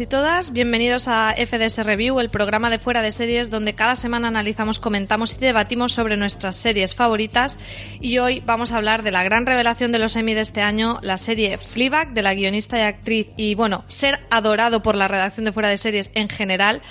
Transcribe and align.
Y 0.00 0.06
todas, 0.06 0.52
bienvenidos 0.52 1.08
a 1.08 1.34
FDS 1.38 1.86
Review, 1.86 2.20
el 2.20 2.28
programa 2.28 2.68
de 2.68 2.78
fuera 2.78 3.00
de 3.00 3.12
series 3.12 3.48
donde 3.48 3.74
cada 3.74 3.96
semana 3.96 4.28
analizamos, 4.28 4.78
comentamos 4.78 5.34
y 5.34 5.38
debatimos 5.38 5.92
sobre 5.92 6.16
nuestras 6.18 6.56
series 6.56 6.94
favoritas. 6.94 7.58
Y 8.00 8.18
hoy 8.18 8.42
vamos 8.44 8.72
a 8.72 8.76
hablar 8.76 9.02
de 9.02 9.10
la 9.10 9.22
gran 9.22 9.46
revelación 9.46 9.92
de 9.92 9.98
los 9.98 10.16
Emmy 10.16 10.34
de 10.34 10.42
este 10.42 10.60
año, 10.60 10.98
la 11.02 11.16
serie 11.16 11.56
Fleabag 11.56 12.12
de 12.12 12.22
la 12.22 12.34
guionista 12.34 12.78
y 12.78 12.82
actriz 12.82 13.28
y 13.36 13.54
bueno, 13.54 13.84
ser 13.88 14.20
adorado 14.28 14.82
por 14.82 14.96
la 14.96 15.08
redacción 15.08 15.46
de 15.46 15.52
fuera 15.52 15.70
de 15.70 15.78
series 15.78 16.10
en 16.14 16.28
general, 16.28 16.82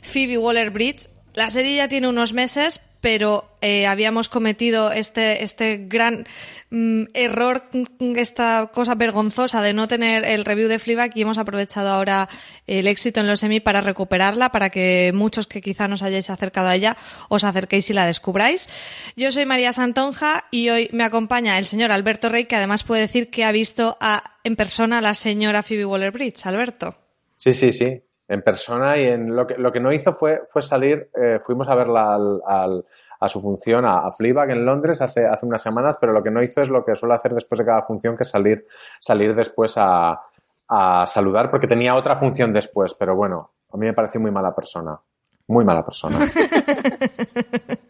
Phoebe 0.00 0.38
Waller-Bridge. 0.38 1.08
La 1.34 1.50
serie 1.50 1.76
ya 1.76 1.88
tiene 1.88 2.08
unos 2.08 2.32
meses, 2.32 2.80
pero 3.04 3.44
eh, 3.60 3.86
habíamos 3.86 4.30
cometido 4.30 4.90
este, 4.90 5.44
este 5.44 5.76
gran 5.76 6.26
mm, 6.70 7.02
error, 7.12 7.64
mm, 7.70 8.16
esta 8.16 8.70
cosa 8.72 8.94
vergonzosa 8.94 9.60
de 9.60 9.74
no 9.74 9.86
tener 9.88 10.24
el 10.24 10.46
review 10.46 10.68
de 10.68 10.78
Fleabag 10.78 11.12
y 11.14 11.20
hemos 11.20 11.36
aprovechado 11.36 11.90
ahora 11.90 12.30
el 12.66 12.86
éxito 12.86 13.20
en 13.20 13.26
los 13.26 13.42
Emmy 13.42 13.60
para 13.60 13.82
recuperarla, 13.82 14.52
para 14.52 14.70
que 14.70 15.12
muchos 15.14 15.46
que 15.46 15.60
quizá 15.60 15.86
nos 15.86 16.02
hayáis 16.02 16.30
acercado 16.30 16.68
a 16.68 16.76
ella 16.76 16.96
os 17.28 17.44
acerquéis 17.44 17.90
y 17.90 17.92
la 17.92 18.06
descubráis. 18.06 18.70
Yo 19.16 19.30
soy 19.32 19.44
María 19.44 19.74
Santonja 19.74 20.46
y 20.50 20.70
hoy 20.70 20.88
me 20.92 21.04
acompaña 21.04 21.58
el 21.58 21.66
señor 21.66 21.92
Alberto 21.92 22.30
Rey, 22.30 22.46
que 22.46 22.56
además 22.56 22.84
puede 22.84 23.02
decir 23.02 23.28
que 23.28 23.44
ha 23.44 23.52
visto 23.52 23.98
en 24.44 24.56
persona 24.56 24.96
a 24.96 25.02
la 25.02 25.12
señora 25.12 25.62
Phoebe 25.62 25.84
Waller-Bridge. 25.84 26.46
Alberto. 26.46 26.96
Sí, 27.36 27.52
sí, 27.52 27.70
sí 27.70 28.00
en 28.28 28.42
persona 28.42 28.98
y 28.98 29.06
en 29.06 29.34
lo 29.34 29.46
que, 29.46 29.56
lo 29.56 29.72
que 29.72 29.80
no 29.80 29.92
hizo 29.92 30.12
fue, 30.12 30.42
fue 30.46 30.62
salir, 30.62 31.10
eh, 31.14 31.38
fuimos 31.40 31.68
a 31.68 31.74
verla 31.74 32.14
al, 32.14 32.40
al, 32.46 32.84
a 33.20 33.28
su 33.28 33.40
función 33.40 33.84
a, 33.84 34.06
a 34.06 34.10
Fleabag 34.10 34.50
en 34.50 34.64
Londres 34.64 35.02
hace, 35.02 35.26
hace 35.26 35.46
unas 35.46 35.62
semanas, 35.62 35.96
pero 36.00 36.12
lo 36.12 36.22
que 36.22 36.30
no 36.30 36.42
hizo 36.42 36.60
es 36.60 36.68
lo 36.68 36.84
que 36.84 36.94
suele 36.94 37.14
hacer 37.14 37.34
después 37.34 37.58
de 37.58 37.64
cada 37.64 37.82
función, 37.82 38.16
que 38.16 38.22
es 38.22 38.30
salir, 38.30 38.66
salir 38.98 39.34
después 39.34 39.74
a, 39.76 40.20
a 40.68 41.06
saludar, 41.06 41.50
porque 41.50 41.66
tenía 41.66 41.94
otra 41.94 42.16
función 42.16 42.52
después, 42.52 42.94
pero 42.94 43.14
bueno, 43.14 43.52
a 43.72 43.76
mí 43.76 43.86
me 43.86 43.92
pareció 43.92 44.20
muy 44.20 44.30
mala 44.30 44.54
persona. 44.54 44.98
Muy 45.46 45.64
mala 45.64 45.84
persona. 45.84 46.18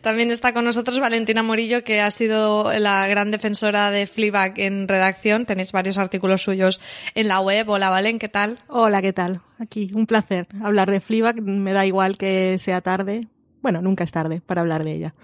También 0.00 0.30
está 0.30 0.52
con 0.52 0.64
nosotros 0.64 1.00
Valentina 1.00 1.42
Morillo, 1.42 1.84
que 1.84 2.00
ha 2.00 2.10
sido 2.10 2.72
la 2.78 3.06
gran 3.08 3.30
defensora 3.30 3.90
de 3.90 4.06
Fleabag 4.06 4.58
en 4.58 4.88
redacción. 4.88 5.46
Tenéis 5.46 5.72
varios 5.72 5.98
artículos 5.98 6.42
suyos 6.42 6.80
en 7.14 7.28
la 7.28 7.40
web. 7.40 7.68
Hola, 7.68 7.90
Valen, 7.90 8.18
¿qué 8.18 8.28
tal? 8.28 8.58
Hola, 8.68 9.02
¿qué 9.02 9.12
tal? 9.12 9.40
Aquí, 9.58 9.90
un 9.94 10.06
placer 10.06 10.46
hablar 10.62 10.90
de 10.90 11.00
Fleabag. 11.00 11.42
Me 11.42 11.72
da 11.72 11.86
igual 11.86 12.16
que 12.16 12.58
sea 12.58 12.80
tarde. 12.80 13.22
Bueno, 13.60 13.82
nunca 13.82 14.04
es 14.04 14.12
tarde 14.12 14.40
para 14.44 14.60
hablar 14.60 14.84
de 14.84 14.92
ella. 14.92 15.14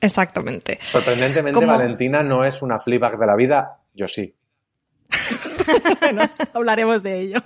Exactamente. 0.00 0.78
Sorprendentemente, 0.80 1.58
¿Cómo? 1.58 1.66
Valentina 1.66 2.22
no 2.22 2.44
es 2.44 2.62
una 2.62 2.78
Fleabag 2.78 3.18
de 3.18 3.26
la 3.26 3.36
vida. 3.36 3.78
Yo 3.94 4.08
sí. 4.08 4.34
bueno, 6.00 6.22
hablaremos 6.54 7.02
de 7.02 7.20
ello. 7.20 7.40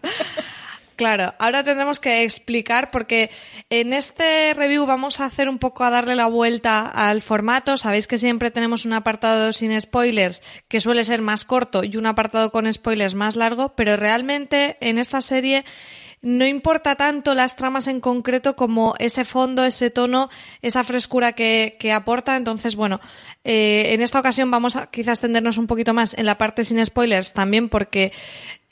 Claro, 0.97 1.35
ahora 1.39 1.65
tendremos 1.65 2.01
que 2.01 2.23
explicar 2.23 2.91
porque 2.91 3.31
en 3.71 3.93
este 3.93 4.53
review 4.55 4.85
vamos 4.85 5.21
a 5.21 5.25
hacer 5.25 5.49
un 5.49 5.59
poco 5.59 5.85
a 5.85 5.91
darle 5.91 6.15
la 6.15 6.27
vuelta 6.27 6.87
al 6.87 7.23
formato. 7.23 7.77
Sabéis 7.77 8.07
que 8.07 8.19
siempre 8.19 8.51
tenemos 8.51 8.85
un 8.85 8.93
apartado 8.93 9.53
sin 9.53 9.79
spoilers 9.81 10.43
que 10.69 10.81
suele 10.81 11.05
ser 11.05 11.23
más 11.23 11.45
corto 11.45 11.83
y 11.83 11.97
un 11.97 12.07
apartado 12.07 12.51
con 12.51 12.71
spoilers 12.71 13.15
más 13.15 13.37
largo, 13.37 13.75
pero 13.75 13.97
realmente 13.97 14.77
en 14.81 14.99
esta 14.99 15.21
serie 15.23 15.65
no 16.23 16.47
importa 16.47 16.95
tanto 16.95 17.35
las 17.35 17.57
tramas 17.57 17.89
en 17.89 18.01
concreto 18.01 18.55
como 18.55 18.95
ese 19.01 19.25
fondo, 19.25 19.65
ese 19.65 19.91
tono, 19.91 20.31
esa 20.63 20.85
frescura 20.85 21.33
que, 21.33 21.77
que 21.81 21.93
aporta. 21.93 22.37
Entonces, 22.37 22.77
bueno, 22.77 23.01
eh, 23.43 23.87
en 23.89 24.03
esta 24.03 24.21
ocasión 24.21 24.49
vamos 24.51 24.77
a 24.77 24.87
quizás 24.87 25.19
tendernos 25.19 25.59
un 25.59 25.67
poquito 25.67 25.95
más 25.95 26.15
en 26.17 26.27
la 26.27 26.39
parte 26.39 26.63
sin 26.65 26.85
spoilers 26.85 27.33
también 27.33 27.69
porque 27.69 28.13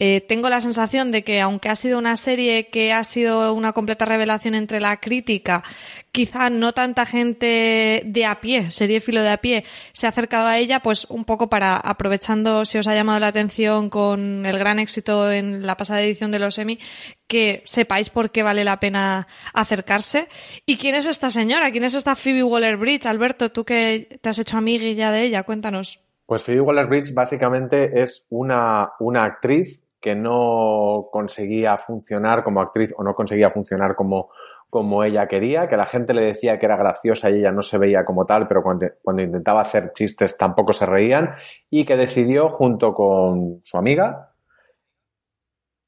eh, 0.03 0.22
tengo 0.22 0.49
la 0.49 0.62
sensación 0.62 1.11
de 1.11 1.22
que 1.22 1.43
aunque 1.43 1.69
ha 1.69 1.75
sido 1.75 1.99
una 1.99 2.16
serie 2.16 2.69
que 2.69 2.91
ha 2.94 3.05
sido 3.05 3.53
una 3.53 3.75
completa 3.75 4.06
revelación 4.06 4.55
entre 4.55 4.81
la 4.81 4.97
crítica, 4.97 5.62
quizá 6.11 6.49
no 6.49 6.72
tanta 6.72 7.05
gente 7.05 8.03
de 8.06 8.25
a 8.25 8.41
pie, 8.41 8.71
seriéfilo 8.71 9.21
de 9.21 9.28
a 9.28 9.37
pie, 9.37 9.65
se 9.93 10.06
ha 10.06 10.09
acercado 10.09 10.47
a 10.47 10.56
ella, 10.56 10.81
pues 10.81 11.05
un 11.10 11.27
poco 11.27 11.50
para 11.50 11.77
aprovechando 11.77 12.65
si 12.65 12.78
os 12.78 12.87
ha 12.87 12.94
llamado 12.94 13.21
la 13.21 13.27
atención 13.27 13.91
con 13.91 14.47
el 14.47 14.59
gran 14.59 14.78
éxito 14.78 15.31
en 15.31 15.66
la 15.66 15.77
pasada 15.77 16.00
edición 16.00 16.31
de 16.31 16.39
los 16.39 16.56
Emmy, 16.56 16.78
que 17.27 17.62
sepáis 17.66 18.09
por 18.09 18.31
qué 18.31 18.43
vale 18.43 18.65
la 18.65 18.81
pena 18.81 19.28
acercarse. 19.53 20.28
¿Y 20.65 20.78
quién 20.78 20.94
es 20.94 21.06
esta 21.06 21.28
señora? 21.28 21.71
¿Quién 21.72 21.84
es 21.84 21.93
esta 21.93 22.16
Phoebe 22.16 22.43
Waller-Bridge? 22.43 23.05
Alberto, 23.05 23.53
tú 23.53 23.66
que 23.66 24.19
te 24.22 24.31
has 24.31 24.39
hecho 24.39 24.56
amiga 24.56 24.91
ya 24.93 25.10
de 25.10 25.25
ella, 25.25 25.43
cuéntanos. 25.43 26.00
Pues 26.25 26.43
Phoebe 26.43 26.62
Waller-Bridge 26.62 27.12
básicamente 27.12 28.00
es 28.00 28.27
una, 28.31 28.93
una 28.99 29.25
actriz 29.25 29.83
que 30.00 30.15
no 30.15 31.09
conseguía 31.12 31.77
funcionar 31.77 32.43
como 32.43 32.61
actriz 32.61 32.94
o 32.97 33.05
no 33.05 33.15
conseguía 33.15 33.50
funcionar 33.50 33.94
como, 33.94 34.31
como 34.71 35.05
ella 35.05 35.27
quería, 35.28 35.69
que 35.69 35.77
la 35.77 35.84
gente 35.84 36.15
le 36.15 36.22
decía 36.22 36.59
que 36.59 36.66
era 36.66 36.77
graciosa 36.77 37.28
y 37.28 37.41
ella 37.41 37.53
no 37.53 37.62
se 37.62 37.77
veía 37.77 38.05
como 38.05 38.25
tal, 38.25 38.49
pero 38.49 38.62
cuando, 38.62 38.87
cuando 39.03 39.22
intentaba 39.22 39.60
hacer 39.60 39.93
chistes 39.93 40.39
tampoco 40.39 40.72
se 40.72 40.87
reían, 40.87 41.34
y 41.69 41.84
que 41.84 41.97
decidió, 41.97 42.49
junto 42.49 42.94
con 42.94 43.60
su 43.62 43.77
amiga, 43.77 44.33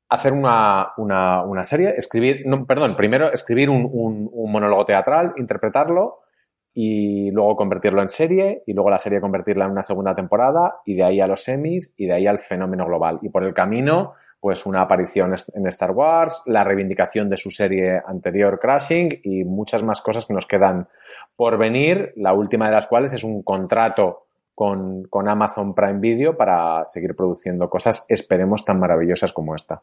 hacer 0.09 0.33
una, 0.33 0.93
una, 0.99 1.43
una 1.43 1.65
serie, 1.65 1.95
escribir, 1.97 2.43
no, 2.45 2.67
perdón, 2.67 2.97
primero 2.97 3.33
escribir 3.33 3.71
un, 3.71 3.89
un, 3.91 4.29
un 4.31 4.53
monólogo 4.53 4.85
teatral, 4.85 5.33
interpretarlo, 5.37 6.22
y 6.75 7.31
luego 7.31 7.57
convertirlo 7.57 8.03
en 8.03 8.09
serie 8.09 8.63
y 8.67 8.73
luego 8.73 8.91
la 8.91 8.99
serie 8.99 9.21
convertirla 9.21 9.67
en 9.67 9.73
una 9.73 9.83
segunda 9.83 10.15
temporada 10.15 10.81
y 10.87 10.95
de 10.95 11.05
ahí 11.05 11.21
a 11.21 11.27
los 11.27 11.43
semis 11.43 11.93
y 11.97 12.07
de 12.07 12.15
ahí 12.15 12.27
al 12.27 12.39
fenómeno 12.39 12.87
global. 12.87 13.19
Y 13.23 13.29
por 13.29 13.45
el 13.45 13.53
camino, 13.53 14.15
pues 14.41 14.65
una 14.67 14.81
aparición 14.81 15.35
en 15.55 15.67
Star 15.69 15.91
Wars, 15.91 16.43
la 16.47 16.65
reivindicación 16.65 17.29
de 17.29 17.37
su 17.37 17.51
serie 17.51 18.01
anterior 18.05 18.59
Crashing 18.59 19.09
y 19.23 19.45
muchas 19.45 19.83
más 19.83 20.01
cosas 20.01 20.27
que 20.27 20.35
nos 20.35 20.47
quedan 20.47 20.89
por 21.37 21.59
venir, 21.59 22.13
la 22.17 22.33
última 22.33 22.67
de 22.67 22.73
las 22.73 22.87
cuales 22.87 23.13
es 23.13 23.25
un 23.25 23.43
contrato 23.43 24.27
con, 24.55 25.05
con 25.05 25.29
Amazon 25.29 25.75
Prime 25.75 26.01
Video 26.01 26.37
para 26.37 26.85
seguir 26.85 27.15
produciendo 27.15 27.69
cosas, 27.71 28.05
esperemos, 28.09 28.65
tan 28.65 28.79
maravillosas 28.79 29.33
como 29.33 29.55
esta. 29.55 29.83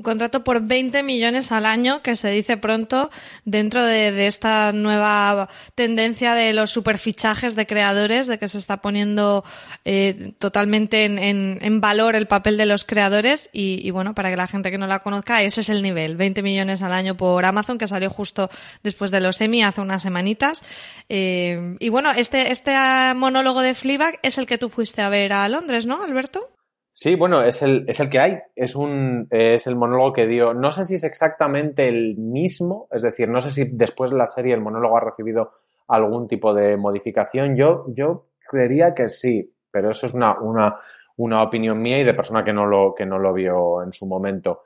Un 0.00 0.04
contrato 0.04 0.44
por 0.44 0.62
20 0.62 1.02
millones 1.02 1.52
al 1.52 1.66
año, 1.66 2.00
que 2.00 2.16
se 2.16 2.30
dice 2.30 2.56
pronto, 2.56 3.10
dentro 3.44 3.84
de, 3.84 4.12
de, 4.12 4.28
esta 4.28 4.72
nueva 4.72 5.50
tendencia 5.74 6.32
de 6.32 6.54
los 6.54 6.70
superfichajes 6.70 7.54
de 7.54 7.66
creadores, 7.66 8.26
de 8.26 8.38
que 8.38 8.48
se 8.48 8.56
está 8.56 8.78
poniendo 8.78 9.44
eh, 9.84 10.32
totalmente 10.38 11.04
en, 11.04 11.18
en, 11.18 11.58
en, 11.60 11.82
valor 11.82 12.16
el 12.16 12.26
papel 12.26 12.56
de 12.56 12.64
los 12.64 12.86
creadores. 12.86 13.50
Y, 13.52 13.86
y, 13.86 13.90
bueno, 13.90 14.14
para 14.14 14.30
que 14.30 14.38
la 14.38 14.46
gente 14.46 14.70
que 14.70 14.78
no 14.78 14.86
la 14.86 15.00
conozca, 15.00 15.42
ese 15.42 15.60
es 15.60 15.68
el 15.68 15.82
nivel. 15.82 16.16
20 16.16 16.42
millones 16.42 16.80
al 16.80 16.94
año 16.94 17.18
por 17.18 17.44
Amazon, 17.44 17.76
que 17.76 17.86
salió 17.86 18.08
justo 18.08 18.48
después 18.82 19.10
de 19.10 19.20
los 19.20 19.38
Emmy 19.42 19.62
hace 19.62 19.82
unas 19.82 20.02
semanitas. 20.02 20.62
Eh, 21.10 21.76
y 21.78 21.90
bueno, 21.90 22.10
este, 22.12 22.52
este 22.52 22.72
monólogo 23.14 23.60
de 23.60 23.74
Fleabag 23.74 24.18
es 24.22 24.38
el 24.38 24.46
que 24.46 24.56
tú 24.56 24.70
fuiste 24.70 25.02
a 25.02 25.10
ver 25.10 25.34
a 25.34 25.46
Londres, 25.50 25.84
¿no, 25.84 26.02
Alberto? 26.02 26.48
Sí, 26.92 27.14
bueno, 27.14 27.42
es 27.42 27.62
el, 27.62 27.84
es 27.88 28.00
el 28.00 28.08
que 28.08 28.18
hay. 28.18 28.38
Es, 28.56 28.74
un, 28.74 29.28
es 29.30 29.66
el 29.66 29.76
monólogo 29.76 30.12
que 30.12 30.26
dio. 30.26 30.54
No 30.54 30.72
sé 30.72 30.84
si 30.84 30.96
es 30.96 31.04
exactamente 31.04 31.88
el 31.88 32.16
mismo, 32.16 32.88
es 32.90 33.02
decir, 33.02 33.28
no 33.28 33.40
sé 33.40 33.50
si 33.50 33.64
después 33.72 34.10
de 34.10 34.16
la 34.16 34.26
serie 34.26 34.54
el 34.54 34.60
monólogo 34.60 34.96
ha 34.96 35.00
recibido 35.00 35.52
algún 35.86 36.26
tipo 36.26 36.52
de 36.52 36.76
modificación. 36.76 37.56
Yo, 37.56 37.86
yo 37.88 38.26
creería 38.48 38.94
que 38.94 39.08
sí, 39.08 39.54
pero 39.70 39.90
eso 39.90 40.06
es 40.06 40.14
una, 40.14 40.38
una, 40.40 40.76
una 41.16 41.42
opinión 41.42 41.80
mía 41.80 41.98
y 42.00 42.04
de 42.04 42.14
persona 42.14 42.44
que 42.44 42.52
no, 42.52 42.66
lo, 42.66 42.94
que 42.94 43.06
no 43.06 43.18
lo 43.18 43.32
vio 43.32 43.82
en 43.82 43.92
su 43.92 44.06
momento. 44.06 44.64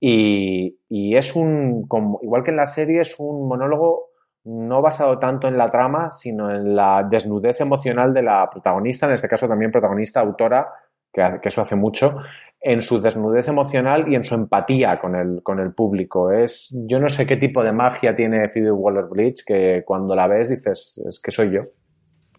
Y, 0.00 0.80
y 0.88 1.16
es 1.16 1.36
un, 1.36 1.86
como, 1.86 2.18
igual 2.22 2.42
que 2.42 2.50
en 2.50 2.56
la 2.56 2.66
serie, 2.66 3.02
es 3.02 3.14
un 3.20 3.46
monólogo 3.46 4.08
no 4.44 4.82
basado 4.82 5.20
tanto 5.20 5.46
en 5.46 5.56
la 5.56 5.70
trama, 5.70 6.10
sino 6.10 6.50
en 6.50 6.74
la 6.74 7.06
desnudez 7.08 7.60
emocional 7.60 8.12
de 8.12 8.22
la 8.22 8.50
protagonista, 8.50 9.06
en 9.06 9.12
este 9.12 9.28
caso 9.28 9.46
también 9.46 9.70
protagonista, 9.70 10.18
autora, 10.18 10.68
que, 11.12 11.40
eso 11.42 11.62
hace 11.62 11.76
mucho, 11.76 12.16
en 12.60 12.82
su 12.82 13.00
desnudez 13.00 13.48
emocional 13.48 14.10
y 14.10 14.14
en 14.14 14.24
su 14.24 14.34
empatía 14.34 14.98
con 15.00 15.16
el, 15.16 15.42
con 15.42 15.58
el 15.60 15.72
público. 15.72 16.30
Es, 16.30 16.74
yo 16.86 16.98
no 16.98 17.08
sé 17.08 17.26
qué 17.26 17.36
tipo 17.36 17.62
de 17.62 17.72
magia 17.72 18.14
tiene 18.14 18.48
Phoebe 18.48 18.70
Waller-Bridge 18.70 19.44
que 19.44 19.82
cuando 19.84 20.14
la 20.14 20.28
ves 20.28 20.48
dices, 20.48 21.02
es 21.06 21.20
que 21.20 21.30
soy 21.30 21.52
yo. 21.52 21.62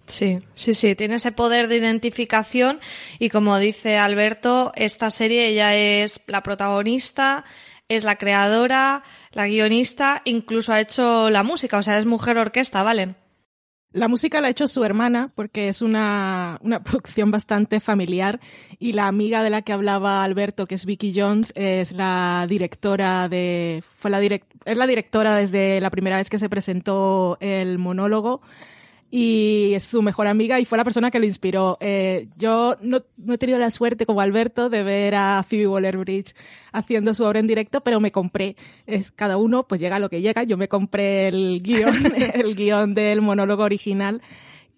Sí, 0.08 0.42
sí, 0.54 0.74
sí, 0.74 0.96
tiene 0.96 1.16
ese 1.16 1.32
poder 1.32 1.68
de 1.68 1.78
identificación 1.78 2.80
y 3.20 3.30
como 3.30 3.58
dice 3.58 3.98
Alberto, 3.98 4.74
esta 4.76 5.10
serie 5.10 5.48
ella 5.48 5.76
es 5.76 6.22
la 6.28 6.44
protagonista, 6.44 7.46
es 7.88 8.04
la 8.04 8.18
creadora, 8.18 9.04
la 9.32 9.48
guionista, 9.48 10.22
incluso 10.26 10.74
ha 10.74 10.82
hecho 10.82 11.30
la 11.30 11.44
música, 11.44 11.78
o 11.78 11.84
sea, 11.84 11.98
es 11.98 12.06
mujer 12.06 12.38
orquesta, 12.38 12.84
¿valen? 12.84 13.16
La 13.94 14.08
música 14.08 14.42
la 14.42 14.48
ha 14.48 14.50
hecho 14.50 14.68
su 14.68 14.84
hermana 14.84 15.32
porque 15.36 15.70
es 15.70 15.84
una, 15.84 16.58
una, 16.62 16.84
producción 16.84 17.30
bastante 17.30 17.80
familiar 17.80 18.40
y 18.80 18.94
la 18.94 19.08
amiga 19.08 19.44
de 19.44 19.52
la 19.52 19.62
que 19.62 19.72
hablaba 19.72 20.24
Alberto, 20.24 20.66
que 20.66 20.76
es 20.76 20.86
Vicky 20.86 21.14
Jones, 21.16 21.54
es 21.56 21.92
la 21.92 22.46
directora 22.50 23.30
de, 23.30 23.84
fue 23.98 24.10
la 24.10 24.20
direct, 24.20 24.52
es 24.66 24.78
la 24.78 24.88
directora 24.88 25.38
desde 25.38 25.80
la 25.80 25.92
primera 25.92 26.18
vez 26.18 26.32
que 26.32 26.40
se 26.40 26.50
presentó 26.50 27.38
el 27.40 27.78
monólogo 27.78 28.42
y 29.16 29.76
es 29.76 29.84
su 29.84 30.02
mejor 30.02 30.26
amiga 30.26 30.60
y 30.60 30.66
fue 30.66 30.76
la 30.76 30.84
persona 30.84 31.12
que 31.12 31.20
lo 31.20 31.28
inspiró. 31.28 31.78
Eh, 31.82 32.30
yo 32.36 32.78
no, 32.82 32.98
no, 33.18 33.34
he 33.36 33.38
tenido 33.38 33.60
la 33.60 33.70
suerte 33.70 34.08
como 34.08 34.22
Alberto 34.22 34.72
de 34.72 34.82
ver 34.82 35.14
a 35.14 35.46
Phoebe 35.48 35.68
Waller-Bridge 35.68 36.34
haciendo 36.72 37.14
su 37.14 37.24
obra 37.24 37.40
en 37.40 37.46
directo, 37.46 37.82
pero 37.82 38.00
me 38.00 38.12
compré, 38.12 38.56
es, 38.88 39.12
cada 39.12 39.38
uno 39.38 39.68
pues 39.68 39.80
llega 39.80 40.00
lo 40.00 40.10
que 40.10 40.22
llega, 40.22 40.42
yo 40.42 40.58
me 40.58 40.68
compré 40.68 41.28
el 41.28 41.62
guion, 41.62 41.94
el 42.34 42.56
guion 42.56 42.96
del 42.96 43.22
monólogo 43.22 43.62
original 43.62 44.20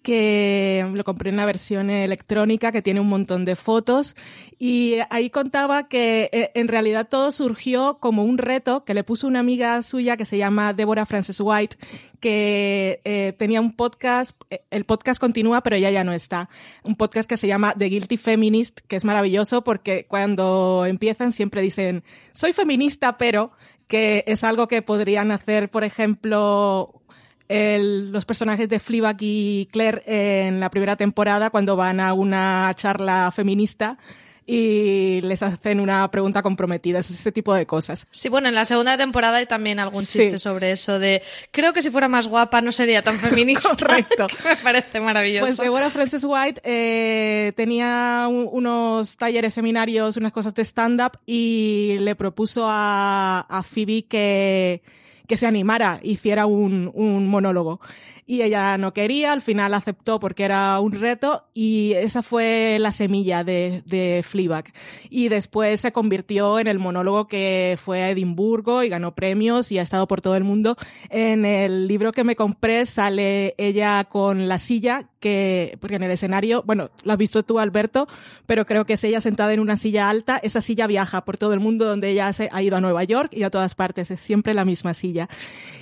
que 0.02 0.88
lo 0.92 1.02
compré 1.04 1.30
en 1.30 1.36
la 1.36 1.44
versión 1.44 1.90
electrónica 1.90 2.70
que 2.70 2.82
tiene 2.82 3.00
un 3.00 3.08
montón 3.08 3.44
de 3.44 3.56
fotos. 3.56 4.14
Y 4.58 4.98
ahí 5.10 5.30
contaba 5.30 5.88
que 5.88 6.30
eh, 6.32 6.50
en 6.54 6.68
realidad 6.68 7.08
todo 7.08 7.32
surgió 7.32 7.98
como 7.98 8.24
un 8.24 8.38
reto 8.38 8.84
que 8.84 8.94
le 8.94 9.04
puso 9.04 9.26
una 9.26 9.40
amiga 9.40 9.82
suya 9.82 10.16
que 10.16 10.24
se 10.24 10.38
llama 10.38 10.72
Deborah 10.72 11.06
Frances 11.06 11.40
White 11.40 11.76
que 12.20 13.00
eh, 13.04 13.34
tenía 13.36 13.60
un 13.60 13.72
podcast, 13.72 14.40
eh, 14.50 14.64
el 14.70 14.84
podcast 14.84 15.20
continúa 15.20 15.62
pero 15.62 15.76
ella 15.76 15.90
ya 15.90 16.02
no 16.02 16.12
está, 16.12 16.48
un 16.82 16.96
podcast 16.96 17.28
que 17.28 17.36
se 17.36 17.46
llama 17.46 17.74
The 17.76 17.86
Guilty 17.86 18.16
Feminist 18.16 18.80
que 18.88 18.96
es 18.96 19.04
maravilloso 19.04 19.62
porque 19.62 20.06
cuando 20.08 20.86
empiezan 20.86 21.32
siempre 21.32 21.60
dicen 21.60 22.04
soy 22.32 22.52
feminista 22.52 23.18
pero 23.18 23.52
que 23.86 24.24
es 24.26 24.44
algo 24.44 24.68
que 24.68 24.82
podrían 24.82 25.30
hacer, 25.30 25.70
por 25.70 25.84
ejemplo, 25.84 27.02
el, 27.48 28.12
los 28.12 28.24
personajes 28.24 28.68
de 28.68 28.78
Fleabag 28.78 29.16
y 29.20 29.68
Claire 29.70 30.02
en 30.06 30.60
la 30.60 30.70
primera 30.70 30.96
temporada 30.96 31.50
cuando 31.50 31.76
van 31.76 32.00
a 32.00 32.12
una 32.12 32.72
charla 32.74 33.30
feminista 33.34 33.98
y 34.46 35.20
les 35.22 35.42
hacen 35.42 35.80
una 35.80 36.08
pregunta 36.10 36.40
comprometida, 36.40 37.00
es 37.00 37.10
ese 37.10 37.32
tipo 37.32 37.52
de 37.52 37.66
cosas. 37.66 38.06
Sí, 38.12 38.28
bueno, 38.28 38.48
en 38.48 38.54
la 38.54 38.64
segunda 38.64 38.96
temporada 38.96 39.38
hay 39.38 39.46
también 39.46 39.80
algún 39.80 40.06
chiste 40.06 40.32
sí. 40.32 40.38
sobre 40.38 40.70
eso 40.70 41.00
de 41.00 41.22
creo 41.50 41.72
que 41.72 41.82
si 41.82 41.90
fuera 41.90 42.06
más 42.06 42.28
guapa 42.28 42.62
no 42.62 42.70
sería 42.70 43.02
tan 43.02 43.18
feminista. 43.20 43.70
Correcto. 43.76 44.28
me 44.44 44.56
parece 44.56 45.00
maravilloso. 45.00 45.46
Pues 45.46 45.56
Deborah 45.56 45.90
Frances 45.90 46.24
White 46.24 46.60
eh, 46.64 47.52
tenía 47.56 48.26
un, 48.28 48.48
unos 48.50 49.16
talleres, 49.16 49.52
seminarios, 49.52 50.16
unas 50.16 50.32
cosas 50.32 50.54
de 50.54 50.62
stand-up 50.62 51.18
y 51.26 51.96
le 52.00 52.14
propuso 52.14 52.66
a, 52.68 53.40
a 53.48 53.62
Phoebe 53.64 54.04
que 54.04 54.82
que 55.26 55.36
se 55.36 55.46
animara, 55.46 56.00
hiciera 56.02 56.46
un, 56.46 56.90
un 56.94 57.26
monólogo. 57.26 57.80
Y 58.28 58.42
ella 58.42 58.76
no 58.76 58.92
quería, 58.92 59.32
al 59.32 59.40
final 59.40 59.72
aceptó 59.72 60.18
porque 60.18 60.42
era 60.42 60.80
un 60.80 60.92
reto 60.92 61.44
y 61.54 61.92
esa 61.92 62.24
fue 62.24 62.76
la 62.80 62.90
semilla 62.90 63.44
de, 63.44 63.84
de 63.86 64.24
Fleabag. 64.26 64.72
Y 65.10 65.28
después 65.28 65.80
se 65.80 65.92
convirtió 65.92 66.58
en 66.58 66.66
el 66.66 66.80
monólogo 66.80 67.28
que 67.28 67.78
fue 67.80 68.02
a 68.02 68.10
Edimburgo 68.10 68.82
y 68.82 68.88
ganó 68.88 69.14
premios 69.14 69.70
y 69.70 69.78
ha 69.78 69.82
estado 69.82 70.08
por 70.08 70.22
todo 70.22 70.34
el 70.34 70.42
mundo. 70.42 70.76
En 71.08 71.44
el 71.44 71.86
libro 71.86 72.10
que 72.10 72.24
me 72.24 72.34
compré 72.34 72.84
sale 72.86 73.54
ella 73.58 74.02
con 74.04 74.48
la 74.48 74.58
silla 74.58 75.08
que, 75.26 75.76
porque 75.80 75.96
en 75.96 76.04
el 76.04 76.12
escenario, 76.12 76.62
bueno, 76.64 76.90
lo 77.02 77.12
has 77.12 77.18
visto 77.18 77.42
tú, 77.42 77.58
Alberto, 77.58 78.06
pero 78.46 78.64
creo 78.64 78.84
que 78.86 78.92
es 78.92 79.02
ella 79.02 79.20
sentada 79.20 79.52
en 79.52 79.58
una 79.58 79.76
silla 79.76 80.08
alta. 80.08 80.38
Esa 80.40 80.60
silla 80.60 80.86
viaja 80.86 81.24
por 81.24 81.36
todo 81.36 81.52
el 81.52 81.58
mundo 81.58 81.84
donde 81.84 82.10
ella 82.10 82.32
se 82.32 82.48
ha 82.52 82.62
ido 82.62 82.76
a 82.76 82.80
Nueva 82.80 83.02
York 83.02 83.32
y 83.32 83.42
a 83.42 83.50
todas 83.50 83.74
partes. 83.74 84.12
Es 84.12 84.20
siempre 84.20 84.54
la 84.54 84.64
misma 84.64 84.94
silla. 84.94 85.28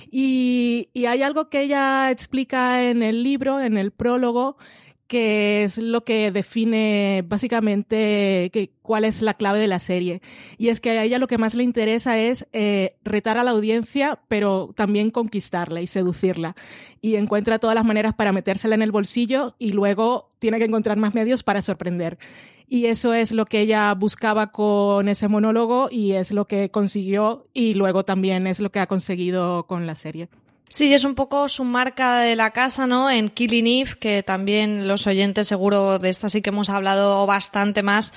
Y, 0.09 0.89
y 0.93 1.05
hay 1.05 1.21
algo 1.21 1.47
que 1.47 1.61
ella 1.61 2.09
explica 2.09 2.89
en 2.89 3.03
el 3.03 3.21
libro, 3.21 3.59
en 3.59 3.77
el 3.77 3.91
prólogo, 3.91 4.57
que 5.07 5.63
es 5.63 5.77
lo 5.77 6.03
que 6.03 6.31
define 6.31 7.23
básicamente 7.27 8.49
que, 8.51 8.71
cuál 8.81 9.05
es 9.05 9.21
la 9.21 9.35
clave 9.35 9.59
de 9.59 9.67
la 9.67 9.79
serie. 9.79 10.21
Y 10.57 10.69
es 10.69 10.81
que 10.81 10.91
a 10.91 11.03
ella 11.03 11.19
lo 11.19 11.27
que 11.27 11.37
más 11.37 11.53
le 11.53 11.63
interesa 11.63 12.17
es 12.17 12.47
eh, 12.53 12.95
retar 13.03 13.37
a 13.37 13.43
la 13.43 13.51
audiencia, 13.51 14.19
pero 14.27 14.73
también 14.75 15.11
conquistarla 15.11 15.81
y 15.81 15.87
seducirla. 15.87 16.55
Y 17.01 17.15
encuentra 17.15 17.59
todas 17.59 17.75
las 17.75 17.85
maneras 17.85 18.13
para 18.15 18.31
metérsela 18.31 18.75
en 18.75 18.81
el 18.81 18.91
bolsillo 18.91 19.55
y 19.59 19.69
luego 19.69 20.29
tiene 20.39 20.57
que 20.57 20.65
encontrar 20.65 20.97
más 20.97 21.13
medios 21.13 21.43
para 21.43 21.61
sorprender. 21.61 22.17
Y 22.67 22.87
eso 22.87 23.13
es 23.13 23.31
lo 23.31 23.45
que 23.45 23.59
ella 23.59 23.93
buscaba 23.93 24.51
con 24.51 25.07
ese 25.07 25.27
monólogo 25.27 25.89
y 25.91 26.13
es 26.13 26.31
lo 26.31 26.47
que 26.47 26.71
consiguió 26.71 27.43
y 27.53 27.75
luego 27.75 28.05
también 28.05 28.47
es 28.47 28.59
lo 28.59 28.71
que 28.71 28.79
ha 28.79 28.87
conseguido 28.87 29.67
con 29.67 29.85
la 29.85 29.93
serie. 29.93 30.29
Sí, 30.67 30.93
es 30.93 31.05
un 31.05 31.13
poco 31.13 31.47
su 31.47 31.63
marca 31.63 32.19
de 32.19 32.35
la 32.35 32.49
casa, 32.49 32.87
¿no? 32.87 33.09
En 33.09 33.29
Killing 33.29 33.67
Eve, 33.67 33.91
que 33.99 34.23
también 34.23 34.87
los 34.87 35.05
oyentes 35.05 35.47
seguro 35.47 35.99
de 35.99 36.09
esta 36.09 36.27
sí 36.27 36.41
que 36.41 36.49
hemos 36.49 36.69
hablado 36.69 37.25
bastante 37.27 37.83
más 37.83 38.13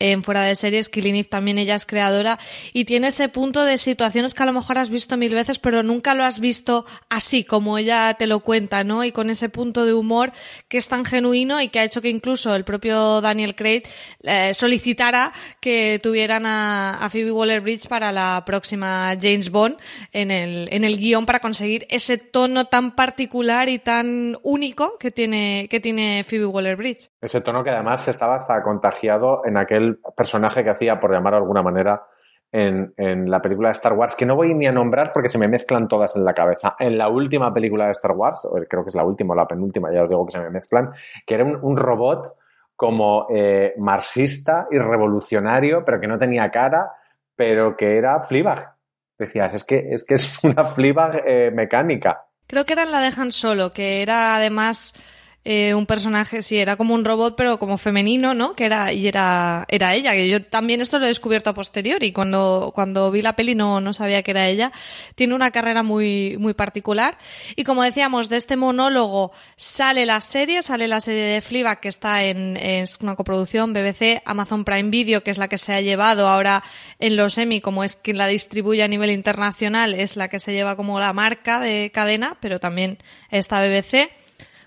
en 0.00 0.24
fuera 0.24 0.42
de 0.42 0.56
series. 0.56 0.88
Killing 0.88 1.14
Eve 1.14 1.28
también 1.28 1.58
ella 1.58 1.76
es 1.76 1.86
creadora 1.86 2.40
y 2.72 2.86
tiene 2.86 3.06
ese 3.06 3.28
punto 3.28 3.64
de 3.64 3.78
situaciones 3.78 4.34
que 4.34 4.42
a 4.42 4.46
lo 4.46 4.52
mejor 4.52 4.78
has 4.78 4.90
visto 4.90 5.16
mil 5.16 5.32
veces, 5.32 5.60
pero 5.60 5.84
nunca 5.84 6.14
lo 6.14 6.24
has 6.24 6.40
visto 6.40 6.84
así 7.08 7.44
como 7.44 7.78
ella 7.78 8.14
te 8.14 8.26
lo 8.26 8.40
cuenta, 8.40 8.82
¿no? 8.82 9.04
Y 9.04 9.12
con 9.12 9.30
ese 9.30 9.48
punto 9.48 9.84
de 9.86 9.94
humor 9.94 10.32
que 10.68 10.78
es 10.78 10.88
tan 10.88 11.04
genuino 11.04 11.60
y 11.62 11.68
que 11.68 11.78
ha 11.78 11.84
hecho 11.84 12.02
que 12.02 12.08
incluso 12.08 12.54
el 12.56 12.64
propio 12.64 13.20
Daniel 13.20 13.54
Craig 13.54 13.84
eh, 14.24 14.52
solicitara 14.54 15.32
que 15.60 16.00
tuvieran 16.02 16.46
a, 16.46 16.94
a 16.94 17.08
Phoebe 17.10 17.30
Waller-Bridge 17.30 17.86
para 17.86 18.10
la 18.10 18.42
próxima 18.44 19.16
James 19.20 19.50
Bond 19.50 19.76
en 20.12 20.32
el, 20.32 20.68
en 20.72 20.82
el 20.82 20.98
guion 20.98 21.26
para 21.26 21.38
conseguir 21.38 21.86
ese 21.92 22.16
tono 22.16 22.64
tan 22.64 22.96
particular 22.96 23.68
y 23.68 23.78
tan 23.78 24.36
único 24.42 24.98
que 24.98 25.10
tiene, 25.10 25.68
que 25.70 25.78
tiene 25.78 26.24
Phoebe 26.26 26.46
Waller-Bridge. 26.46 27.10
Ese 27.20 27.42
tono 27.42 27.62
que 27.62 27.70
además 27.70 28.08
estaba 28.08 28.34
hasta 28.34 28.62
contagiado 28.62 29.42
en 29.44 29.58
aquel 29.58 30.00
personaje 30.16 30.64
que 30.64 30.70
hacía, 30.70 30.98
por 30.98 31.12
llamar 31.12 31.34
de 31.34 31.38
alguna 31.38 31.62
manera, 31.62 32.02
en, 32.50 32.92
en, 32.96 33.30
la 33.30 33.40
película 33.40 33.68
de 33.68 33.72
Star 33.72 33.92
Wars, 33.92 34.16
que 34.16 34.26
no 34.26 34.36
voy 34.36 34.54
ni 34.54 34.66
a 34.66 34.72
nombrar 34.72 35.12
porque 35.12 35.28
se 35.28 35.38
me 35.38 35.48
mezclan 35.48 35.88
todas 35.88 36.16
en 36.16 36.24
la 36.24 36.34
cabeza. 36.34 36.76
En 36.78 36.96
la 36.96 37.08
última 37.08 37.52
película 37.52 37.86
de 37.86 37.92
Star 37.92 38.12
Wars, 38.12 38.46
creo 38.68 38.82
que 38.84 38.88
es 38.88 38.94
la 38.94 39.04
última 39.04 39.32
o 39.32 39.36
la 39.36 39.46
penúltima, 39.46 39.92
ya 39.92 40.02
os 40.02 40.08
digo 40.08 40.26
que 40.26 40.32
se 40.32 40.40
me 40.40 40.50
mezclan, 40.50 40.90
que 41.26 41.34
era 41.34 41.44
un, 41.44 41.76
robot 41.76 42.34
como 42.76 43.26
eh, 43.30 43.74
marxista 43.78 44.66
y 44.70 44.78
revolucionario, 44.78 45.84
pero 45.84 46.00
que 46.00 46.08
no 46.08 46.18
tenía 46.18 46.50
cara, 46.50 46.90
pero 47.36 47.76
que 47.76 47.96
era 47.96 48.20
Fleabag 48.20 48.76
decías, 49.18 49.54
es 49.54 49.64
que 49.64 49.88
es, 49.90 50.04
que 50.04 50.14
es 50.14 50.38
una 50.44 50.64
Fleabag 50.64 51.22
eh, 51.26 51.50
mecánica. 51.52 52.26
Creo 52.46 52.64
que 52.66 52.72
era 52.74 52.84
la 52.84 53.00
de 53.00 53.12
Han 53.16 53.32
Solo, 53.32 53.72
que 53.72 54.02
era 54.02 54.36
además 54.36 54.94
eh, 55.44 55.74
un 55.74 55.86
personaje, 55.86 56.40
sí, 56.42 56.58
era 56.58 56.76
como 56.76 56.94
un 56.94 57.04
robot, 57.04 57.34
pero 57.36 57.58
como 57.58 57.76
femenino, 57.76 58.32
¿no? 58.32 58.54
Que 58.54 58.64
era, 58.64 58.92
y 58.92 59.08
era, 59.08 59.64
era 59.68 59.94
ella, 59.96 60.12
que 60.12 60.28
yo 60.28 60.44
también 60.44 60.80
esto 60.80 61.00
lo 61.00 61.06
he 61.06 61.08
descubierto 61.08 61.50
a 61.50 61.54
posteriori, 61.54 62.12
cuando, 62.12 62.70
cuando 62.72 63.10
vi 63.10 63.22
la 63.22 63.34
peli 63.34 63.56
no, 63.56 63.80
no 63.80 63.92
sabía 63.92 64.22
que 64.22 64.30
era 64.30 64.46
ella. 64.46 64.70
Tiene 65.16 65.34
una 65.34 65.50
carrera 65.50 65.82
muy, 65.82 66.36
muy 66.38 66.54
particular. 66.54 67.18
Y 67.56 67.64
como 67.64 67.82
decíamos, 67.82 68.28
de 68.28 68.36
este 68.36 68.56
monólogo 68.56 69.32
sale 69.56 70.06
la 70.06 70.20
serie, 70.20 70.62
sale 70.62 70.86
la 70.86 71.00
serie 71.00 71.24
de 71.24 71.40
Fleabag, 71.40 71.80
que 71.80 71.88
está 71.88 72.22
en, 72.22 72.56
es 72.56 73.00
una 73.00 73.16
coproducción 73.16 73.72
BBC, 73.72 74.22
Amazon 74.24 74.64
Prime 74.64 74.90
Video, 74.90 75.24
que 75.24 75.32
es 75.32 75.38
la 75.38 75.48
que 75.48 75.58
se 75.58 75.74
ha 75.74 75.80
llevado 75.80 76.28
ahora 76.28 76.62
en 77.00 77.16
los 77.16 77.36
Emmy, 77.36 77.60
como 77.60 77.82
es 77.82 77.96
quien 77.96 78.16
la 78.16 78.28
distribuye 78.28 78.84
a 78.84 78.88
nivel 78.88 79.10
internacional, 79.10 79.94
es 79.94 80.16
la 80.16 80.28
que 80.28 80.38
se 80.38 80.52
lleva 80.52 80.76
como 80.76 81.00
la 81.00 81.12
marca 81.12 81.58
de 81.58 81.90
cadena, 81.92 82.36
pero 82.40 82.60
también 82.60 82.98
está 83.28 83.60
BBC. 83.60 84.21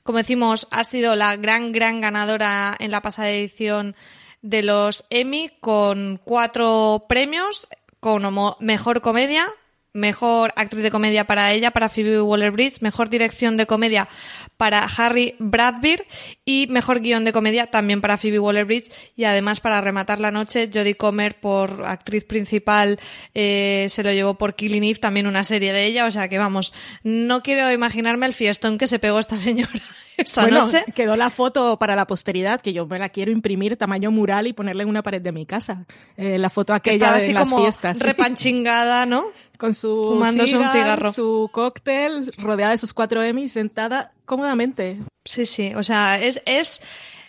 Como 0.05 0.19
decimos, 0.19 0.67
ha 0.69 0.83
sido 0.83 1.15
la 1.15 1.35
gran, 1.35 1.71
gran 1.71 1.99
ganadora 1.99 2.75
en 2.77 2.91
la 2.91 3.01
pasada 3.01 3.31
edición 3.31 3.95
de 4.43 4.61
los 4.61 5.03
Emmy 5.09 5.49
con 5.59 6.21
cuatro 6.23 7.05
premios, 7.09 7.67
como 7.99 8.55
mejor 8.59 9.01
comedia, 9.01 9.51
Mejor 9.95 10.53
actriz 10.57 10.83
de 10.83 10.91
comedia 10.91 11.25
para 11.25 11.53
ella, 11.53 11.71
para 11.71 11.87
Phoebe 11.87 12.21
Waller-Bridge. 12.21 12.81
Mejor 12.81 13.09
dirección 13.09 13.55
de 13.55 13.65
comedia 13.65 14.09
para 14.57 14.83
Harry 14.83 15.35
Bradbeer. 15.39 16.05
Y 16.43 16.67
mejor 16.69 16.99
guion 16.99 17.23
de 17.23 17.31
comedia 17.31 17.67
también 17.67 18.01
para 18.01 18.17
Phoebe 18.17 18.39
Waller-Bridge. 18.39 18.91
Y 19.15 19.23
además, 19.23 19.61
para 19.61 19.79
rematar 19.79 20.19
la 20.19 20.31
noche, 20.31 20.69
Jodie 20.73 20.95
Comer 20.97 21.39
por 21.39 21.85
actriz 21.85 22.25
principal 22.25 22.99
eh, 23.33 23.87
se 23.89 24.03
lo 24.03 24.11
llevó 24.11 24.37
por 24.37 24.55
Killing 24.55 24.83
Eve, 24.83 24.99
también 24.99 25.27
una 25.27 25.45
serie 25.45 25.71
de 25.71 25.85
ella. 25.85 26.05
O 26.05 26.11
sea 26.11 26.27
que 26.27 26.37
vamos, 26.37 26.73
no 27.03 27.41
quiero 27.41 27.71
imaginarme 27.71 28.25
el 28.25 28.33
fiestón 28.33 28.77
que 28.77 28.87
se 28.87 28.99
pegó 28.99 29.19
esta 29.19 29.37
señora 29.37 29.71
esa 30.17 30.41
bueno, 30.41 30.65
noche. 30.65 30.83
quedó 30.93 31.15
la 31.15 31.29
foto 31.29 31.77
para 31.77 31.95
la 31.95 32.07
posteridad, 32.07 32.61
que 32.61 32.73
yo 32.73 32.85
me 32.85 32.99
la 32.99 33.09
quiero 33.09 33.31
imprimir 33.31 33.77
tamaño 33.77 34.11
mural 34.11 34.47
y 34.47 34.53
ponerla 34.53 34.83
en 34.83 34.89
una 34.89 35.03
pared 35.03 35.21
de 35.21 35.31
mi 35.31 35.45
casa. 35.45 35.85
Eh, 36.17 36.37
la 36.37 36.49
foto 36.49 36.73
Que 36.73 36.77
aquella 36.77 36.95
estaba 36.95 37.17
de 37.17 37.23
así 37.23 37.33
las 37.33 37.49
como 37.49 37.61
fiestas. 37.61 37.99
repanchingada, 38.35 39.05
¿no? 39.05 39.25
Con 39.57 39.73
su 39.73 40.09
fumándose 40.13 40.55
un 40.55 40.63
cigar, 40.63 40.73
cigarro. 40.73 41.11
su 41.11 41.49
cóctel, 41.51 42.31
rodeada 42.37 42.71
de 42.71 42.77
sus 42.77 42.93
cuatro 42.93 43.23
Emmys, 43.23 43.53
sentada 43.53 44.11
cómodamente. 44.25 44.97
Sí, 45.23 45.45
sí, 45.45 45.73
o 45.75 45.83
sea, 45.83 46.19
es, 46.19 46.41
es 46.45 46.81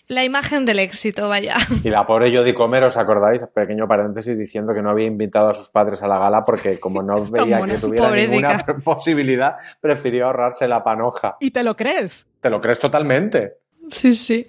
la 0.09 0.25
imagen 0.25 0.65
del 0.65 0.79
éxito, 0.79 1.29
vaya. 1.29 1.57
Y 1.83 1.91
la 1.91 2.07
pobre 2.07 2.35
Jodie 2.35 2.55
Comer, 2.55 2.85
¿os 2.85 2.97
acordáis? 2.97 3.45
Pequeño 3.53 3.89
paréntesis 3.89 4.39
diciendo 4.39 4.73
que 4.73 4.83
no 4.83 4.91
había 4.91 5.07
invitado 5.07 5.49
a 5.49 5.55
sus 5.55 5.71
padres 5.71 6.03
a 6.03 6.09
la 6.09 6.19
gala 6.19 6.45
porque 6.45 6.79
como 6.79 7.03
no 7.03 7.25
veía 7.31 7.61
que 7.63 7.79
tuviera 7.79 8.11
ninguna 8.11 8.65
posibilidad, 8.85 9.57
prefirió 9.81 10.27
ahorrarse 10.27 10.69
la 10.69 10.85
panoja. 10.85 11.37
¿Y 11.41 11.51
te 11.51 11.63
lo 11.63 11.75
crees? 11.77 12.27
¿Te 12.41 12.51
lo 12.51 12.61
crees 12.61 12.79
totalmente? 12.79 13.55
Sí, 13.89 14.15
sí. 14.15 14.47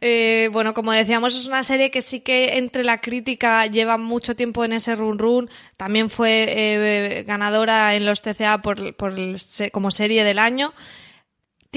Eh, 0.00 0.48
bueno, 0.52 0.72
como 0.72 0.92
decíamos, 0.92 1.34
es 1.34 1.46
una 1.46 1.62
serie 1.62 1.90
que 1.90 2.00
sí 2.00 2.20
que 2.20 2.58
entre 2.58 2.84
la 2.84 2.98
crítica 2.98 3.66
lleva 3.66 3.98
mucho 3.98 4.36
tiempo 4.36 4.64
en 4.64 4.72
ese 4.72 4.94
run 4.94 5.18
run. 5.18 5.50
También 5.76 6.10
fue 6.10 6.46
eh, 6.48 7.24
ganadora 7.26 7.94
en 7.94 8.06
los 8.06 8.22
TCA 8.22 8.62
por, 8.62 8.94
por 8.94 9.18
el 9.18 9.36
como 9.72 9.90
serie 9.90 10.22
del 10.22 10.38
año. 10.38 10.72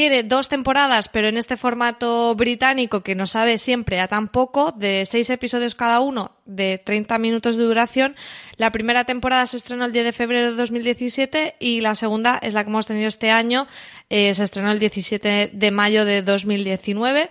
Tiene 0.02 0.24
dos 0.24 0.50
temporadas, 0.50 1.10
pero 1.10 1.28
en 1.28 1.38
este 1.38 1.58
formato 1.58 2.34
británico 2.34 3.04
que 3.04 3.14
no 3.14 3.28
sabe 3.28 3.60
siempre 3.60 4.00
a 4.00 4.08
tan 4.08 4.30
poco, 4.30 4.72
de 4.72 5.06
seis 5.06 5.30
episodios 5.30 5.76
cada 5.76 6.00
uno, 6.00 6.32
de 6.46 6.80
30 6.80 7.20
minutos 7.20 7.56
de 7.56 7.66
duración. 7.66 8.16
La 8.58 8.72
primera 8.72 9.04
temporada 9.04 9.46
se 9.46 9.58
estrenó 9.58 9.86
el 9.86 9.92
10 9.92 10.06
de 10.06 10.12
febrero 10.12 10.50
de 10.50 10.58
2017 10.58 11.58
y 11.60 11.82
la 11.82 11.94
segunda 11.94 12.40
es 12.42 12.56
la 12.56 12.64
que 12.64 12.72
hemos 12.72 12.88
tenido 12.88 13.08
este 13.08 13.30
año. 13.30 13.68
eh, 14.10 14.34
se 14.34 14.44
estrenó 14.44 14.72
el 14.72 14.80
17 14.80 15.52
de 15.54 15.70
mayo 15.70 16.04
de 16.04 16.24
2019. 16.24 17.30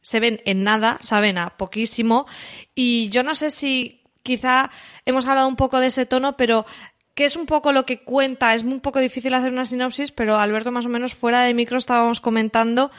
Se 0.00 0.20
ven 0.20 0.42
en 0.44 0.62
nada, 0.62 0.98
saben 1.00 1.38
a 1.38 1.56
poquísimo. 1.56 2.26
Y 2.72 3.08
yo 3.08 3.24
no 3.24 3.34
sé 3.34 3.50
si 3.50 4.04
quizá 4.22 4.70
hemos 5.06 5.26
hablado 5.26 5.48
un 5.48 5.56
poco 5.56 5.80
de 5.80 5.88
ese 5.88 6.06
tono, 6.06 6.36
pero 6.36 6.66
que 7.14 7.24
es 7.24 7.36
un 7.36 7.46
poco 7.46 7.72
lo 7.72 7.84
que 7.84 8.02
cuenta. 8.02 8.54
Es 8.54 8.64
un 8.64 8.80
poco 8.80 9.00
difícil 9.00 9.34
hacer 9.34 9.52
una 9.52 9.64
sinopsis, 9.64 10.12
pero 10.12 10.36
Alberto 10.36 10.70
más 10.70 10.86
o 10.86 10.88
menos 10.88 11.14
fuera 11.14 11.42
de 11.42 11.54
micro 11.54 11.78
estábamos 11.78 12.20
comentando 12.20 12.90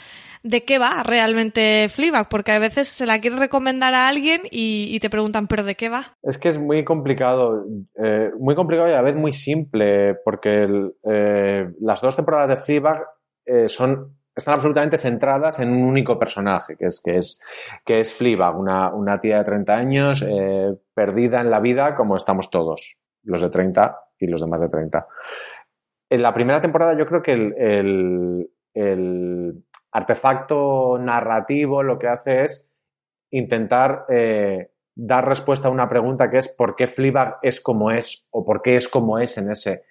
de 0.44 0.66
qué 0.66 0.78
va 0.78 1.04
realmente 1.04 1.88
Fleabag, 1.90 2.28
porque 2.30 2.52
a 2.52 2.60
veces 2.60 2.90
se 2.90 3.06
la 3.06 3.20
quieres 3.20 3.40
recomendar 3.40 3.94
a 3.94 4.10
alguien 4.10 4.42
y, 4.52 5.00
te 5.00 5.10
preguntan, 5.10 5.48
¿pero 5.48 5.64
de 5.64 5.76
qué 5.76 5.90
va? 5.90 6.04
Es 6.22 6.38
que 6.38 6.50
es 6.50 6.60
muy 6.60 6.84
complicado, 6.84 7.66
eh, 7.96 8.30
muy 8.38 8.54
complicado 8.54 8.90
y 8.90 8.92
a 8.92 8.96
la 8.96 9.02
vez 9.02 9.16
muy 9.16 9.32
simple, 9.32 10.16
porque 10.26 10.92
eh, 11.10 11.70
las 11.80 12.02
dos 12.02 12.16
temporadas 12.16 12.50
de 12.50 12.58
Fleabag 12.58 13.06
eh, 13.46 13.70
son, 13.70 14.18
están 14.36 14.56
absolutamente 14.56 14.98
centradas 14.98 15.60
en 15.60 15.72
un 15.72 15.84
único 15.84 16.20
personaje, 16.20 16.76
que 16.76 16.88
es, 16.88 17.02
que 17.02 17.18
es, 17.18 17.40
que 17.86 18.02
es 18.02 18.22
una, 18.22 18.94
una 18.94 19.20
tía 19.22 19.38
de 19.38 19.44
30 19.46 19.74
años 19.74 20.26
perdida 20.94 21.40
en 21.40 21.50
la 21.50 21.62
vida 21.62 21.96
como 21.96 22.18
estamos 22.18 22.50
todos, 22.50 23.00
los 23.24 23.42
de 23.42 23.50
30 23.50 23.98
y 24.20 24.28
los 24.28 24.42
de 24.42 24.48
más 24.48 24.62
de 24.62 24.70
30. 24.70 25.06
En 26.10 26.22
la 26.22 26.34
primera 26.34 26.62
temporada 26.62 26.98
yo 26.98 27.06
creo 27.06 27.22
que 27.22 27.34
el, 27.34 28.50
el- 28.74 29.64
artefacto 29.92 30.98
narrativo 31.00 31.84
lo 31.84 32.00
que 32.00 32.08
hace 32.08 32.44
es 32.44 32.72
intentar 33.30 34.06
eh, 34.10 34.72
dar 34.96 35.28
respuesta 35.28 35.68
a 35.68 35.72
una 35.72 35.88
pregunta 35.88 36.32
que 36.32 36.40
es 36.40 36.48
¿por 36.48 36.76
qué 36.76 36.88
Fleabag 36.88 37.38
es 37.44 37.62
como 37.62 37.92
es 37.92 38.28
o 38.32 38.44
por 38.44 38.64
qué 38.64 38.76
es 38.76 38.88
como 38.88 39.20
es 39.20 39.38
en 39.38 39.52
ese, 39.52 39.84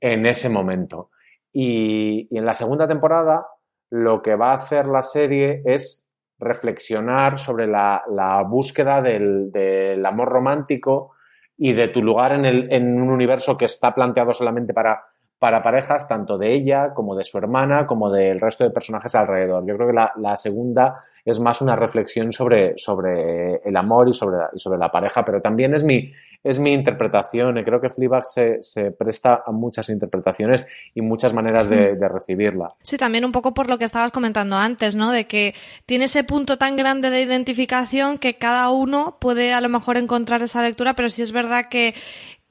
en 0.00 0.26
ese 0.26 0.50
momento? 0.50 1.10
Y, 1.54 2.28
y 2.30 2.36
en 2.36 2.44
la 2.44 2.52
segunda 2.52 2.86
temporada 2.86 3.46
lo 3.90 4.20
que 4.20 4.34
va 4.34 4.50
a 4.52 4.56
hacer 4.56 4.86
la 4.88 5.00
serie 5.00 5.62
es 5.64 6.06
reflexionar 6.38 7.38
sobre 7.38 7.66
la, 7.66 8.02
la 8.10 8.42
búsqueda 8.42 9.00
del, 9.00 9.50
del 9.52 10.04
amor 10.04 10.28
romántico 10.28 11.15
y 11.58 11.72
de 11.72 11.88
tu 11.88 12.02
lugar 12.02 12.32
en, 12.32 12.44
el, 12.44 12.72
en 12.72 13.00
un 13.00 13.10
universo 13.10 13.56
que 13.56 13.64
está 13.64 13.94
planteado 13.94 14.32
solamente 14.32 14.74
para, 14.74 15.04
para 15.38 15.62
parejas, 15.62 16.08
tanto 16.08 16.38
de 16.38 16.54
ella 16.54 16.92
como 16.94 17.14
de 17.14 17.24
su 17.24 17.38
hermana, 17.38 17.86
como 17.86 18.10
del 18.10 18.40
resto 18.40 18.64
de 18.64 18.70
personajes 18.70 19.14
alrededor. 19.14 19.64
Yo 19.66 19.76
creo 19.76 19.88
que 19.88 20.20
la, 20.20 20.36
segunda 20.36 21.04
es 21.24 21.40
más 21.40 21.60
una 21.60 21.76
reflexión 21.76 22.32
sobre, 22.32 22.76
sobre 22.78 23.56
el 23.56 23.76
amor 23.76 24.08
y 24.08 24.14
sobre, 24.14 24.38
y 24.54 24.58
sobre 24.58 24.78
la 24.78 24.90
pareja, 24.90 25.24
pero 25.24 25.40
también 25.40 25.74
es 25.74 25.84
mi, 25.84 26.12
es 26.46 26.60
mi 26.60 26.72
interpretación. 26.72 27.58
Y 27.58 27.64
creo 27.64 27.80
que 27.80 27.90
Fleabag 27.90 28.24
se, 28.24 28.62
se 28.62 28.92
presta 28.92 29.42
a 29.44 29.50
muchas 29.50 29.88
interpretaciones 29.88 30.66
y 30.94 31.02
muchas 31.02 31.34
maneras 31.34 31.68
de, 31.68 31.96
de 31.96 32.08
recibirla. 32.08 32.74
Sí, 32.82 32.96
también 32.96 33.24
un 33.24 33.32
poco 33.32 33.52
por 33.52 33.68
lo 33.68 33.78
que 33.78 33.84
estabas 33.84 34.12
comentando 34.12 34.56
antes, 34.56 34.94
¿no? 34.94 35.10
De 35.10 35.26
que 35.26 35.54
tiene 35.86 36.04
ese 36.04 36.22
punto 36.22 36.56
tan 36.56 36.76
grande 36.76 37.10
de 37.10 37.22
identificación 37.22 38.18
que 38.18 38.36
cada 38.36 38.70
uno 38.70 39.16
puede 39.20 39.52
a 39.52 39.60
lo 39.60 39.68
mejor 39.68 39.96
encontrar 39.96 40.42
esa 40.42 40.62
lectura, 40.62 40.94
pero 40.94 41.08
sí 41.08 41.22
es 41.22 41.32
verdad 41.32 41.68
que 41.68 41.94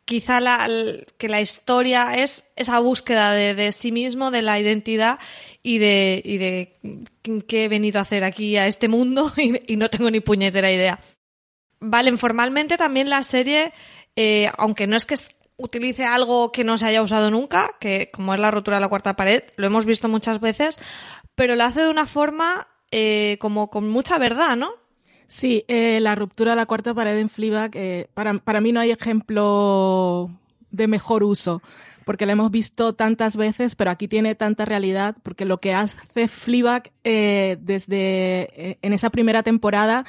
quizá 0.04 0.40
la, 0.42 0.70
que 1.18 1.30
la 1.30 1.42
historia 1.42 2.16
es 2.16 2.52
esa 2.58 2.80
búsqueda 2.80 3.32
de, 3.32 3.56
de 3.56 3.72
sí 3.72 3.92
mismo, 3.92 4.30
de 4.30 4.42
la 4.42 4.60
identidad 4.60 5.20
y 5.64 5.80
de, 5.80 6.22
y 6.24 6.38
de 6.38 6.78
qué 7.48 7.66
he 7.66 7.68
venido 7.70 8.00
a 8.00 8.04
hacer 8.04 8.24
aquí 8.24 8.58
a 8.58 8.68
este 8.68 8.88
mundo 8.88 9.32
y, 9.38 9.74
y 9.74 9.78
no 9.78 9.90
tengo 9.90 10.12
ni 10.12 10.20
puñetera 10.20 10.72
idea. 10.72 11.00
Valen, 11.90 12.18
formalmente 12.18 12.78
también 12.78 13.10
la 13.10 13.24
serie, 13.24 13.74
eh, 14.16 14.50
aunque 14.58 14.88
no 14.88 14.96
es 14.96 15.06
que 15.06 15.16
utilice 15.58 16.06
algo 16.06 16.52
que 16.52 16.64
no 16.64 16.78
se 16.78 16.88
haya 16.88 17.02
usado 17.02 17.32
nunca, 17.32 17.72
que 17.80 18.10
como 18.12 18.34
es 18.34 18.40
la 18.40 18.52
rotura 18.52 18.78
de 18.78 18.82
la 18.82 18.90
cuarta 18.90 19.16
pared, 19.16 19.44
lo 19.56 19.68
hemos 19.68 19.86
visto 19.86 20.10
muchas 20.10 20.40
veces, 20.40 20.80
pero 21.36 21.56
lo 21.56 21.64
hace 21.64 21.82
de 21.82 21.90
una 21.90 22.06
forma 22.06 22.68
eh, 22.92 23.38
como 23.40 23.70
con 23.70 23.90
mucha 23.90 24.18
verdad, 24.18 24.56
¿no? 24.56 24.72
Sí, 25.28 25.66
eh, 25.68 26.00
la 26.02 26.16
ruptura 26.16 26.52
de 26.52 26.58
la 26.58 26.66
cuarta 26.66 26.94
pared 26.94 27.18
en 27.18 27.30
Fleabag, 27.30 27.72
eh, 27.76 28.08
para, 28.14 28.34
para 28.36 28.62
mí 28.62 28.72
no 28.72 28.80
hay 28.80 28.92
ejemplo 28.92 30.30
de 30.70 30.88
mejor 30.88 31.24
uso, 31.24 31.62
porque 32.06 32.26
la 32.26 32.34
hemos 32.34 32.52
visto 32.52 32.94
tantas 32.94 33.36
veces, 33.36 33.76
pero 33.76 33.90
aquí 33.90 34.08
tiene 34.08 34.36
tanta 34.36 34.66
realidad, 34.66 35.16
porque 35.24 35.46
lo 35.46 35.60
que 35.60 35.74
hace 35.74 36.28
Fleabag 36.28 36.92
eh, 37.04 37.58
desde 37.60 38.78
en 38.82 38.94
esa 38.94 39.10
primera 39.10 39.42
temporada 39.42 40.06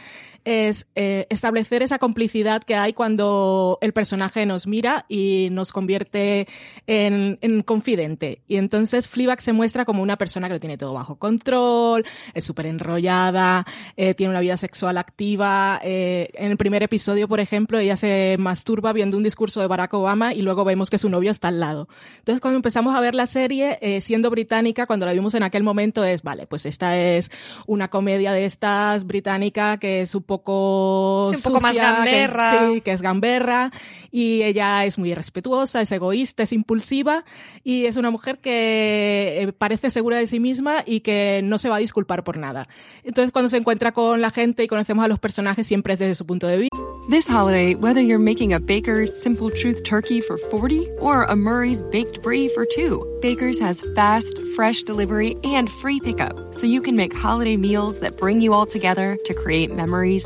es 0.46 0.86
eh, 0.94 1.26
establecer 1.28 1.82
esa 1.82 1.98
complicidad 1.98 2.62
que 2.62 2.76
hay 2.76 2.92
cuando 2.92 3.78
el 3.80 3.92
personaje 3.92 4.46
nos 4.46 4.66
mira 4.66 5.04
y 5.08 5.48
nos 5.50 5.72
convierte 5.72 6.46
en, 6.86 7.38
en 7.40 7.62
confidente. 7.62 8.42
Y 8.46 8.56
entonces 8.56 9.08
Fleabag 9.08 9.40
se 9.40 9.52
muestra 9.52 9.84
como 9.84 10.02
una 10.02 10.16
persona 10.16 10.46
que 10.46 10.54
lo 10.54 10.60
tiene 10.60 10.78
todo 10.78 10.92
bajo 10.92 11.16
control, 11.16 12.04
es 12.32 12.44
súper 12.44 12.66
enrollada, 12.66 13.66
eh, 13.96 14.14
tiene 14.14 14.30
una 14.30 14.40
vida 14.40 14.56
sexual 14.56 14.98
activa. 14.98 15.80
eh, 15.82 16.28
en 16.34 16.52
el 16.52 16.56
primer 16.56 16.82
episodio, 16.84 17.26
por 17.26 17.40
ejemplo, 17.40 17.78
ella 17.78 17.96
se 17.96 18.36
masturba 18.38 18.92
viendo 18.92 19.16
un 19.16 19.24
discurso 19.24 19.60
de 19.60 19.66
Barack 19.66 19.94
Obama 19.94 20.32
y 20.32 20.42
luego 20.42 20.64
vemos 20.64 20.90
que 20.90 20.98
su 20.98 21.08
novio 21.08 21.32
está 21.32 21.48
al 21.48 21.58
lado. 21.58 21.88
Entonces, 22.18 22.40
cuando 22.40 22.56
empezamos 22.56 22.94
a 22.94 23.00
ver 23.00 23.16
la 23.16 23.26
serie, 23.26 23.78
siendo 24.00 24.30
británica, 24.30 24.86
cuando 24.86 25.06
la 25.06 25.12
vimos 25.12 25.34
en 25.34 25.42
aquel 25.42 25.64
momento, 25.64 26.04
es, 26.04 26.22
vale, 26.22 26.46
pues 26.46 26.66
esta 26.66 26.96
es 26.96 27.32
una 27.66 27.88
comedia 27.88 28.32
de 28.32 28.44
estas 28.44 29.06
británica 29.06 29.78
que 29.78 30.02
es. 30.02 30.16
Sí, 30.38 31.36
un 31.36 31.42
poco 31.42 31.60
más 31.60 31.74
sucia, 31.74 31.90
que- 32.04 32.10
gamberra. 32.10 32.68
sí, 32.72 32.80
que 32.80 32.92
es 32.92 33.02
gamberra 33.02 33.70
y 34.10 34.42
ella 34.42 34.84
es 34.84 34.98
muy 34.98 35.10
irrespetuosa, 35.12 35.80
es 35.82 35.92
egoísta, 35.92 36.42
es 36.42 36.52
impulsiva 36.52 37.24
y 37.64 37.86
es 37.86 37.96
una 37.96 38.10
mujer 38.10 38.38
que 38.38 39.38
eh, 39.42 39.52
parece 39.52 39.90
segura 39.90 40.16
de 40.18 40.26
sí 40.26 40.40
misma 40.40 40.82
y 40.86 41.00
que 41.00 41.40
no 41.44 41.58
se 41.58 41.68
va 41.68 41.76
a 41.76 41.80
disculpar 41.80 42.24
por 42.24 42.36
nada. 42.36 42.68
Entonces 43.04 43.32
cuando 43.32 43.48
se 43.48 43.56
encuentra 43.56 43.92
con 43.92 44.20
la 44.20 44.30
gente 44.30 44.64
y 44.64 44.66
conocemos 44.68 45.04
a 45.04 45.08
los 45.08 45.18
personajes 45.18 45.66
siempre 45.66 45.92
es 45.94 45.98
desde 45.98 46.14
su 46.14 46.26
punto 46.26 46.46
de 46.46 46.56
vista. 46.58 46.76
This 47.08 47.28
holiday, 47.30 47.76
whether 47.76 48.00
you're 48.02 48.18
making 48.18 48.52
a 48.52 48.58
Baker's 48.58 49.12
Simple 49.22 49.50
Truth 49.50 49.84
turkey 49.84 50.20
for 50.20 50.36
40 50.50 50.88
or 50.98 51.22
a 51.28 51.36
Murray's 51.36 51.80
Baked 51.92 52.20
Brie 52.20 52.48
for 52.48 52.66
2, 52.66 53.20
Baker's 53.22 53.60
has 53.60 53.84
fast, 53.94 54.36
fresh 54.56 54.82
delivery 54.82 55.36
and 55.44 55.70
free 55.70 56.00
pickup, 56.00 56.34
so 56.52 56.66
you 56.66 56.80
can 56.82 56.96
make 56.96 57.14
holiday 57.14 57.56
meals 57.56 58.00
that 58.00 58.16
bring 58.18 58.40
you 58.40 58.52
all 58.52 58.66
together 58.66 59.16
to 59.24 59.34
create 59.34 59.72
memories 59.72 60.25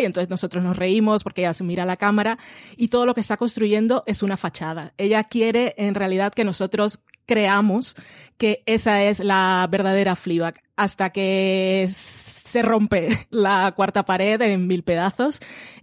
y 0.00 0.04
entonces 0.04 0.30
nosotros 0.30 0.64
nos 0.64 0.76
reímos 0.76 1.22
porque 1.22 1.42
ella 1.42 1.54
se 1.54 1.64
mira 1.64 1.84
a 1.84 1.86
la 1.86 1.96
cámara 1.96 2.38
y 2.76 2.88
todo 2.88 3.06
lo 3.06 3.14
que 3.14 3.20
está 3.20 3.36
construyendo 3.36 4.02
es 4.06 4.22
una 4.22 4.36
fachada. 4.36 4.92
Ella 4.98 5.24
quiere 5.24 5.74
en 5.76 5.94
realidad 5.94 6.32
que 6.32 6.44
nosotros 6.44 7.00
creamos 7.26 7.94
que 8.38 8.62
esa 8.66 9.04
es 9.04 9.20
la 9.20 9.66
verdadera 9.70 10.16
Fleabag 10.16 10.62
hasta 10.76 11.10
que 11.10 11.88
se 12.50 12.62
rompe 12.62 13.08
la 13.30 13.72
cuarta 13.76 14.04
pared 14.04 14.40
en 14.42 14.66
mil 14.66 14.82
pedazos 14.82 15.40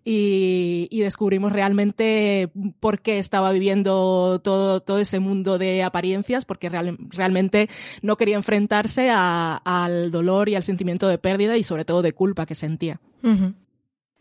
y, 0.10 0.88
descubrimos 0.92 1.52
realmente 1.52 2.50
por 2.80 3.02
qué 3.02 3.20
estaba 3.20 3.52
viviendo 3.52 4.40
todo, 4.42 4.80
todo 4.82 5.00
ese 5.00 5.20
mundo 5.20 5.58
de 5.58 5.84
apariencias, 5.84 6.46
porque 6.46 6.70
realmente 6.70 7.70
no 8.02 8.16
quería 8.16 8.38
enfrentarse 8.38 9.10
al 9.12 10.12
dolor 10.12 10.48
y 10.48 10.56
al 10.56 10.64
sentimiento 10.64 11.10
de 11.10 11.18
pérdida 11.18 11.58
y 11.58 11.64
sobre 11.64 11.84
todo 11.84 12.02
de 12.02 12.14
culpa 12.14 12.46
que 12.46 12.56
sentía. 12.56 13.02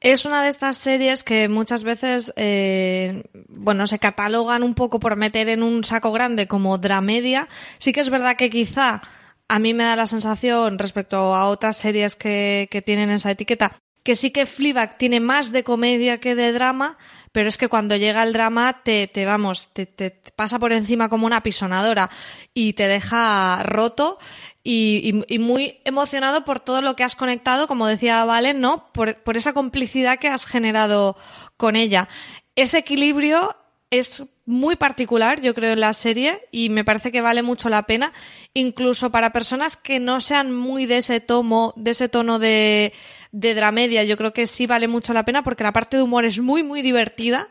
Es 0.06 0.25
una 0.25 0.40
de 0.40 0.48
estas 0.48 0.76
series 0.76 1.25
que 1.25 1.48
muchas 1.48 1.82
veces, 1.82 2.32
eh, 2.36 3.25
bueno, 3.48 3.88
se 3.88 3.98
catalogan 3.98 4.62
un 4.62 4.76
poco 4.76 5.00
por 5.00 5.16
meter 5.16 5.48
en 5.48 5.64
un 5.64 5.82
saco 5.82 6.12
grande 6.12 6.46
como 6.46 6.78
dramedia. 6.78 7.48
Sí 7.78 7.92
que 7.92 8.02
es 8.02 8.08
verdad 8.08 8.36
que 8.36 8.48
quizá 8.48 9.02
a 9.48 9.58
mí 9.58 9.75
me 9.75 9.82
da 9.82 9.96
la 9.96 10.06
sensación 10.06 10.78
respecto 10.78 11.34
a 11.34 11.48
otras 11.48 11.76
series 11.76 12.14
que, 12.14 12.68
que 12.70 12.82
tienen 12.82 13.10
esa 13.10 13.32
etiqueta 13.32 13.80
que 14.04 14.14
sí 14.14 14.30
que 14.30 14.46
Fleabag 14.46 14.96
tiene 14.96 15.18
más 15.18 15.50
de 15.50 15.64
comedia 15.64 16.20
que 16.20 16.36
de 16.36 16.52
drama, 16.52 16.96
pero 17.36 17.50
es 17.50 17.58
que 17.58 17.68
cuando 17.68 17.96
llega 17.96 18.22
el 18.22 18.32
drama 18.32 18.80
te, 18.82 19.08
te 19.08 19.26
vamos, 19.26 19.68
te, 19.74 19.84
te 19.84 20.10
pasa 20.36 20.58
por 20.58 20.72
encima 20.72 21.10
como 21.10 21.26
una 21.26 21.42
pisonadora 21.42 22.08
y 22.54 22.72
te 22.72 22.88
deja 22.88 23.62
roto 23.62 24.18
y, 24.64 25.12
muy 25.38 25.78
emocionado 25.84 26.46
por 26.46 26.60
todo 26.60 26.80
lo 26.80 26.96
que 26.96 27.04
has 27.04 27.14
conectado, 27.14 27.66
como 27.68 27.88
decía 27.88 28.24
Valen, 28.24 28.62
¿no? 28.62 28.90
Por, 28.90 29.16
por 29.16 29.36
esa 29.36 29.52
complicidad 29.52 30.18
que 30.18 30.28
has 30.28 30.46
generado 30.46 31.18
con 31.58 31.76
ella. 31.76 32.08
Ese 32.54 32.78
equilibrio 32.78 33.54
es 33.90 34.24
muy 34.44 34.76
particular, 34.76 35.40
yo 35.40 35.54
creo, 35.54 35.72
en 35.72 35.80
la 35.80 35.92
serie 35.92 36.40
y 36.50 36.70
me 36.70 36.84
parece 36.84 37.12
que 37.12 37.20
vale 37.20 37.42
mucho 37.42 37.68
la 37.68 37.84
pena, 37.84 38.12
incluso 38.54 39.10
para 39.10 39.32
personas 39.32 39.76
que 39.76 40.00
no 40.00 40.20
sean 40.20 40.54
muy 40.54 40.86
de 40.86 40.98
ese 40.98 41.20
tomo, 41.20 41.72
de 41.76 41.92
ese 41.92 42.08
tono 42.08 42.38
de, 42.38 42.92
de 43.32 43.54
dramedia. 43.54 44.04
Yo 44.04 44.16
creo 44.16 44.32
que 44.32 44.46
sí 44.46 44.66
vale 44.66 44.88
mucho 44.88 45.12
la 45.14 45.24
pena 45.24 45.42
porque 45.42 45.64
la 45.64 45.72
parte 45.72 45.96
de 45.96 46.02
humor 46.02 46.24
es 46.24 46.40
muy, 46.40 46.62
muy 46.62 46.82
divertida 46.82 47.48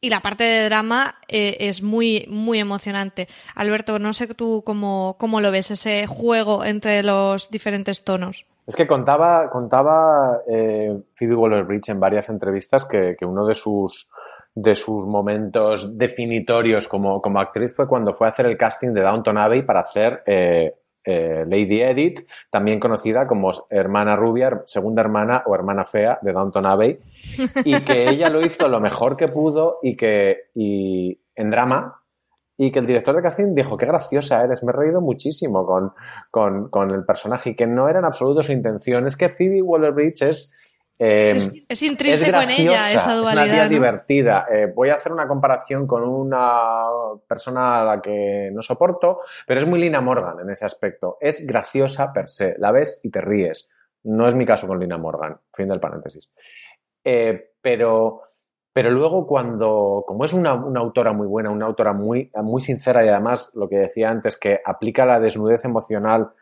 y 0.00 0.10
la 0.10 0.20
parte 0.20 0.44
de 0.44 0.64
drama 0.64 1.16
eh, 1.28 1.56
es 1.60 1.82
muy, 1.82 2.26
muy 2.30 2.58
emocionante. 2.58 3.28
Alberto, 3.54 3.98
no 3.98 4.12
sé 4.12 4.26
tú 4.28 4.62
cómo, 4.64 5.16
cómo 5.18 5.40
lo 5.40 5.50
ves, 5.50 5.70
ese 5.70 6.06
juego 6.06 6.64
entre 6.64 7.02
los 7.02 7.50
diferentes 7.50 8.02
tonos. 8.02 8.46
Es 8.66 8.76
que 8.76 8.86
contaba, 8.86 9.50
contaba 9.50 10.38
eh, 10.48 10.96
Phoebe 11.14 11.34
Waller-Bridge 11.34 11.90
en 11.90 12.00
varias 12.00 12.28
entrevistas 12.28 12.84
que, 12.84 13.16
uno 13.22 13.44
de 13.44 13.54
sus, 13.54 14.08
de 14.54 14.74
sus 14.74 15.06
momentos 15.06 15.96
definitorios 15.96 16.88
como, 16.88 17.22
como, 17.22 17.40
actriz 17.40 17.74
fue 17.74 17.86
cuando 17.86 18.14
fue 18.14 18.26
a 18.26 18.30
hacer 18.30 18.46
el 18.46 18.56
casting 18.56 18.92
de 18.92 19.02
Downton 19.02 19.38
Abbey 19.38 19.62
para 19.62 19.80
hacer 19.80 20.22
eh, 20.26 20.74
eh, 21.04 21.44
Lady 21.46 21.80
Edith, 21.80 22.26
también 22.50 22.78
conocida 22.78 23.26
como 23.26 23.52
hermana 23.70 24.16
rubia, 24.16 24.62
segunda 24.66 25.00
hermana 25.02 25.42
o 25.46 25.54
hermana 25.54 25.84
fea 25.84 26.18
de 26.20 26.32
Downton 26.32 26.66
Abbey, 26.66 26.98
y 27.64 27.80
que 27.82 28.10
ella 28.10 28.28
lo 28.28 28.44
hizo 28.44 28.68
lo 28.68 28.80
mejor 28.80 29.16
que 29.16 29.28
pudo 29.28 29.78
y 29.82 29.96
que 29.96 30.50
y, 30.54 31.18
en 31.34 31.50
drama, 31.50 32.02
y 32.58 32.70
que 32.70 32.80
el 32.80 32.86
director 32.86 33.16
de 33.16 33.22
casting 33.22 33.54
dijo, 33.54 33.78
qué 33.78 33.86
graciosa 33.86 34.44
eres, 34.44 34.62
me 34.62 34.72
he 34.72 34.76
reído 34.76 35.00
muchísimo 35.00 35.64
con, 35.64 35.92
con, 36.30 36.68
con 36.68 36.90
el 36.90 37.04
personaje, 37.06 37.50
y 37.50 37.54
que 37.56 37.66
no 37.66 37.88
era 37.88 38.00
en 38.00 38.04
absoluto 38.04 38.42
su 38.42 38.52
intención. 38.52 39.06
Es 39.06 39.16
que 39.16 39.30
Phoebe 39.30 39.62
Waller-Bridge 39.62 40.22
es 40.22 40.52
es, 41.00 41.48
em, 41.48 41.90
intrínseco 41.92 42.40
en 42.42 42.50
ella 42.50 42.92
esa 42.92 43.14
dualidad. 43.14 43.46
Es 43.46 43.52
una 43.54 43.68
divertida. 43.68 44.46
Eh, 44.52 44.70
voy 44.74 44.90
a 44.90 44.96
hacer 44.96 45.12
una 45.12 45.26
comparación 45.26 45.86
con 45.86 46.02
una 46.02 46.84
persona 47.26 47.80
a 47.80 47.84
la 47.84 48.02
que 48.02 48.50
no 48.52 48.60
soporto, 48.60 49.20
pero 49.46 49.60
es 49.60 49.66
muy 49.66 49.80
Lina 49.80 50.02
Morgan 50.02 50.40
en 50.40 50.50
ese 50.50 50.66
aspecto. 50.66 51.16
Es 51.18 51.46
graciosa 51.46 52.12
per 52.12 52.28
se. 52.28 52.54
La 52.58 52.70
ves 52.70 53.00
y 53.02 53.10
te 53.10 53.22
ríes. 53.22 53.70
No 54.04 54.28
es 54.28 54.34
mi 54.34 54.44
caso 54.44 54.66
con 54.66 54.78
Lina 54.78 54.98
Morgan. 54.98 55.38
Fin 55.54 55.68
del 55.68 55.80
paréntesis. 55.80 56.30
Eh, 57.02 57.52
pero, 57.62 58.20
pero 58.70 58.90
luego 58.90 59.26
cuando, 59.26 60.04
como 60.06 60.26
es 60.26 60.34
una, 60.34 60.52
una, 60.52 60.80
autora 60.80 61.14
muy 61.14 61.26
buena, 61.26 61.48
una 61.48 61.64
autora 61.64 61.94
muy, 61.94 62.30
muy 62.42 62.60
sincera 62.60 63.02
y 63.06 63.08
además 63.08 63.50
lo 63.54 63.70
que 63.70 63.76
decía 63.76 64.10
antes, 64.10 64.38
que 64.38 64.60
aplica 64.62 65.06
la 65.06 65.18
desnudez 65.18 65.64
emocional 65.64 66.32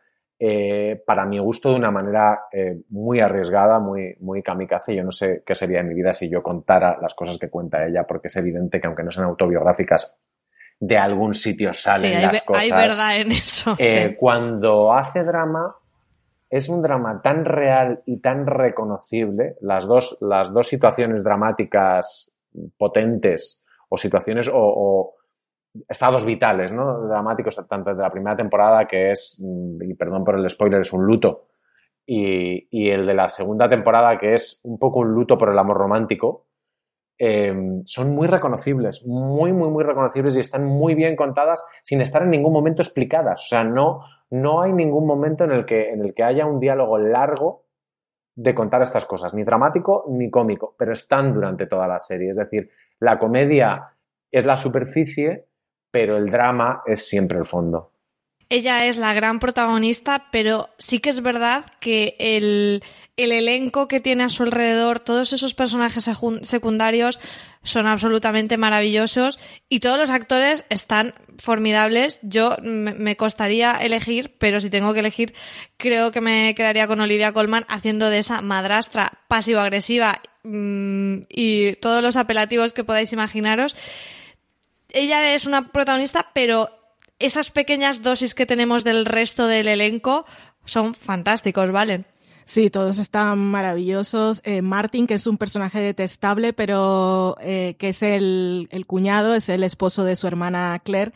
eh, 0.40 1.02
para 1.04 1.26
mi 1.26 1.38
gusto 1.40 1.70
de 1.70 1.76
una 1.76 1.90
manera 1.90 2.42
eh, 2.52 2.82
muy 2.90 3.18
arriesgada, 3.18 3.80
muy, 3.80 4.16
muy 4.20 4.40
kamikaze. 4.40 4.94
Yo 4.94 5.02
no 5.02 5.10
sé 5.10 5.42
qué 5.44 5.54
sería 5.54 5.80
en 5.80 5.88
mi 5.88 5.94
vida 5.94 6.12
si 6.12 6.28
yo 6.28 6.42
contara 6.42 6.96
las 7.00 7.14
cosas 7.14 7.38
que 7.38 7.50
cuenta 7.50 7.84
ella, 7.84 8.04
porque 8.06 8.28
es 8.28 8.36
evidente 8.36 8.80
que 8.80 8.86
aunque 8.86 9.02
no 9.02 9.10
sean 9.10 9.26
autobiográficas, 9.26 10.16
de 10.78 10.96
algún 10.96 11.34
sitio 11.34 11.72
salen 11.72 12.22
las 12.22 12.42
cosas. 12.42 12.62
Hay 12.62 12.70
verdad 12.70 13.16
en 13.16 13.32
eso. 13.32 13.74
Eh, 13.78 14.16
cuando 14.16 14.92
hace 14.92 15.24
drama, 15.24 15.74
es 16.48 16.68
un 16.68 16.82
drama 16.82 17.20
tan 17.20 17.44
real 17.44 18.02
y 18.06 18.20
tan 18.20 18.46
reconocible, 18.46 19.56
las 19.60 19.86
dos, 19.86 20.18
las 20.20 20.52
dos 20.52 20.68
situaciones 20.68 21.24
dramáticas 21.24 22.32
potentes 22.76 23.66
o 23.88 23.96
situaciones 23.96 24.48
o 24.52 25.17
estados 25.88 26.24
vitales, 26.24 26.72
¿no? 26.72 27.06
Dramáticos, 27.08 27.56
tanto 27.68 27.94
de 27.94 28.02
la 28.02 28.10
primera 28.10 28.36
temporada, 28.36 28.86
que 28.86 29.10
es, 29.10 29.42
mm, 29.44 29.82
y 29.82 29.94
perdón 29.94 30.24
por 30.24 30.36
el 30.36 30.48
spoiler, 30.48 30.80
es 30.80 30.92
un 30.92 31.04
luto, 31.04 31.48
y, 32.10 32.88
el 32.90 33.06
de 33.06 33.14
la 33.14 33.28
segunda 33.28 33.68
temporada, 33.68 34.18
que 34.18 34.32
es 34.32 34.62
un 34.64 34.78
poco 34.78 35.00
un 35.00 35.12
luto 35.12 35.36
por 35.36 35.50
el 35.50 35.58
amor 35.58 35.76
romántico, 35.76 36.46
em, 37.18 37.82
son 37.84 38.14
muy 38.14 38.26
reconocibles, 38.26 39.04
muy, 39.06 39.52
muy, 39.52 39.68
muy 39.68 39.84
reconocibles 39.84 40.36
y 40.36 40.40
están 40.40 40.64
muy 40.64 40.94
bien 40.94 41.16
contadas 41.16 41.66
sin 41.82 42.00
estar 42.00 42.22
en 42.22 42.30
ningún 42.30 42.52
momento 42.52 42.80
explicadas. 42.80 43.44
O 43.44 43.48
sea, 43.48 43.64
no, 43.64 44.00
no 44.30 44.62
hay 44.62 44.72
ningún 44.72 45.06
momento 45.06 45.44
en 45.44 45.50
el, 45.50 45.66
que, 45.66 45.90
en 45.90 46.02
el 46.02 46.14
que 46.14 46.22
haya 46.22 46.46
un 46.46 46.60
diálogo 46.60 46.96
largo 46.96 47.66
de 48.34 48.54
contar 48.54 48.82
estas 48.84 49.04
cosas, 49.04 49.34
ni 49.34 49.42
dramático 49.42 50.04
ni 50.08 50.30
cómico, 50.30 50.76
pero 50.78 50.92
están 50.92 51.34
durante 51.34 51.66
toda 51.66 51.88
la 51.88 51.98
serie. 51.98 52.30
Es 52.30 52.36
decir, 52.36 52.70
la 53.00 53.18
comedia 53.18 53.96
es 54.30 54.46
la 54.46 54.56
superficie 54.56 55.47
pero 55.98 56.16
el 56.16 56.30
drama 56.30 56.82
es 56.86 57.08
siempre 57.08 57.38
el 57.38 57.44
fondo. 57.44 57.90
Ella 58.48 58.86
es 58.86 58.98
la 58.98 59.14
gran 59.14 59.40
protagonista, 59.40 60.28
pero 60.30 60.68
sí 60.78 61.00
que 61.00 61.10
es 61.10 61.22
verdad 61.22 61.66
que 61.80 62.14
el, 62.20 62.84
elenco 63.16 63.88
que 63.88 63.98
tiene 63.98 64.22
a 64.22 64.28
su 64.28 64.44
alrededor, 64.44 65.00
todos 65.00 65.32
esos 65.32 65.54
personajes 65.54 66.08
secundarios 66.42 67.18
son 67.64 67.88
absolutamente 67.88 68.58
maravillosos 68.58 69.40
y 69.68 69.80
todos 69.80 69.98
los 69.98 70.10
actores 70.10 70.66
están 70.68 71.14
formidables. 71.36 72.20
Yo 72.22 72.56
me 72.62 73.16
costaría 73.16 73.72
elegir, 73.72 74.36
pero 74.38 74.60
si 74.60 74.70
tengo 74.70 74.94
que 74.94 75.00
elegir, 75.00 75.34
creo 75.78 76.12
que 76.12 76.20
me 76.20 76.54
quedaría 76.54 76.86
con 76.86 77.00
Olivia 77.00 77.32
Colman 77.32 77.66
haciendo 77.68 78.08
de 78.08 78.20
esa 78.20 78.40
madrastra 78.40 79.14
pasivo-agresiva 79.26 80.22
mm, 80.44 81.22
y 81.28 81.72
todos 81.72 82.04
los 82.04 82.14
apelativos 82.14 82.72
que 82.72 82.84
podáis 82.84 83.12
imaginaros 83.12 83.74
ella 84.92 85.34
es 85.34 85.46
una 85.46 85.68
protagonista, 85.70 86.30
pero 86.32 86.70
esas 87.18 87.50
pequeñas 87.50 88.02
dosis 88.02 88.34
que 88.34 88.46
tenemos 88.46 88.84
del 88.84 89.04
resto 89.04 89.46
del 89.46 89.68
elenco 89.68 90.24
son 90.64 90.94
fantásticos, 90.94 91.70
¿valen? 91.70 92.06
Sí, 92.48 92.70
todos 92.70 92.98
están 92.98 93.38
maravillosos. 93.38 94.40
Eh, 94.42 94.62
Martin, 94.62 95.06
que 95.06 95.14
es 95.14 95.26
un 95.26 95.36
personaje 95.36 95.80
detestable, 95.80 96.54
pero 96.54 97.36
eh, 97.42 97.74
que 97.78 97.90
es 97.90 98.02
el, 98.02 98.68
cuñado, 98.86 99.34
es 99.34 99.50
el 99.50 99.62
esposo 99.62 100.02
de 100.04 100.16
su 100.16 100.26
hermana 100.26 100.80
Claire. 100.82 101.12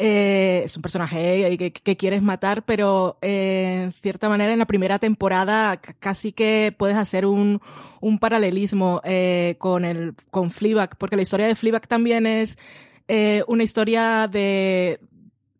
Eh, 0.00 0.62
es 0.66 0.76
un 0.76 0.82
personaje 0.82 1.56
que, 1.58 1.72
que, 1.72 1.96
quieres 1.96 2.22
matar, 2.22 2.64
pero 2.64 3.18
en 3.22 3.92
cierta 3.92 4.28
manera 4.28 4.52
en 4.52 4.60
la 4.60 4.66
primera 4.66 5.00
temporada 5.00 5.76
casi 5.76 6.30
que 6.30 6.72
puedes 6.78 6.96
hacer 6.96 7.26
un, 7.26 7.60
un 8.00 8.20
paralelismo 8.20 9.02
con 9.58 9.84
el 9.84 10.14
con 10.30 10.52
Fleabag, 10.52 10.96
porque 10.96 11.16
la 11.16 11.22
historia 11.22 11.48
de 11.48 11.56
Fleabag 11.56 11.88
también 11.88 12.24
es 12.24 12.56
eh, 13.08 13.42
una 13.48 13.62
historia 13.62 14.28
de, 14.30 15.00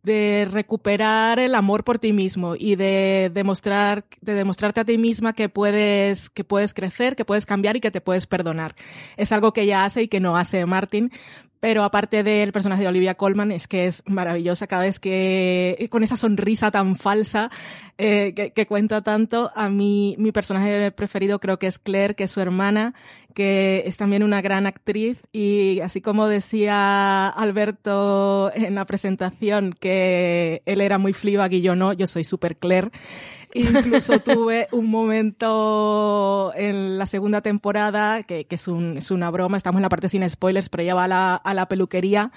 de 0.02 0.48
recuperar 0.50 1.38
el 1.38 1.54
amor 1.54 1.84
por 1.84 1.98
ti 1.98 2.12
mismo 2.12 2.54
y 2.56 2.76
de 2.76 3.30
demostrar, 3.32 4.06
de 4.20 4.34
demostrarte 4.34 4.80
a 4.80 4.84
ti 4.84 4.96
misma 4.96 5.32
que 5.32 5.48
puedes, 5.48 6.30
que 6.30 6.44
puedes 6.44 6.72
crecer, 6.72 7.16
que 7.16 7.24
puedes 7.24 7.46
cambiar 7.46 7.76
y 7.76 7.80
que 7.80 7.90
te 7.90 8.00
puedes 8.00 8.26
perdonar. 8.26 8.74
Es 9.16 9.32
algo 9.32 9.52
que 9.52 9.62
ella 9.62 9.84
hace 9.84 10.02
y 10.02 10.08
que 10.08 10.20
no 10.20 10.36
hace 10.36 10.64
Martin, 10.66 11.10
pero 11.60 11.84
aparte 11.84 12.22
del 12.22 12.52
personaje 12.52 12.82
de 12.82 12.88
Olivia 12.88 13.14
Colman, 13.14 13.52
es 13.52 13.68
que 13.68 13.86
es 13.86 14.02
maravillosa 14.06 14.66
cada 14.66 14.82
vez 14.82 14.98
que, 14.98 15.86
con 15.90 16.02
esa 16.02 16.16
sonrisa 16.16 16.70
tan 16.70 16.96
falsa 16.96 17.50
eh, 17.98 18.52
que, 18.54 18.66
cuenta 18.66 19.02
tanto, 19.02 19.50
a 19.54 19.68
mí 19.68 20.14
mi 20.18 20.32
personaje 20.32 20.90
preferido 20.92 21.40
creo 21.40 21.58
que 21.58 21.66
es 21.66 21.78
Claire, 21.78 22.14
que 22.14 22.24
es 22.24 22.30
su 22.30 22.40
hermana, 22.40 22.94
que 23.34 23.82
es 23.86 23.96
también 23.96 24.22
una 24.22 24.40
gran 24.40 24.66
actriz 24.66 25.18
y 25.32 25.80
así 25.80 26.00
como 26.00 26.26
decía 26.26 27.28
Alberto 27.28 28.50
en 28.54 28.74
la 28.74 28.86
presentación 28.86 29.72
que 29.72 30.62
él 30.66 30.80
era 30.80 30.98
muy 30.98 31.12
Fleabag 31.12 31.52
y 31.54 31.60
yo 31.60 31.76
no, 31.76 31.92
yo 31.92 32.06
soy 32.06 32.24
super 32.24 32.56
Claire. 32.56 32.90
Incluso 33.54 34.18
tuve 34.20 34.68
un 34.72 34.90
momento 34.90 36.52
en 36.54 36.98
la 36.98 37.06
segunda 37.06 37.40
temporada, 37.40 38.22
que, 38.22 38.44
que 38.44 38.54
es, 38.56 38.68
un, 38.68 38.98
es, 38.98 39.10
una 39.10 39.30
broma, 39.30 39.56
estamos 39.56 39.78
en 39.78 39.82
la 39.82 39.88
parte 39.88 40.08
sin 40.08 40.28
spoilers, 40.28 40.68
pero 40.68 40.82
ella 40.82 40.94
va 40.94 41.04
a 41.04 41.08
la, 41.08 41.34
a 41.36 41.54
la 41.54 41.66
peluquería 41.66 42.30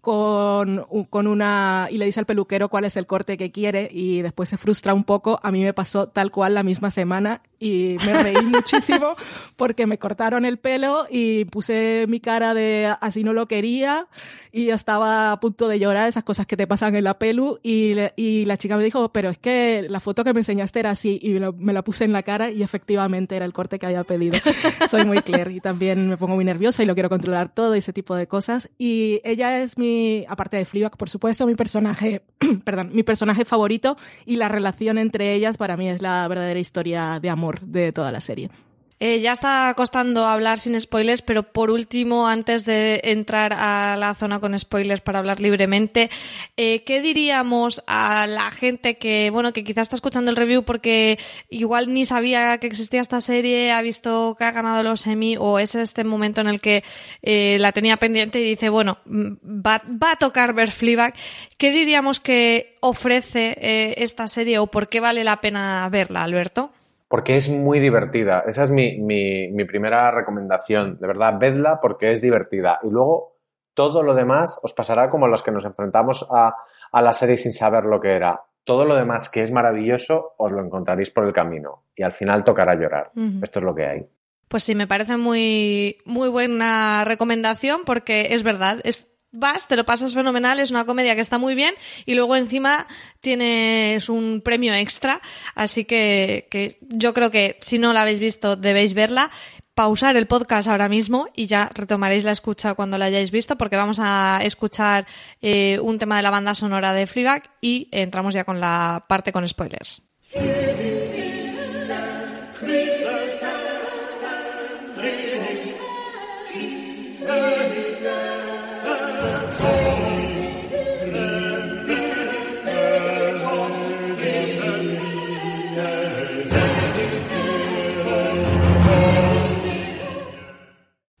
con, 0.00 0.86
con, 1.10 1.26
una... 1.26 1.88
y 1.90 1.98
le 1.98 2.06
dice 2.06 2.20
al 2.20 2.26
peluquero 2.26 2.68
cuál 2.68 2.84
es 2.84 2.96
el 2.96 3.06
corte 3.06 3.36
que 3.36 3.52
quiere 3.52 3.88
y 3.92 4.22
después 4.22 4.48
se 4.48 4.56
frustra 4.56 4.92
un 4.94 5.04
poco. 5.04 5.38
A 5.42 5.52
mí 5.52 5.62
me 5.62 5.72
pasó 5.72 6.08
tal 6.08 6.30
cual 6.30 6.54
la 6.54 6.62
misma 6.62 6.90
semana 6.90 7.42
y 7.58 7.96
me 8.04 8.22
reí 8.22 8.36
muchísimo 8.44 9.14
porque 9.56 9.86
me 9.86 9.98
cortaron 9.98 10.44
el 10.44 10.58
pelo 10.58 11.06
y 11.10 11.44
puse 11.46 12.06
mi 12.08 12.20
cara 12.20 12.54
de 12.54 12.92
así 13.00 13.24
no 13.24 13.32
lo 13.32 13.48
quería 13.48 14.08
y 14.52 14.70
estaba 14.70 15.32
a 15.32 15.40
punto 15.40 15.68
de 15.68 15.78
llorar 15.78 16.08
esas 16.08 16.24
cosas 16.24 16.46
que 16.46 16.56
te 16.56 16.66
pasan 16.66 16.96
en 16.96 17.04
la 17.04 17.18
pelu 17.18 17.58
y, 17.62 17.94
y 18.16 18.44
la 18.44 18.56
chica 18.58 18.76
me 18.76 18.84
dijo, 18.84 19.10
pero 19.12 19.30
es 19.30 19.38
que 19.38 19.86
la 19.88 20.00
foto 20.00 20.22
que 20.22 20.34
me 20.34 20.40
enseñaste 20.40 20.55
era 20.74 20.90
así 20.90 21.18
y 21.22 21.38
me 21.58 21.72
la 21.72 21.82
puse 21.82 22.04
en 22.04 22.12
la 22.12 22.22
cara 22.22 22.50
y 22.50 22.62
efectivamente 22.62 23.36
era 23.36 23.44
el 23.44 23.52
corte 23.52 23.78
que 23.78 23.86
había 23.86 24.04
pedido. 24.04 24.36
Soy 24.88 25.04
muy 25.04 25.22
Claire 25.22 25.52
y 25.52 25.60
también 25.60 26.08
me 26.08 26.16
pongo 26.16 26.34
muy 26.34 26.44
nerviosa 26.44 26.82
y 26.82 26.86
lo 26.86 26.94
quiero 26.94 27.08
controlar 27.08 27.54
todo 27.54 27.74
ese 27.74 27.92
tipo 27.92 28.14
de 28.14 28.26
cosas 28.26 28.70
y 28.78 29.20
ella 29.24 29.60
es 29.60 29.78
mi, 29.78 30.24
aparte 30.28 30.56
de 30.56 30.64
Fleabag, 30.64 30.96
por 30.96 31.08
supuesto, 31.10 31.46
mi 31.46 31.54
personaje, 31.54 32.22
perdón, 32.64 32.90
mi 32.92 33.02
personaje 33.02 33.44
favorito 33.44 33.96
y 34.24 34.36
la 34.36 34.48
relación 34.48 34.98
entre 34.98 35.34
ellas 35.34 35.56
para 35.56 35.76
mí 35.76 35.88
es 35.88 36.02
la 36.02 36.26
verdadera 36.28 36.60
historia 36.60 37.18
de 37.20 37.30
amor 37.30 37.60
de 37.60 37.92
toda 37.92 38.12
la 38.12 38.20
serie. 38.20 38.50
Eh, 38.98 39.20
ya 39.20 39.32
está 39.32 39.74
costando 39.76 40.26
hablar 40.26 40.58
sin 40.58 40.78
spoilers, 40.80 41.20
pero 41.20 41.42
por 41.42 41.70
último, 41.70 42.28
antes 42.28 42.64
de 42.64 43.02
entrar 43.04 43.52
a 43.52 43.94
la 43.98 44.14
zona 44.14 44.40
con 44.40 44.58
spoilers 44.58 45.02
para 45.02 45.18
hablar 45.18 45.38
libremente, 45.38 46.08
eh, 46.56 46.82
¿qué 46.84 47.02
diríamos 47.02 47.82
a 47.86 48.26
la 48.26 48.50
gente 48.50 48.96
que, 48.96 49.28
bueno, 49.30 49.52
que 49.52 49.64
quizás 49.64 49.82
está 49.82 49.96
escuchando 49.96 50.30
el 50.30 50.36
review 50.36 50.62
porque 50.62 51.18
igual 51.50 51.92
ni 51.92 52.06
sabía 52.06 52.56
que 52.56 52.66
existía 52.68 53.02
esta 53.02 53.20
serie, 53.20 53.70
ha 53.70 53.82
visto 53.82 54.34
que 54.38 54.44
ha 54.44 54.52
ganado 54.52 54.82
los 54.82 55.06
Emmy 55.06 55.36
o 55.38 55.58
es 55.58 55.74
este 55.74 56.02
momento 56.02 56.40
en 56.40 56.48
el 56.48 56.60
que 56.60 56.82
eh, 57.20 57.58
la 57.60 57.72
tenía 57.72 57.98
pendiente 57.98 58.40
y 58.40 58.44
dice, 58.44 58.70
bueno, 58.70 58.96
mm, 59.04 59.32
va, 59.44 59.82
va, 60.02 60.12
a 60.12 60.16
tocar 60.16 60.54
ver 60.54 60.70
Fleabag? 60.70 61.14
¿Qué 61.58 61.70
diríamos 61.70 62.20
que 62.20 62.78
ofrece 62.80 63.56
esta 64.02 64.28
serie 64.28 64.58
o 64.58 64.68
por 64.68 64.88
qué 64.88 65.00
vale 65.00 65.24
la 65.24 65.40
pena 65.40 65.86
verla, 65.90 66.22
Alberto? 66.22 66.72
Porque 67.16 67.36
es 67.36 67.48
muy 67.48 67.80
divertida. 67.80 68.44
Esa 68.46 68.64
es 68.64 68.70
mi, 68.70 68.98
mi, 68.98 69.50
mi, 69.50 69.64
primera 69.64 70.10
recomendación. 70.10 70.98
De 70.98 71.06
verdad, 71.06 71.38
vedla 71.40 71.80
porque 71.80 72.12
es 72.12 72.20
divertida. 72.20 72.78
Y 72.82 72.90
luego 72.90 73.38
todo 73.72 74.02
lo 74.02 74.14
demás 74.14 74.60
os 74.62 74.74
pasará 74.74 75.08
como 75.08 75.26
los 75.26 75.42
que 75.42 75.50
nos 75.50 75.64
enfrentamos 75.64 76.28
a, 76.30 76.54
a 76.92 77.00
la 77.00 77.14
serie 77.14 77.38
sin 77.38 77.52
saber 77.52 77.84
lo 77.84 78.00
que 78.00 78.12
era. 78.12 78.42
Todo 78.64 78.84
lo 78.84 78.94
demás 78.94 79.30
que 79.30 79.40
es 79.40 79.50
maravilloso 79.50 80.34
os 80.36 80.52
lo 80.52 80.62
encontraréis 80.62 81.08
por 81.08 81.24
el 81.24 81.32
camino 81.32 81.84
y 81.96 82.02
al 82.02 82.12
final 82.12 82.44
tocará 82.44 82.74
llorar. 82.74 83.12
Uh 83.16 83.20
-huh. 83.20 83.44
Esto 83.44 83.60
es 83.60 83.64
lo 83.64 83.74
que 83.74 83.86
hay. 83.86 84.06
Pues 84.48 84.64
sí, 84.64 84.74
me 84.74 84.86
parece 84.86 85.16
muy, 85.16 85.96
muy 86.04 86.28
buena 86.28 87.02
recomendación 87.06 87.80
porque 87.86 88.34
es 88.34 88.42
verdad, 88.42 88.80
es 88.84 89.10
vas, 89.36 89.68
te 89.68 89.76
lo 89.76 89.84
pasas 89.84 90.14
fenomenal, 90.14 90.58
es 90.58 90.70
una 90.70 90.84
comedia 90.84 91.14
que 91.14 91.20
está 91.20 91.38
muy 91.38 91.54
bien 91.54 91.74
y 92.04 92.14
luego 92.14 92.36
encima 92.36 92.86
tienes 93.20 94.08
un 94.08 94.40
premio 94.44 94.74
extra, 94.74 95.20
así 95.54 95.84
que, 95.84 96.48
que 96.50 96.78
yo 96.82 97.14
creo 97.14 97.30
que 97.30 97.58
si 97.60 97.78
no 97.78 97.92
la 97.92 98.02
habéis 98.02 98.20
visto 98.20 98.56
debéis 98.56 98.94
verla 98.94 99.30
pausar 99.76 100.16
el 100.16 100.26
podcast 100.26 100.68
ahora 100.68 100.88
mismo 100.88 101.28
y 101.36 101.46
ya 101.46 101.70
retomaréis 101.74 102.24
la 102.24 102.30
escucha 102.30 102.72
cuando 102.72 102.96
la 102.96 103.04
hayáis 103.04 103.30
visto 103.30 103.56
porque 103.56 103.76
vamos 103.76 103.98
a 104.00 104.40
escuchar 104.42 105.06
eh, 105.42 105.78
un 105.82 105.98
tema 105.98 106.16
de 106.16 106.22
la 106.22 106.30
banda 106.30 106.54
sonora 106.54 106.94
de 106.94 107.06
Fleabag 107.06 107.42
y 107.60 107.88
entramos 107.92 108.32
ya 108.32 108.44
con 108.44 108.58
la 108.58 109.04
parte 109.06 109.32
con 109.32 109.46
spoilers. 109.46 110.02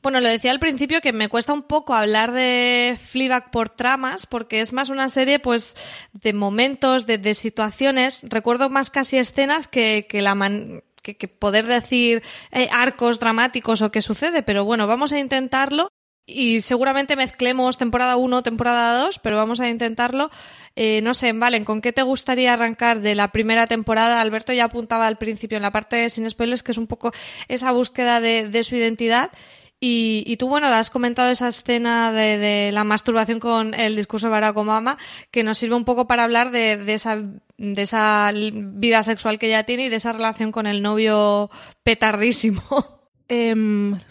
Bueno, 0.06 0.20
lo 0.20 0.28
decía 0.28 0.52
al 0.52 0.60
principio 0.60 1.00
que 1.00 1.12
me 1.12 1.28
cuesta 1.28 1.52
un 1.52 1.64
poco 1.64 1.92
hablar 1.92 2.30
de 2.30 2.96
Fleabag 2.96 3.50
por 3.50 3.70
tramas, 3.70 4.24
porque 4.24 4.60
es 4.60 4.72
más 4.72 4.88
una 4.88 5.08
serie, 5.08 5.40
pues, 5.40 5.76
de 6.12 6.32
momentos, 6.32 7.06
de, 7.06 7.18
de 7.18 7.34
situaciones. 7.34 8.22
Recuerdo 8.22 8.70
más 8.70 8.88
casi 8.88 9.18
escenas 9.18 9.66
que, 9.66 10.06
que 10.08 10.22
la 10.22 10.36
man 10.36 10.84
que, 11.02 11.26
poder 11.26 11.66
decir 11.66 12.22
eh, 12.52 12.68
arcos 12.70 13.18
dramáticos 13.18 13.82
o 13.82 13.90
qué 13.90 14.00
sucede, 14.00 14.44
pero 14.44 14.64
bueno, 14.64 14.86
vamos 14.86 15.12
a 15.12 15.18
intentarlo 15.18 15.88
y 16.24 16.60
seguramente 16.60 17.16
mezclemos 17.16 17.76
temporada 17.76 18.16
1, 18.16 18.44
temporada 18.44 19.02
2, 19.02 19.18
pero 19.18 19.36
vamos 19.36 19.58
a 19.58 19.68
intentarlo. 19.68 20.30
Eh, 20.76 21.00
no 21.02 21.14
sé, 21.14 21.32
Valen, 21.32 21.64
¿con 21.64 21.80
qué 21.80 21.92
te 21.92 22.02
gustaría 22.02 22.52
arrancar 22.52 23.00
de 23.00 23.16
la 23.16 23.32
primera 23.32 23.66
temporada? 23.66 24.20
Alberto 24.20 24.52
ya 24.52 24.66
apuntaba 24.66 25.08
al 25.08 25.18
principio 25.18 25.56
en 25.56 25.62
la 25.62 25.72
parte 25.72 25.96
de 25.96 26.10
sin 26.10 26.30
spoilers 26.30 26.62
que 26.62 26.70
es 26.70 26.78
un 26.78 26.86
poco 26.86 27.10
esa 27.48 27.72
búsqueda 27.72 28.20
de, 28.20 28.48
de 28.48 28.62
su 28.62 28.76
identidad. 28.76 29.32
Y, 29.78 30.24
y, 30.26 30.38
tú, 30.38 30.48
bueno, 30.48 30.68
has 30.68 30.88
comentado 30.88 31.30
esa 31.30 31.48
escena 31.48 32.10
de, 32.10 32.70
la 32.72 32.84
masturbación 32.84 33.40
con 33.40 33.74
el 33.74 33.94
discurso 33.94 34.28
de 34.28 34.30
Barack 34.30 34.56
Obama, 34.56 34.96
que 35.30 35.44
nos 35.44 35.58
sirve 35.58 35.74
un 35.74 35.84
poco 35.84 36.06
para 36.06 36.24
hablar 36.24 36.50
de, 36.50 36.82
esa, 36.94 37.16
de 37.58 37.82
esa 37.82 38.32
vida 38.34 39.02
sexual 39.02 39.38
que 39.38 39.48
ella 39.48 39.64
tiene 39.64 39.86
y 39.86 39.88
de 39.90 39.96
esa 39.96 40.12
relación 40.12 40.50
con 40.50 40.66
el 40.66 40.82
novio 40.82 41.50
petardísimo. 41.82 42.62
Eh, 43.28 43.56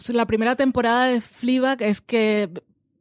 la 0.10 0.26
primera 0.26 0.58
temporada 0.58 1.06
de 1.06 1.22
Fleabag 1.22 1.82
es 1.82 2.02
que 2.02 2.50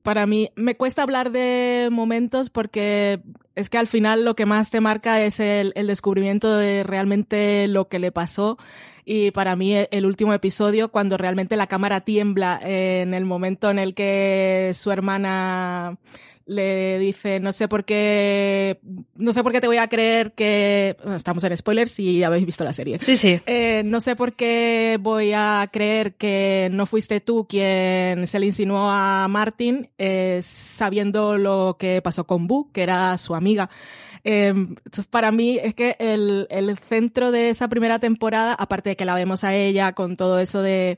para 0.05 0.27
mí 0.27 0.48
me 0.55 0.77
cuesta 0.77 1.03
hablar 1.03 1.33
de 1.33 1.88
momentos 1.90 2.50
porque 2.50 3.20
es 3.57 3.68
que 3.68 3.79
al 3.79 3.88
final 3.88 4.24
lo 4.24 4.37
que 4.37 4.46
más 4.46 4.70
te 4.70 4.81
marca 4.81 5.20
es 5.20 5.40
el 5.40 5.72
descubrimiento 5.88 6.57
de 6.57 6.85
realmente 6.85 7.66
lo 7.66 7.88
que 7.88 7.98
le 7.98 8.12
pasó 8.12 8.59
y 9.05 9.31
para 9.31 9.57
mí 9.57 9.75
el 9.75 10.07
último 10.07 10.33
episodio 10.35 10.90
cuando 10.90 11.17
realmente 11.17 11.57
la 11.57 11.67
cámara 11.67 12.01
tiembla 12.03 12.61
en 12.62 13.14
el 13.14 13.25
momento 13.25 13.71
en 13.71 13.79
el 13.79 13.95
que 13.95 14.73
su 14.75 14.90
hermana 14.90 15.99
le 16.47 16.99
dice 16.99 17.40
no 17.40 17.53
sé 17.53 17.69
por 17.69 17.85
qué 17.85 18.79
no 19.17 19.33
sé 19.33 19.43
por 19.43 19.53
qué 19.53 19.61
te 19.61 19.67
voy 19.67 19.79
a 19.79 19.88
creer 19.88 20.33
que 20.33 20.97
estamos 21.14 21.43
en 21.45 21.57
spoilers 21.57 21.90
si 21.90 22.23
habéis 22.23 22.45
visto 22.45 22.64
la 22.64 22.73
serie. 22.73 22.99
Sí 23.01 23.17
sí. 23.17 23.40
Eh, 23.47 23.83
no 23.85 24.01
sé 24.01 24.17
por 24.17 24.35
qué 24.35 24.99
voy 25.01 25.33
a 25.35 25.69
creer 25.73 26.14
que 26.14 26.69
no 26.73 26.87
fuiste 26.87 27.21
tú 27.21 27.47
quien 27.49 28.27
se 28.27 28.38
le 28.38 28.47
insinuó 28.47 28.90
a 28.90 29.27
Martin 29.29 29.88
eh, 29.99 30.40
sabiendo 30.43 31.38
lo 31.38 31.77
que 31.79 32.03
pasó 32.03 32.27
con 32.27 32.47
Boo 32.47 32.71
que 32.73 32.83
era 32.83 33.17
su 33.17 33.35
amiga 33.35 33.71
entonces 34.24 35.06
para 35.06 35.30
mí 35.30 35.58
es 35.62 35.74
que 35.74 35.96
el, 35.98 36.46
el 36.50 36.78
centro 36.78 37.30
de 37.30 37.50
esa 37.50 37.68
primera 37.68 37.98
temporada, 37.98 38.54
aparte 38.54 38.90
de 38.90 38.96
que 38.96 39.04
la 39.04 39.14
vemos 39.14 39.44
a 39.44 39.54
ella 39.54 39.92
con 39.92 40.16
todo 40.16 40.38
eso 40.38 40.62
de 40.62 40.96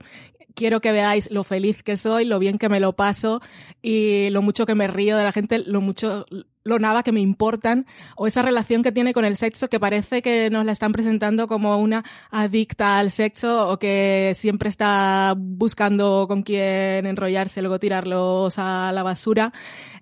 quiero 0.55 0.81
que 0.81 0.91
veáis 0.91 1.31
lo 1.31 1.45
feliz 1.45 1.83
que 1.85 1.97
soy, 1.97 2.25
lo 2.25 2.41
bien 2.41 2.59
que 2.59 2.69
me 2.69 2.81
lo 2.81 2.95
paso 2.95 3.41
y 3.83 4.31
lo 4.31 4.43
mucho 4.43 4.67
que 4.67 4.75
me 4.75 4.89
río 4.89 5.17
de 5.17 5.25
la 5.25 5.33
gente, 5.33 5.59
lo 5.59 5.81
mucho, 5.81 6.27
lo 6.67 6.79
nada 6.79 7.03
que 7.03 7.13
me 7.13 7.21
importan, 7.21 7.87
o 8.17 8.27
esa 8.27 8.43
relación 8.43 8.83
que 8.83 8.93
tiene 8.93 9.13
con 9.13 9.25
el 9.25 9.37
sexo 9.37 9.69
que 9.69 9.79
parece 9.79 10.21
que 10.21 10.51
nos 10.51 10.67
la 10.67 10.73
están 10.73 10.93
presentando 10.93 11.47
como 11.47 11.79
una 11.79 12.05
adicta 12.31 12.99
al 12.99 13.11
sexo 13.13 13.69
o 13.71 13.79
que 13.79 14.33
siempre 14.35 14.69
está 14.69 15.35
buscando 15.37 16.27
con 16.29 16.43
quién 16.43 17.07
enrollarse, 17.07 17.63
luego 17.63 17.79
tirarlos 17.79 18.59
a 18.59 18.91
la 18.93 19.03
basura. 19.05 19.53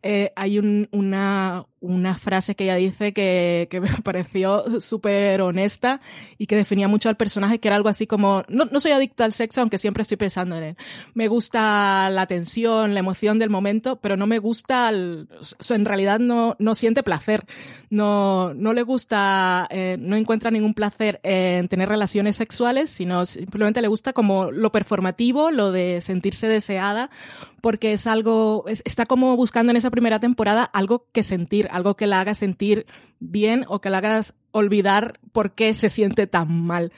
Eh, 0.03 0.33
hay 0.37 0.59
un, 0.59 0.89
una, 0.91 1.67
una 1.85 2.17
frase 2.17 2.55
que 2.55 2.65
ella 2.65 2.77
dice 2.77 3.13
que, 3.13 3.69
me 3.71 3.89
pareció 4.03 4.81
súper 4.81 5.43
honesta 5.43 6.01
y 6.39 6.47
que 6.47 6.57
definía 6.57 6.89
mucho 6.89 7.09
al 7.09 7.17
personaje, 7.17 7.61
que 7.61 7.69
era 7.69 7.77
algo 7.77 7.89
así 7.89 8.07
como, 8.07 8.43
no, 8.49 8.65
no 8.67 8.81
soy 8.81 8.93
adicta 8.93 9.25
al 9.25 9.33
sexo, 9.33 9.61
aunque 9.61 9.79
siempre 9.79 10.03
estoy 10.03 10.17
pensando 10.17 10.57
en 10.57 10.63
él. 10.63 10.77
Me 11.13 11.29
gusta 11.29 12.09
la 12.11 12.27
tensión, 12.27 12.95
la 12.95 13.01
emoción 13.01 13.39
del 13.39 13.51
momento, 13.51 13.97
pero 14.01 14.17
no 14.17 14.27
me 14.27 14.39
gusta, 14.39 14.91
en 14.91 15.85
realidad 15.85 16.19
no, 16.19 16.54
no, 16.59 16.75
siente 16.75 17.03
placer, 17.03 17.45
no, 17.91 18.55
no 18.55 18.73
le 18.73 18.83
gusta, 18.83 19.67
eh, 19.71 19.97
no 20.01 20.17
encuentra 20.17 20.51
ningún 20.51 20.75
placer 20.75 21.21
en 21.23 21.69
tener 21.69 21.89
relaciones 21.89 22.37
sexuales, 22.37 22.91
sino 22.91 23.27
simplemente 23.27 23.83
le 23.83 23.89
gusta 23.89 24.13
como 24.13 24.51
lo 24.51 24.73
performativo, 24.73 25.51
lo 25.51 25.73
de 25.73 26.01
sentirse 26.01 26.49
deseada, 26.49 27.11
porque 27.61 27.93
es 27.93 28.07
algo, 28.07 28.65
está 28.67 29.07
como 29.07 29.37
buscando 29.37 29.71
en 29.71 29.77
esa 29.77 29.91
primera 29.91 30.19
temporada 30.19 30.65
algo 30.65 31.07
que 31.13 31.23
sentir, 31.23 31.69
algo 31.71 31.97
que 31.97 32.07
la 32.07 32.21
haga 32.21 32.35
sentir 32.35 32.87
bien 33.21 33.65
o 33.69 33.81
que 33.81 33.91
la 33.91 33.99
haga 33.99 34.21
olvidar 34.51 35.19
por 35.33 35.53
qué 35.53 35.75
se 35.75 35.91
siente 35.91 36.27
tan 36.27 36.51
mal 36.51 36.93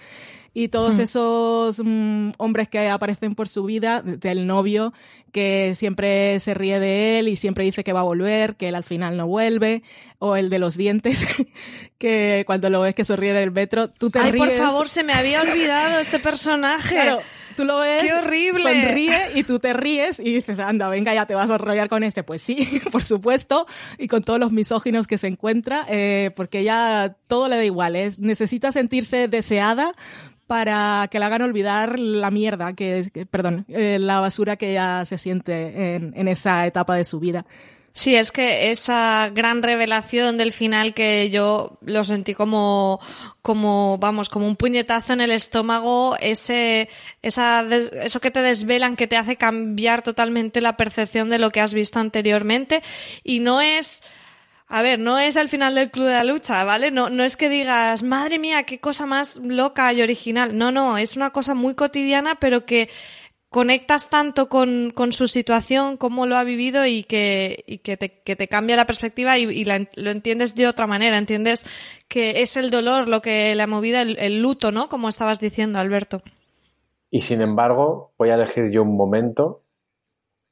y 0.59 0.69
todos 0.69 0.99
esos 0.99 1.83
mm, 1.85 2.31
hombres 2.38 2.66
que 2.69 2.88
aparecen 2.88 3.35
por 3.35 3.47
su 3.47 3.64
vida, 3.64 4.01
del 4.01 4.47
novio 4.47 4.95
que 5.31 5.75
siempre 5.75 6.40
se 6.40 6.55
ríe 6.55 6.81
de 6.81 7.19
él 7.19 7.29
y 7.29 7.37
siempre 7.37 7.62
dice 7.62 7.85
que 7.85 7.92
va 7.92 8.01
a 8.01 8.05
volver, 8.05 8.57
que 8.57 8.69
él 8.69 8.75
al 8.75 8.83
final 8.83 9.19
no 9.19 9.27
vuelve, 9.27 9.83
o 10.19 10.35
el 10.35 10.49
de 10.49 10.59
los 10.59 10.79
dientes, 10.79 11.27
que 11.99 12.45
cuando 12.47 12.71
lo 12.71 12.81
ves 12.81 12.95
que 12.95 13.05
sonríe 13.05 13.33
en 13.33 13.37
el 13.37 13.51
metro, 13.51 13.90
tú 13.90 14.09
te 14.09 14.19
Ay, 14.19 14.33
ríes. 14.33 14.47
por 14.47 14.53
favor, 14.55 14.88
se 14.88 15.05
me 15.05 15.12
había 15.12 15.42
olvidado 15.42 16.01
este 16.01 16.19
personaje. 16.19 16.95
Claro, 16.95 17.21
tú 17.55 17.66
lo 17.66 17.81
ves, 17.81 18.03
¡Qué 18.03 18.14
horrible! 18.14 18.62
sonríe 18.62 19.19
y 19.35 19.45
tú 19.45 19.59
te 19.59 19.75
ríes 19.75 20.21
y 20.21 20.37
dices, 20.37 20.59
anda, 20.59 20.88
venga, 20.88 21.12
ya 21.12 21.27
te 21.27 21.35
vas 21.35 21.51
a 21.51 21.57
enrollar 21.57 21.90
con 21.90 22.03
este. 22.03 22.23
Pues 22.23 22.40
sí, 22.40 22.81
por 22.90 23.05
supuesto, 23.05 23.66
y 23.99 24.09
con 24.09 24.25
todos 24.25 24.40
los 24.40 24.53
misóginos 24.53 25.07
que 25.07 25.19
se 25.19 25.27
encuentra, 25.27 25.85
eh, 25.90 26.31
porque 26.35 26.64
ya 26.64 27.14
todo 27.27 27.49
le 27.49 27.57
da 27.57 27.64
igual, 27.66 27.95
es, 27.95 28.19
necesita 28.19 28.73
sentirse 28.73 29.29
deseada 29.29 29.95
para 30.46 31.09
que 31.11 31.18
le 31.18 31.24
hagan 31.24 31.42
olvidar 31.42 31.98
la 31.98 32.30
mierda, 32.30 32.72
que, 32.74 33.26
perdón, 33.30 33.64
eh, 33.68 33.98
la 34.00 34.20
basura 34.20 34.56
que 34.56 34.70
ella 34.70 35.04
se 35.04 35.18
siente 35.18 35.94
en, 35.94 36.12
en 36.16 36.28
esa 36.28 36.66
etapa 36.66 36.94
de 36.94 37.04
su 37.04 37.20
vida. 37.20 37.44
Sí, 37.96 38.14
es 38.14 38.30
que 38.30 38.70
esa 38.70 39.30
gran 39.32 39.62
revelación 39.62 40.37
del 40.37 40.52
final 40.52 40.92
que 40.92 41.30
yo 41.30 41.78
lo 41.80 42.04
sentí 42.04 42.35
como, 42.35 43.00
como, 43.40 43.96
vamos, 43.96 44.28
como 44.28 44.46
un 44.46 44.54
puñetazo 44.54 45.14
en 45.14 45.22
el 45.22 45.30
estómago, 45.30 46.14
ese, 46.20 46.90
esa, 47.22 47.64
eso 48.02 48.20
que 48.20 48.30
te 48.30 48.42
desvelan, 48.42 48.96
que 48.96 49.06
te 49.06 49.16
hace 49.16 49.37
cambiar 49.37 50.02
totalmente 50.02 50.61
la 50.61 50.76
percepción 50.76 51.30
de 51.30 51.38
lo 51.38 51.48
que 51.48 51.62
has 51.62 51.72
visto 51.72 51.98
anteriormente. 51.98 52.82
Y 53.24 53.40
no 53.40 53.62
es, 53.62 54.02
a 54.68 54.83
ver, 54.83 54.98
no 54.98 55.18
es 55.18 55.37
el 55.37 55.48
final 55.48 55.74
del 55.76 55.90
Club 55.90 56.07
de 56.07 56.14
la 56.14 56.24
Lucha, 56.24 56.64
¿vale? 56.64 56.90
No, 56.90 57.09
no 57.09 57.22
es 57.22 57.37
que 57.37 57.48
digas, 57.48 58.02
madre 58.02 58.38
mía, 58.38 58.64
qué 58.64 58.81
cosa 58.81 59.07
más 59.07 59.38
loca 59.38 59.92
y 59.92 60.02
original. 60.02 60.59
No, 60.59 60.72
no, 60.72 60.98
es 60.98 61.16
una 61.16 61.31
cosa 61.31 61.55
muy 61.55 61.74
cotidiana, 61.74 62.37
pero 62.40 62.66
que 62.66 62.88
conectas 63.48 64.11
tanto 64.11 64.48
con, 64.48 64.90
con 64.92 65.12
su 65.12 65.29
situación, 65.29 65.96
cómo 65.96 66.26
lo 66.26 66.37
ha 66.37 66.42
vivido 66.42 66.85
y 66.85 67.05
que, 67.05 67.81
que, 67.85 67.96
te, 67.96 68.20
que 68.22 68.35
te 68.35 68.48
cambia 68.48 68.74
la 68.74 68.87
perspectiva 68.87 69.38
y, 69.38 69.64
lo 69.64 70.11
entiendes 70.11 70.57
de 70.57 70.66
otra 70.66 70.88
manera. 70.88 71.16
Entiendes 71.16 71.64
que 72.09 72.42
es 72.42 72.57
el 72.57 72.72
dolor 72.72 73.07
lo 73.07 73.22
que 73.22 73.55
le 73.55 73.62
ha 73.62 73.68
movido, 73.68 74.00
el 74.00 74.42
luto, 74.42 74.72
¿no? 74.72 74.88
Como 74.88 75.09
estabas 75.09 75.38
diciendo, 75.38 75.79
Alberto. 75.79 76.22
Y 77.09 77.20
sin 77.20 77.40
embargo, 77.40 78.12
voy 78.18 78.31
a 78.31 78.35
elegir 78.35 78.70
yo 78.72 78.83
un 78.83 78.96
momento 78.96 79.62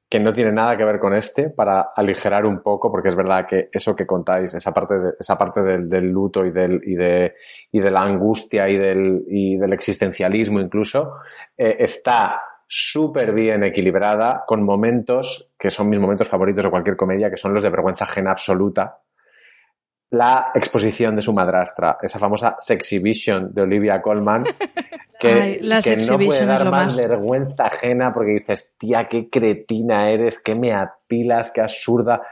que 0.09 0.21
no 0.21 0.33
tiene 0.33 0.53
nada 0.53 0.77
que 0.77 0.85
ver 0.85 0.99
con 0.99 1.15
este 1.15 1.51
para 1.51 1.93
aligerar 1.95 2.47
un 2.47 2.63
poco, 2.63 2.91
porque 2.91 3.09
es 3.09 3.17
verdad 3.17 3.47
que 3.49 3.69
eso 3.73 3.97
que 3.97 4.07
contáis, 4.07 4.55
esa 4.55 4.73
parte, 4.73 4.95
esa 5.19 5.37
parte 5.37 5.63
del, 5.63 5.89
del 5.89 6.11
luto 6.11 6.45
y, 6.45 6.51
del, 6.51 6.81
y, 6.85 6.95
de, 6.95 7.35
y 7.73 7.81
de 7.81 7.91
la 7.91 8.03
angustia 8.03 8.69
y 8.69 8.79
del, 8.79 9.25
y 9.29 9.57
del 9.57 9.73
existencialismo 9.73 10.61
incluso, 10.61 11.15
eh, 11.57 11.77
está 11.79 12.41
súper 12.67 13.33
bien 13.33 13.63
equilibrada 13.65 14.45
con 14.47 14.63
momentos 14.63 15.53
que 15.59 15.71
son 15.71 15.89
mis 15.89 16.01
momentos 16.01 16.29
favoritos 16.29 16.65
de 16.65 16.71
cualquier 16.71 16.97
comedia, 16.97 17.31
que 17.31 17.37
son 17.37 17.55
los 17.55 17.63
de 17.63 17.71
vergüenza 17.71 18.05
ajena 18.05 18.33
absoluta. 18.33 18.99
La 20.15 20.53
exposición 20.55 21.17
de 21.17 21.23
su 21.23 21.33
madrastra, 21.33 21.99
esa 22.01 22.19
famosa 22.19 22.55
Sexhibition 22.59 23.53
de 23.53 23.63
Olivia 23.63 24.01
Colman, 24.01 24.45
que, 25.19 25.33
Ay, 25.33 25.59
la 25.61 25.81
que 25.83 25.97
no 25.97 26.19
puede 26.19 26.47
dar 26.47 26.71
más. 26.71 26.97
vergüenza 27.07 27.67
ajena 27.67 28.13
porque 28.15 28.33
dices, 28.33 28.75
tía, 28.79 29.09
qué 29.09 29.29
cretina 29.29 30.11
eres, 30.11 30.41
qué 30.41 30.55
me 30.55 30.73
apilas, 30.73 31.51
qué 31.51 31.63
absurda. 31.63 32.23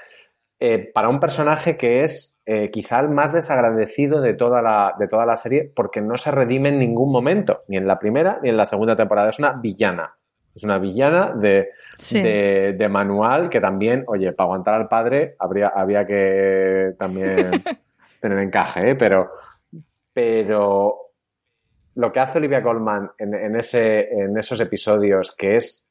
Eh, 0.60 0.92
para 0.94 1.08
un 1.08 1.18
personaje 1.18 1.76
que 1.76 2.04
es 2.04 2.40
eh, 2.46 2.70
quizá 2.70 3.00
el 3.00 3.08
más 3.08 3.32
desagradecido 3.32 4.20
de 4.20 4.34
toda, 4.34 4.62
la, 4.62 4.94
de 4.96 5.08
toda 5.08 5.26
la 5.26 5.34
serie 5.34 5.72
porque 5.74 6.00
no 6.00 6.16
se 6.18 6.30
redime 6.30 6.68
en 6.68 6.78
ningún 6.78 7.10
momento, 7.10 7.62
ni 7.66 7.78
en 7.78 7.88
la 7.88 7.98
primera 7.98 8.38
ni 8.42 8.50
en 8.50 8.56
la 8.56 8.66
segunda 8.66 8.94
temporada. 8.94 9.30
Es 9.30 9.40
una 9.40 9.54
villana. 9.54 10.14
Es 10.54 10.64
una 10.64 10.78
villana 10.78 11.32
de, 11.34 11.70
Sí. 11.98 12.20
de, 12.20 12.74
de 12.76 12.88
manual 12.88 13.48
que 13.48 13.60
también, 13.60 14.04
oye, 14.06 14.32
para 14.32 14.46
aguantar 14.46 14.74
al 14.74 14.88
padre 14.88 15.36
habría, 15.38 15.68
había 15.68 16.06
que 16.06 16.94
también 16.98 17.50
tener 18.20 18.38
encaje, 18.38 18.90
¿eh? 18.90 18.94
pero, 18.94 19.30
pero 20.12 20.96
lo 21.94 22.12
que 22.12 22.20
hace 22.20 22.38
Olivia 22.38 22.62
Colman 22.62 23.10
en, 23.18 23.34
en, 23.34 23.56
ese, 23.56 24.08
en 24.12 24.36
esos 24.38 24.60
episodios, 24.60 25.34
que 25.36 25.56
es 25.56 25.86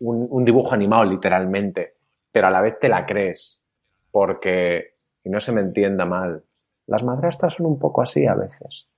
un, 0.00 0.26
un, 0.30 0.44
dibujo 0.44 0.74
animado 0.74 1.04
literalmente, 1.04 1.94
pero 2.30 2.48
a 2.48 2.50
la 2.50 2.60
vez 2.60 2.78
te 2.78 2.88
la 2.88 3.06
crees, 3.06 3.62
porque, 4.10 4.94
y 5.24 5.30
no 5.30 5.40
se 5.40 5.52
me 5.52 5.60
entienda 5.60 6.04
mal, 6.04 6.42
las 6.86 7.04
madrastras 7.04 7.54
son 7.54 7.66
un 7.66 7.78
poco 7.78 8.02
así 8.02 8.26
a 8.26 8.34
veces, 8.34 8.88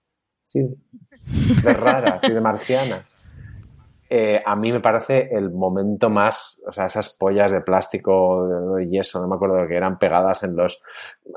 sí, 0.44 0.76
de 1.62 1.72
raras 1.74 2.22
y 2.24 2.32
de 2.32 2.40
marcianas. 2.40 3.04
Eh, 4.16 4.40
a 4.46 4.54
mí 4.54 4.70
me 4.70 4.78
parece 4.78 5.28
el 5.32 5.50
momento 5.50 6.08
más, 6.08 6.62
o 6.68 6.72
sea, 6.72 6.84
esas 6.84 7.12
pollas 7.14 7.50
de 7.50 7.62
plástico 7.62 8.46
y 8.80 8.96
eso, 8.96 9.20
no 9.20 9.26
me 9.26 9.34
acuerdo 9.34 9.66
que 9.66 9.74
eran 9.74 9.98
pegadas 9.98 10.44
en 10.44 10.54
los, 10.54 10.80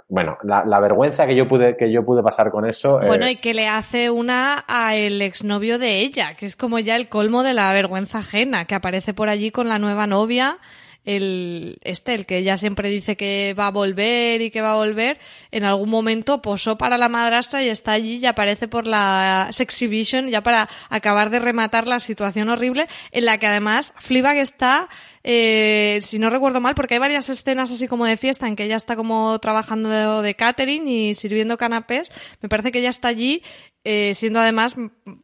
bueno, 0.07 0.37
la, 0.43 0.79
vergüenza 0.79 1.25
que 1.25 1.35
yo 1.35 1.47
pude 1.47 1.75
que 1.75 1.91
yo 1.91 2.05
pude 2.05 2.21
pasar 2.21 2.51
con 2.51 2.67
eso. 2.69 2.99
Bueno, 2.99 3.25
eh, 3.25 3.31
y 3.31 3.35
que 3.37 3.55
le 3.55 3.67
hace 3.67 4.11
una 4.11 4.63
a 4.67 4.95
el 4.95 5.23
exnovio 5.23 5.79
de 5.79 6.01
ella, 6.01 6.35
que 6.35 6.45
es 6.45 6.55
como 6.55 6.77
ya 6.77 6.95
el 6.95 7.09
colmo 7.09 7.41
de 7.41 7.55
la 7.55 7.73
vergüenza 7.73 8.19
ajena, 8.19 8.65
que 8.65 8.75
aparece 8.75 9.15
por 9.15 9.27
allí 9.27 9.49
con 9.49 9.67
la 9.69 9.79
nueva 9.79 10.05
novia 10.05 10.59
el 11.07 11.79
este, 11.83 12.13
el 12.13 12.25
que 12.25 12.37
ella 12.37 12.57
siempre 12.57 12.89
dice 12.89 13.15
que 13.15 13.55
va 13.57 13.67
a 13.67 13.71
volver 13.71 14.41
y 14.41 14.51
que 14.51 14.61
va 14.61 14.73
a 14.73 14.75
volver, 14.75 15.17
en 15.51 15.63
algún 15.63 15.89
momento 15.89 16.41
posó 16.41 16.77
para 16.77 16.97
la 16.97 17.07
madrastra 17.07 17.63
y 17.63 17.69
está 17.69 17.93
allí 17.93 18.17
y 18.17 18.25
aparece 18.25 18.67
por 18.67 18.85
la 18.85 19.47
Sexhibition 19.51 20.27
ya 20.27 20.43
para 20.43 20.67
acabar 20.89 21.29
de 21.29 21.39
rematar 21.39 21.87
la 21.87 22.01
situación 22.01 22.49
horrible 22.49 22.87
en 23.11 23.23
la 23.23 23.37
que 23.37 23.47
además 23.47 23.93
Fleabag 23.97 24.37
está 24.37 24.89
eh, 25.23 25.99
si 26.03 26.19
no 26.19 26.29
recuerdo 26.29 26.61
mal, 26.61 26.75
porque 26.75 26.95
hay 26.95 26.99
varias 26.99 27.29
escenas 27.29 27.71
así 27.71 27.87
como 27.87 28.05
de 28.05 28.15
fiesta 28.15 28.47
en 28.47 28.55
que 28.55 28.63
ella 28.63 28.77
está 28.77 28.95
como 28.95 29.37
trabajando 29.39 29.89
de, 29.89 30.25
de 30.25 30.35
catering 30.35 30.87
y 30.87 31.15
sirviendo 31.15 31.57
canapés. 31.57 32.11
Me 32.41 32.47
parece 32.47 32.71
que 32.71 32.79
ella 32.79 32.89
está 32.89 33.09
allí 33.09 33.43
eh, 33.89 34.13
siendo 34.15 34.41
además 34.41 34.75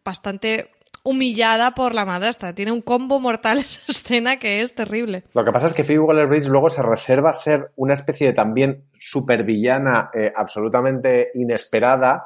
bastante 0.05 0.71
humillada 1.03 1.71
por 1.71 1.93
la 1.93 2.05
madrastra. 2.05 2.53
Tiene 2.53 2.71
un 2.71 2.81
combo 2.81 3.19
mortal 3.19 3.57
esa 3.59 3.81
escena 3.87 4.37
que 4.37 4.61
es 4.61 4.73
terrible. 4.73 5.23
Lo 5.33 5.43
que 5.43 5.51
pasa 5.51 5.67
es 5.67 5.73
que 5.73 5.83
Phoebe 5.83 5.99
Waller-Bridge 5.99 6.47
luego 6.47 6.69
se 6.69 6.81
reserva 6.81 7.33
ser 7.33 7.71
una 7.75 7.93
especie 7.93 8.27
de 8.27 8.33
también 8.33 8.85
supervillana 8.93 10.09
eh, 10.13 10.31
absolutamente 10.35 11.31
inesperada 11.35 12.25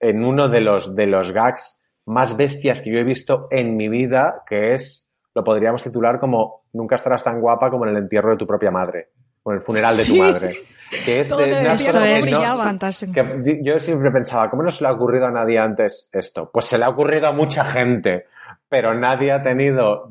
en 0.00 0.24
uno 0.24 0.48
de 0.48 0.60
los, 0.60 0.94
de 0.94 1.06
los 1.06 1.32
gags 1.32 1.82
más 2.06 2.36
bestias 2.36 2.80
que 2.80 2.90
yo 2.90 2.98
he 2.98 3.04
visto 3.04 3.48
en 3.50 3.76
mi 3.76 3.88
vida, 3.88 4.42
que 4.48 4.72
es, 4.72 5.10
lo 5.34 5.44
podríamos 5.44 5.82
titular 5.82 6.18
como 6.20 6.58
Nunca 6.72 6.96
estarás 6.96 7.24
tan 7.24 7.40
guapa 7.40 7.70
como 7.70 7.84
en 7.86 7.92
el 7.92 8.02
entierro 8.02 8.30
de 8.30 8.36
tu 8.36 8.46
propia 8.46 8.70
madre, 8.70 9.08
o 9.42 9.50
en 9.52 9.56
el 9.56 9.62
funeral 9.62 9.96
de 9.96 10.04
tu 10.04 10.12
Sí. 10.12 10.18
madre. 10.20 10.56
Que 11.04 11.20
es 11.20 11.28
Todo 11.28 11.38
de 11.40 11.52
unas 11.60 11.80
cosas 11.86 12.02
que 12.02 12.32
no- 12.32 12.40
que 13.12 13.60
yo 13.62 13.78
siempre 13.78 14.10
pensaba, 14.10 14.48
¿cómo 14.50 14.62
no 14.62 14.70
se 14.70 14.84
le 14.84 14.88
ha 14.88 14.92
ocurrido 14.92 15.26
a 15.26 15.30
nadie 15.30 15.58
antes 15.58 16.08
esto? 16.12 16.50
Pues 16.52 16.66
se 16.66 16.78
le 16.78 16.84
ha 16.84 16.88
ocurrido 16.88 17.28
a 17.28 17.32
mucha 17.32 17.64
gente, 17.64 18.26
pero 18.68 18.94
nadie 18.94 19.32
ha 19.32 19.42
tenido 19.42 20.08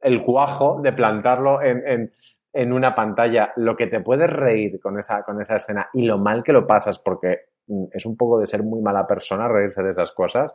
el 0.00 0.22
cuajo 0.22 0.80
de 0.82 0.92
plantarlo 0.92 1.62
en, 1.62 1.86
en- 1.86 2.12
en 2.52 2.72
una 2.72 2.94
pantalla. 2.94 3.52
Lo 3.56 3.76
que 3.76 3.86
te 3.86 4.00
puedes 4.00 4.30
reír 4.30 4.80
con 4.80 4.98
esa, 4.98 5.22
con 5.24 5.40
esa 5.42 5.56
escena 5.56 5.88
y 5.92 6.02
lo 6.06 6.16
mal 6.16 6.42
que 6.42 6.52
lo 6.54 6.66
pasas, 6.66 6.98
porque 6.98 7.40
mm, 7.66 7.84
es 7.92 8.06
un 8.06 8.16
poco 8.16 8.38
de 8.38 8.46
ser 8.46 8.62
muy 8.62 8.80
mala 8.80 9.06
persona 9.06 9.46
reírse 9.46 9.82
de 9.82 9.90
esas 9.90 10.12
cosas. 10.12 10.54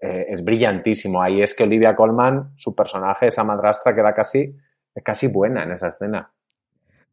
Eh, 0.00 0.26
es 0.30 0.42
brillantísimo. 0.42 1.22
Ahí 1.22 1.42
es 1.42 1.54
que 1.54 1.64
Olivia 1.64 1.94
Colman, 1.94 2.52
su 2.56 2.74
personaje, 2.74 3.26
esa 3.26 3.44
madrastra, 3.44 3.94
queda 3.94 4.14
casi, 4.14 4.56
casi 5.04 5.28
buena 5.28 5.62
en 5.64 5.72
esa 5.72 5.88
escena. 5.88 6.32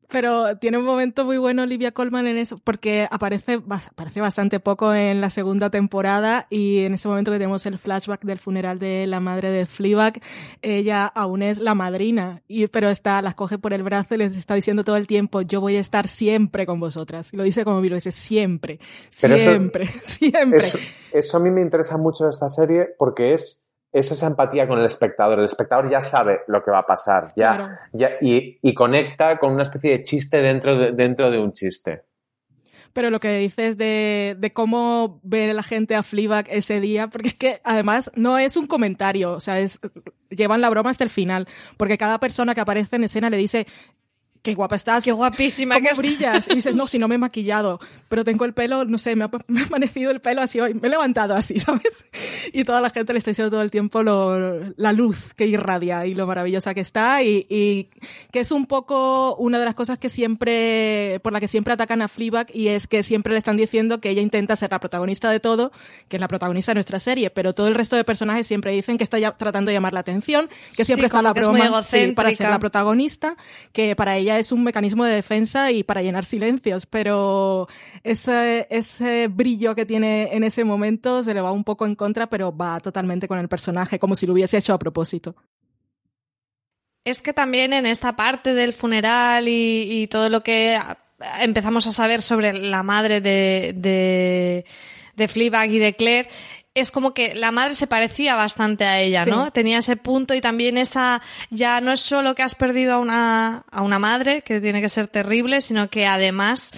Pero 0.10 0.58
tiene 0.58 0.78
un 0.78 0.86
momento 0.86 1.26
muy 1.26 1.38
bueno 1.38 1.64
Olivia 1.64 1.92
Colman 1.92 2.28
en 2.28 2.38
eso, 2.38 2.60
porque 2.64 3.08
aparece, 3.12 3.60
aparece 3.70 4.22
bastante 4.22 4.62
poco 4.62 4.94
en 4.94 5.20
la 5.20 5.30
segunda 5.30 5.70
temporada 5.70 6.48
y 6.50 6.86
en 6.86 6.94
ese 6.94 7.10
momento 7.10 7.32
que 7.32 7.38
tenemos 7.38 7.66
el 7.66 7.78
flashback 7.78 8.24
del 8.24 8.40
funeral 8.40 8.80
de 8.80 9.06
la 9.06 9.20
madre 9.20 9.52
de 9.52 9.66
Fleabag, 9.66 10.22
ella 10.62 11.08
aún 11.08 11.44
es 11.44 11.60
la 11.60 11.76
madrina, 11.76 12.42
y, 12.48 12.68
pero 12.68 12.90
está, 12.90 13.22
las 13.22 13.36
coge 13.36 13.58
por 13.58 13.74
el 13.74 13.84
brazo 13.84 14.16
y 14.16 14.20
les 14.20 14.38
está 14.38 14.56
diciendo 14.56 14.86
todo 14.86 14.96
el 14.96 15.08
tiempo, 15.08 15.42
yo 15.42 15.60
voy 15.60 15.76
a 15.76 15.82
estar 15.82 16.08
siempre 16.08 16.66
con 16.66 16.80
vosotras. 16.80 17.34
lo 17.34 17.44
dice 17.44 17.66
como 17.66 17.82
mil 17.82 17.92
veces, 17.92 18.16
siempre, 18.16 18.80
siempre, 19.10 19.88
siempre. 20.04 20.66
eso 21.12 21.38
a 21.38 21.40
mí 21.42 21.50
me 21.50 21.62
interesa 21.62 21.98
mucho 21.98 22.24
de 22.24 22.30
esta 22.30 22.48
serie 22.48 22.88
porque 22.98 23.34
es 23.34 23.67
es 23.92 24.12
esa 24.12 24.28
empatía 24.28 24.68
con 24.68 24.80
el 24.80 24.86
espectador. 24.86 25.40
El 25.40 25.46
espectador 25.46 25.90
ya 25.90 26.02
sabe 26.02 26.42
lo 26.48 26.64
que 26.64 26.72
va 26.72 26.80
a 26.80 26.86
pasar 26.86 27.34
ya, 27.36 27.90
ya 27.94 28.12
y, 28.22 28.74
conecta 28.74 29.38
con 29.40 29.54
una 29.54 29.64
especie 29.64 29.92
de 29.92 30.02
chiste 30.04 30.42
dentro 30.42 30.78
de, 30.78 30.92
dentro 30.92 31.32
de 31.32 31.40
un 31.40 31.52
chiste. 31.52 32.04
Pero 32.94 33.10
lo 33.10 33.20
que 33.20 33.38
dices 33.38 33.78
de, 33.78 34.36
de 34.40 34.54
cómo 34.54 35.20
ve 35.24 35.54
la 35.54 35.64
gente 35.64 35.96
a 35.96 36.04
Fleabag 36.04 36.48
ese 36.50 36.80
día, 36.82 37.08
porque 37.08 37.28
es 37.30 37.36
que 37.36 37.62
además 37.64 38.12
no 38.16 38.38
es 38.40 38.58
un 38.58 38.66
comentario, 38.66 39.34
o 39.34 39.40
sea, 39.40 39.60
es, 39.60 39.80
llevan 40.30 40.62
la 40.62 40.70
broma 40.70 40.90
hasta 40.90 41.04
el 41.04 41.10
final, 41.10 41.48
porque 41.78 41.98
cada 41.98 42.20
persona 42.20 42.56
que 42.56 42.62
aparece 42.62 42.96
en 42.96 43.04
escena 43.04 43.30
le 43.30 43.38
dice, 43.38 43.68
qué 44.48 44.56
guapa 44.56 44.76
estás. 44.78 45.04
Qué 45.04 45.12
guapísima 45.12 45.76
¿Cómo 45.76 45.90
que 45.90 45.96
brillas? 45.96 46.48
Y 46.50 46.56
dices, 46.56 46.74
no, 46.74 46.88
si 46.88 46.98
no 46.98 47.08
me 47.08 47.16
he 47.16 47.18
maquillado, 47.18 47.80
pero 48.08 48.24
tengo 48.24 48.46
el 48.46 48.54
pelo, 48.54 48.86
no 48.86 48.98
sé, 48.98 49.16
me 49.16 49.26
ha, 49.26 49.30
me 49.48 49.62
ha, 49.62 49.66
amanecido 49.66 50.10
el 50.12 50.22
pelo 50.22 50.42
así 50.42 50.60
hoy, 50.60 50.74
me 50.74 50.88
he 50.88 50.92
levantado 50.92 51.36
así, 51.36 51.60
¿sabes? 51.60 52.06
Y 52.54 52.64
toda 52.64 52.80
la 52.80 52.90
gente 52.90 53.12
le 53.12 53.20
está 53.20 53.32
diciendo 53.32 53.52
todo 53.52 53.62
el 53.62 53.72
tiempo 53.72 54.04
lo, 54.04 54.60
la 54.78 54.94
luz 54.94 55.34
que 55.36 55.46
irradia 55.46 56.06
y 56.06 56.16
lo 56.16 56.26
maravillosa 56.26 56.74
que 56.74 56.80
está 56.80 57.22
y, 57.24 57.46
y, 57.50 57.90
que 58.32 58.40
es 58.40 58.52
un 58.52 58.66
poco 58.66 59.36
una 59.36 59.60
de 59.60 59.66
las 59.66 59.76
cosas 59.76 59.98
que 59.98 60.08
siempre, 60.08 61.20
por 61.24 61.34
la 61.34 61.42
que 61.42 61.50
siempre 61.50 61.74
atacan 61.74 62.02
a 62.02 62.08
Fleabag 62.08 62.48
y 62.56 62.70
es 62.70 62.88
que 62.88 63.04
siempre 63.04 63.34
le 63.34 63.40
están 63.40 63.58
diciendo 63.58 64.00
que 64.00 64.10
ella 64.10 64.22
intenta 64.22 64.56
ser 64.56 64.72
la 64.72 64.80
protagonista 64.80 65.30
de 65.30 65.42
todo, 65.42 65.74
que 66.08 66.16
es 66.18 66.22
la 66.22 66.30
protagonista 66.30 66.72
de 66.72 66.76
nuestra 66.76 67.00
serie, 67.02 67.30
pero 67.30 67.52
todo 67.52 67.68
el 67.68 67.76
resto 67.76 67.98
de 67.98 68.06
personajes 68.06 68.48
siempre 68.48 68.72
dicen 68.72 68.98
que 68.98 69.04
está 69.04 69.20
ya, 69.20 69.34
tratando 69.34 69.70
de 69.70 69.76
llamar 69.76 69.92
la 69.92 70.00
atención, 70.00 70.50
que 70.74 70.86
siempre 70.86 71.10
sí, 71.10 71.16
está 71.18 71.22
la 71.22 71.34
broma 71.34 71.84
sí, 71.84 72.14
para 72.16 72.32
ser 72.32 72.50
la 72.50 72.60
protagonista, 72.60 73.36
que 73.74 73.96
para 73.96 74.16
ella 74.16 74.37
es 74.38 74.52
un 74.52 74.64
mecanismo 74.64 75.06
de 75.06 75.16
defensa 75.16 75.72
y 75.72 75.84
para 75.84 76.02
llenar 76.02 76.26
silencios, 76.26 76.86
pero 76.86 77.68
ese, 78.04 78.68
ese 78.70 79.28
brillo 79.28 79.76
que 79.76 79.86
tiene 79.86 80.36
en 80.36 80.44
ese 80.44 80.64
momento 80.64 81.24
se 81.24 81.34
le 81.34 81.42
va 81.42 81.52
un 81.52 81.64
poco 81.64 81.86
en 81.86 81.96
contra, 81.96 82.28
pero 82.28 82.56
va 82.56 82.80
totalmente 82.80 83.28
con 83.28 83.40
el 83.40 83.48
personaje, 83.48 84.00
como 84.00 84.16
si 84.16 84.26
lo 84.26 84.34
hubiese 84.34 84.58
hecho 84.58 84.74
a 84.74 84.80
propósito. 84.80 85.36
Es 87.04 87.22
que 87.22 87.34
también 87.34 87.72
en 87.72 87.86
esta 87.86 88.16
parte 88.16 88.54
del 88.54 88.74
funeral 88.74 89.48
y, 89.48 90.08
todo 90.12 90.30
lo 90.30 90.42
que 90.42 90.78
empezamos 91.40 91.88
a 91.88 91.92
saber 91.92 92.22
sobre 92.22 92.52
la 92.54 92.84
madre 92.84 93.22
de, 93.22 93.74
de, 93.76 94.66
de 95.16 95.28
Fleabag 95.28 95.70
y 95.72 95.80
de 95.80 95.94
Claire, 95.94 96.30
es 96.80 96.92
como 96.92 97.14
que 97.14 97.36
la 97.36 97.52
madre 97.52 97.76
se 97.76 97.88
parecía 97.88 98.36
bastante 98.36 98.86
a 98.86 99.00
ella, 99.00 99.26
¿no? 99.26 99.52
Tenía 99.52 99.80
ese 99.80 99.96
punto 99.96 100.34
y 100.34 100.42
también 100.42 100.78
esa, 100.78 101.22
ya 101.50 101.82
no 101.82 101.92
es 101.92 102.02
solo 102.02 102.36
que 102.36 102.44
has 102.44 102.56
perdido 102.56 102.94
a 102.94 103.00
una, 103.00 103.64
a 103.72 103.82
una 103.82 104.00
madre, 104.00 104.42
que 104.42 104.62
tiene 104.62 104.82
que 104.82 104.90
ser 104.90 105.08
terrible, 105.08 105.62
sino 105.62 105.90
que 105.90 106.06
además 106.06 106.72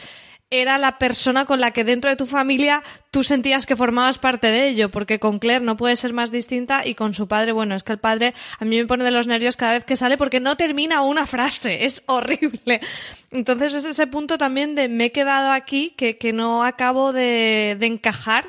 era 0.51 0.79
la 0.79 0.97
persona 0.97 1.45
con 1.45 1.59
la 1.59 1.71
que 1.71 1.83
dentro 1.83 2.09
de 2.09 2.15
tu 2.15 2.25
familia 2.25 2.81
tú 3.11 3.23
sentías 3.23 3.65
que 3.67 3.75
formabas 3.75 4.17
parte 4.17 4.47
de 4.47 4.67
ello, 4.67 4.89
porque 4.89 5.19
con 5.19 5.37
Claire 5.37 5.63
no 5.63 5.77
puede 5.77 5.95
ser 5.95 6.13
más 6.13 6.31
distinta 6.31 6.85
y 6.87 6.95
con 6.95 7.13
su 7.13 7.27
padre, 7.27 7.51
bueno, 7.51 7.75
es 7.75 7.83
que 7.83 7.91
el 7.91 7.99
padre 7.99 8.33
a 8.57 8.65
mí 8.65 8.77
me 8.77 8.87
pone 8.87 9.03
de 9.03 9.11
los 9.11 9.27
nervios 9.27 9.57
cada 9.57 9.73
vez 9.73 9.83
que 9.83 9.95
sale 9.95 10.17
porque 10.17 10.39
no 10.39 10.57
termina 10.57 11.01
una 11.01 11.27
frase, 11.27 11.85
es 11.85 12.01
horrible. 12.07 12.81
Entonces 13.31 13.73
es 13.75 13.85
ese 13.85 14.07
punto 14.07 14.37
también 14.37 14.73
de 14.75 14.89
me 14.89 15.05
he 15.05 15.11
quedado 15.11 15.51
aquí 15.51 15.93
que, 15.95 16.17
que 16.17 16.33
no 16.33 16.63
acabo 16.63 17.13
de, 17.13 17.77
de 17.79 17.85
encajar 17.85 18.45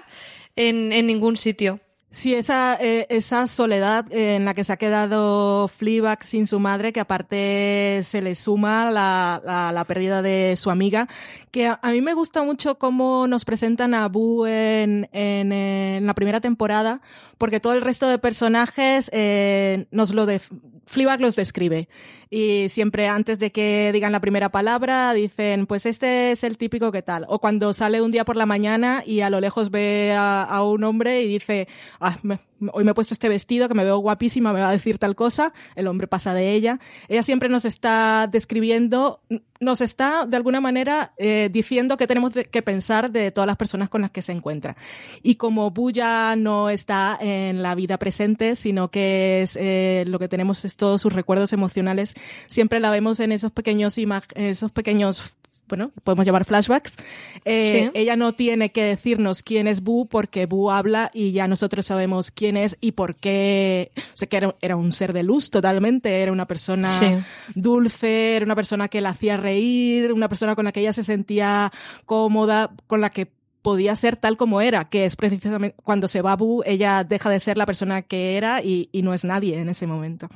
en, 0.68 1.06
ningún 1.06 1.36
sitio. 1.36 1.80
Sí, 2.12 2.34
esa, 2.34 2.76
eh, 2.80 3.06
esa 3.08 3.46
soledad 3.46 4.12
en 4.12 4.44
la 4.44 4.52
que 4.52 4.64
se 4.64 4.72
ha 4.72 4.76
quedado 4.76 5.68
Fleabag 5.68 6.24
sin 6.24 6.48
su 6.48 6.58
madre, 6.58 6.92
que 6.92 6.98
aparte 6.98 8.00
se 8.02 8.20
le 8.20 8.34
suma 8.34 8.90
la, 8.90 9.70
la, 9.72 9.84
pérdida 9.84 10.20
de 10.20 10.56
su 10.56 10.70
amiga, 10.70 11.06
que 11.52 11.68
a, 11.68 11.78
a, 11.80 11.92
mí 11.92 12.00
me 12.00 12.14
gusta 12.14 12.42
mucho 12.42 12.78
cómo 12.78 13.28
nos 13.28 13.44
presentan 13.44 13.94
a 13.94 14.08
Boo 14.08 14.44
en, 14.48 15.08
en, 15.12 15.52
en 15.52 16.04
la 16.04 16.14
primera 16.14 16.40
temporada, 16.40 17.00
porque 17.38 17.60
todo 17.60 17.74
el 17.74 17.80
resto 17.80 18.08
de 18.08 18.18
personajes 18.18 19.08
eh, 19.12 19.86
nos 19.92 20.12
lo 20.12 20.26
de 20.26 20.40
Fleabag 20.86 21.20
los 21.20 21.36
describe 21.36 21.88
y 22.30 22.68
siempre 22.68 23.08
antes 23.08 23.38
de 23.38 23.52
que 23.52 23.90
digan 23.92 24.12
la 24.12 24.20
primera 24.20 24.50
palabra 24.50 25.12
dicen, 25.12 25.66
pues 25.66 25.86
este 25.86 26.32
es 26.32 26.44
el 26.44 26.58
típico 26.58 26.92
que 26.92 27.02
tal. 27.02 27.26
O 27.28 27.38
cuando 27.38 27.72
sale 27.72 28.02
un 28.02 28.10
día 28.10 28.24
por 28.24 28.36
la 28.36 28.46
mañana 28.46 29.02
y 29.06 29.20
a 29.20 29.30
lo 29.30 29.40
lejos 29.40 29.70
ve 29.70 30.12
a, 30.16 30.42
a 30.42 30.64
un 30.64 30.84
hombre 30.84 31.22
y 31.22 31.28
dice, 31.28 31.68
ah, 32.00 32.18
me, 32.22 32.38
hoy 32.72 32.84
me 32.84 32.92
he 32.92 32.94
puesto 32.94 33.14
este 33.14 33.28
vestido 33.28 33.68
que 33.68 33.74
me 33.74 33.84
veo 33.84 33.98
guapísima, 33.98 34.52
me 34.52 34.60
va 34.60 34.68
a 34.68 34.72
decir 34.72 34.98
tal 34.98 35.14
cosa, 35.14 35.52
el 35.74 35.86
hombre 35.86 36.06
pasa 36.06 36.34
de 36.34 36.52
ella. 36.52 36.80
Ella 37.08 37.22
siempre 37.22 37.48
nos 37.48 37.64
está 37.64 38.28
describiendo, 38.30 39.20
nos 39.60 39.80
está 39.80 40.26
de 40.26 40.36
alguna 40.36 40.60
manera 40.60 41.12
eh, 41.18 41.48
diciendo 41.52 41.96
que 41.96 42.06
tenemos 42.06 42.34
que 42.34 42.62
pensar 42.62 43.10
de 43.10 43.30
todas 43.30 43.46
las 43.46 43.56
personas 43.56 43.88
con 43.88 44.02
las 44.02 44.10
que 44.10 44.22
se 44.22 44.32
encuentra. 44.32 44.76
Y 45.22 45.36
como 45.36 45.70
Buya 45.70 46.36
no 46.36 46.70
está 46.70 47.18
en 47.20 47.62
la 47.62 47.74
vida 47.74 47.98
presente, 47.98 48.56
sino 48.56 48.90
que 48.90 49.42
es 49.42 49.56
eh, 49.56 50.04
lo 50.06 50.18
que 50.18 50.28
tenemos 50.28 50.64
es 50.64 50.76
todos 50.76 51.00
sus 51.00 51.12
recuerdos 51.12 51.52
emocionales, 51.52 52.14
siempre 52.46 52.80
la 52.80 52.90
vemos 52.90 53.20
en 53.20 53.32
esos 53.32 53.52
pequeños 53.52 53.98
esos 54.34 54.72
pequeños 54.72 55.34
bueno, 55.70 55.92
podemos 56.04 56.26
llamar 56.26 56.44
flashbacks. 56.44 56.96
Eh, 57.44 57.70
sí. 57.70 57.90
Ella 57.94 58.16
no 58.16 58.34
tiene 58.34 58.72
que 58.72 58.84
decirnos 58.84 59.42
quién 59.42 59.66
es 59.66 59.82
Boo 59.82 60.06
porque 60.06 60.46
Boo 60.46 60.70
habla 60.70 61.10
y 61.14 61.32
ya 61.32 61.48
nosotros 61.48 61.86
sabemos 61.86 62.30
quién 62.30 62.56
es 62.56 62.76
y 62.80 62.92
por 62.92 63.14
qué. 63.14 63.92
O 63.96 64.16
sea, 64.16 64.28
que 64.28 64.36
era, 64.36 64.54
era 64.60 64.76
un 64.76 64.92
ser 64.92 65.12
de 65.12 65.22
luz 65.22 65.50
totalmente, 65.50 66.20
era 66.20 66.32
una 66.32 66.46
persona 66.46 66.88
sí. 66.88 67.16
dulce, 67.54 68.36
era 68.36 68.44
una 68.44 68.56
persona 68.56 68.88
que 68.88 69.00
la 69.00 69.10
hacía 69.10 69.36
reír, 69.36 70.12
una 70.12 70.28
persona 70.28 70.54
con 70.54 70.64
la 70.64 70.72
que 70.72 70.80
ella 70.80 70.92
se 70.92 71.04
sentía 71.04 71.72
cómoda, 72.04 72.72
con 72.86 73.00
la 73.00 73.10
que 73.10 73.28
podía 73.62 73.94
ser 73.94 74.16
tal 74.16 74.36
como 74.36 74.60
era, 74.60 74.88
que 74.88 75.04
es 75.04 75.16
precisamente 75.16 75.76
cuando 75.82 76.08
se 76.08 76.22
va 76.22 76.36
Boo, 76.36 76.62
ella 76.66 77.04
deja 77.04 77.30
de 77.30 77.40
ser 77.40 77.56
la 77.56 77.66
persona 77.66 78.02
que 78.02 78.36
era 78.36 78.62
y, 78.62 78.88
y 78.90 79.02
no 79.02 79.14
es 79.14 79.24
nadie 79.24 79.60
en 79.60 79.68
ese 79.68 79.86
momento. 79.86 80.28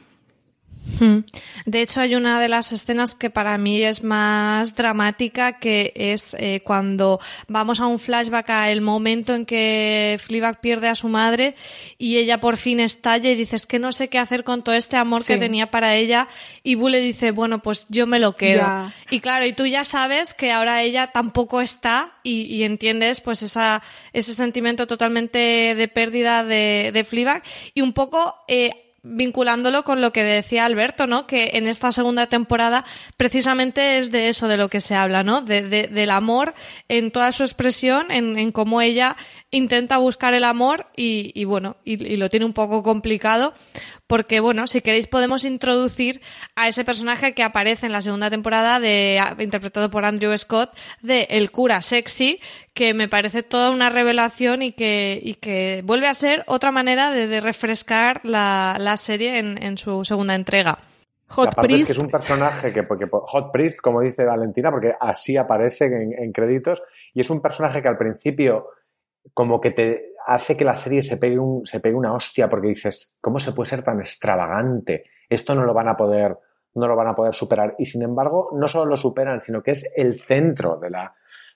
Hmm. 1.01 1.21
De 1.65 1.83
hecho, 1.83 2.01
hay 2.01 2.15
una 2.15 2.41
de 2.41 2.49
las 2.49 2.71
escenas 2.73 3.15
que 3.15 3.31
para 3.31 3.57
mí 3.59 3.83
es 3.83 4.05
más 4.05 4.75
dramática, 4.75 5.59
que 5.59 5.93
es 5.97 6.37
eh, 6.39 6.61
cuando 6.63 7.21
vamos 7.49 7.81
a 7.81 7.87
un 7.87 7.99
flashback 7.99 8.51
a 8.51 8.71
el 8.71 8.81
momento 8.81 9.35
en 9.35 9.47
que 9.47 10.19
Fleabag 10.23 10.61
pierde 10.61 10.89
a 10.89 10.95
su 10.95 11.09
madre 11.09 11.55
y 11.99 12.19
ella 12.19 12.39
por 12.41 12.57
fin 12.57 12.81
estalla 12.81 13.31
y 13.31 13.35
dice, 13.35 13.57
es 13.57 13.67
que 13.67 13.79
no 13.79 13.93
sé 13.93 14.09
qué 14.09 14.19
hacer 14.19 14.45
con 14.45 14.63
todo 14.63 14.75
este 14.75 14.97
amor 14.97 15.23
sí. 15.23 15.33
que 15.33 15.39
tenía 15.39 15.71
para 15.71 15.95
ella. 15.97 16.29
Y 16.63 16.75
Boo 16.75 16.89
le 16.89 17.01
dice, 17.01 17.31
bueno, 17.31 17.63
pues 17.63 17.87
yo 17.89 18.07
me 18.07 18.19
lo 18.19 18.37
quedo. 18.37 18.93
Y 19.11 19.21
claro, 19.21 19.47
y 19.47 19.53
tú 19.53 19.67
ya 19.67 19.85
sabes 19.85 20.35
que 20.35 20.53
ahora 20.53 20.83
ella 20.83 21.09
tampoco 21.09 21.61
está 21.61 22.13
y, 22.23 22.43
y 22.43 22.65
entiendes 22.65 23.21
pues 23.21 23.43
esa, 23.43 23.83
ese 24.13 24.35
sentimiento 24.35 24.87
totalmente 24.87 25.75
de 25.75 25.89
pérdida 25.89 26.45
de, 26.45 26.91
de 26.93 27.05
Fleabag 27.05 27.43
y 27.73 27.81
un 27.81 27.93
poco... 27.93 28.37
Eh, 28.49 28.84
vinculándolo 29.05 29.85
con 29.85 30.01
lo 30.01 30.13
que 30.13 30.25
decía 30.25 30.65
Alberto, 30.65 31.07
¿no? 31.07 31.27
Que 31.27 31.51
en 31.55 31.69
esta 31.69 31.93
segunda 31.93 32.27
temporada 32.27 32.85
precisamente 33.17 33.99
es 33.99 34.11
de 34.11 34.29
eso 34.29 34.49
de 34.49 34.57
lo 34.57 34.69
que 34.69 34.81
se 34.81 34.95
habla, 34.95 35.23
¿no? 35.23 35.43
De, 35.43 35.63
de, 35.63 35.89
del 35.89 36.11
amor 36.11 36.55
en 36.89 37.11
toda 37.11 37.31
su 37.31 37.45
expresión, 37.45 38.11
en, 38.11 38.39
en 38.39 38.51
cómo 38.51 38.81
ella 38.81 39.17
intenta 39.51 39.99
buscar 39.99 40.35
el 40.35 40.45
amor 40.45 40.87
y, 40.97 41.31
y 41.35 41.45
bueno, 41.45 41.77
y, 41.85 42.03
y, 42.03 42.17
lo 42.17 42.31
tiene 42.31 42.47
un 42.47 42.55
poco 42.55 42.83
complicado 42.83 43.55
porque 44.07 44.41
bueno, 44.41 44.67
si 44.67 44.81
queréis 44.81 45.07
podemos 45.07 45.45
introducir 45.45 46.21
a 46.57 46.69
ese 46.69 46.85
personaje 46.85 47.35
que 47.35 47.43
aparece 47.43 47.87
en 47.87 47.93
la 47.93 48.01
segunda 48.01 48.31
temporada 48.31 48.81
de 48.81 49.23
interpretado 49.39 49.91
por 49.91 50.05
Andrew 50.05 50.37
Scott 50.37 50.77
de 51.01 51.27
El 51.31 51.51
cura 51.51 51.83
sexy, 51.83 52.41
que 52.75 52.93
me 52.93 53.09
parece 53.09 53.45
toda 53.45 53.71
una 53.71 53.89
revelación 53.89 54.63
y 54.63 54.73
que, 54.73 55.19
y 55.23 55.35
que 55.35 55.83
vuelve 55.85 56.09
a 56.09 56.15
ser 56.15 56.43
otra 56.49 56.73
manera 56.73 57.13
de, 57.13 57.41
refrescar 57.41 58.21
la, 58.25 58.97
serie 58.97 59.39
en, 59.39 59.79
su 59.79 60.05
segunda 60.05 60.35
entrega. 60.35 60.79
Hot 61.29 61.55
Priest. 61.55 61.83
Es 61.83 61.87
que 61.87 61.93
es 61.93 61.99
un 62.05 62.11
personaje 62.11 62.73
que, 62.73 62.83
porque, 62.83 63.07
Hot 63.11 63.53
Priest, 63.53 63.81
como 63.81 64.01
dice 64.01 64.25
Valentina, 64.25 64.71
porque 64.73 64.93
así 65.01 65.37
aparece 65.37 65.87
en, 65.87 66.33
créditos, 66.33 66.83
y 67.15 67.21
es 67.21 67.31
un 67.31 67.41
personaje 67.41 67.81
que 67.81 67.89
al 67.89 67.97
principio 67.97 68.69
como 69.33 69.61
que 69.61 69.71
te 69.71 70.13
hace 70.27 70.57
que 70.57 70.65
la 70.65 70.75
serie 70.75 71.01
se 71.01 71.17
pegue, 71.17 71.39
un, 71.39 71.65
se 71.65 71.81
pegue 71.81 71.95
una 71.95 72.13
hostia 72.13 72.49
porque 72.49 72.69
dices, 72.69 73.17
¿cómo 73.21 73.39
se 73.39 73.53
puede 73.53 73.71
ser 73.71 73.83
tan 73.83 74.01
extravagante? 74.01 75.05
Esto 75.29 75.55
no 75.55 75.65
lo 75.65 75.73
van 75.73 75.89
a 75.89 75.97
poder 75.97 76.37
no 76.77 76.89
lo 76.89 76.97
van 76.97 77.07
a 77.07 77.15
poder 77.15 77.37
superar. 77.37 77.77
Y 77.79 77.87
sin 77.87 78.03
embargo, 78.03 78.51
no 78.53 78.67
solo 78.67 78.87
lo 78.87 78.97
superan, 78.97 79.41
sino 79.41 79.63
que 79.63 79.71
es 79.71 79.93
el 79.95 80.21
centro 80.21 80.77
de 80.77 80.91
la, 80.91 81.15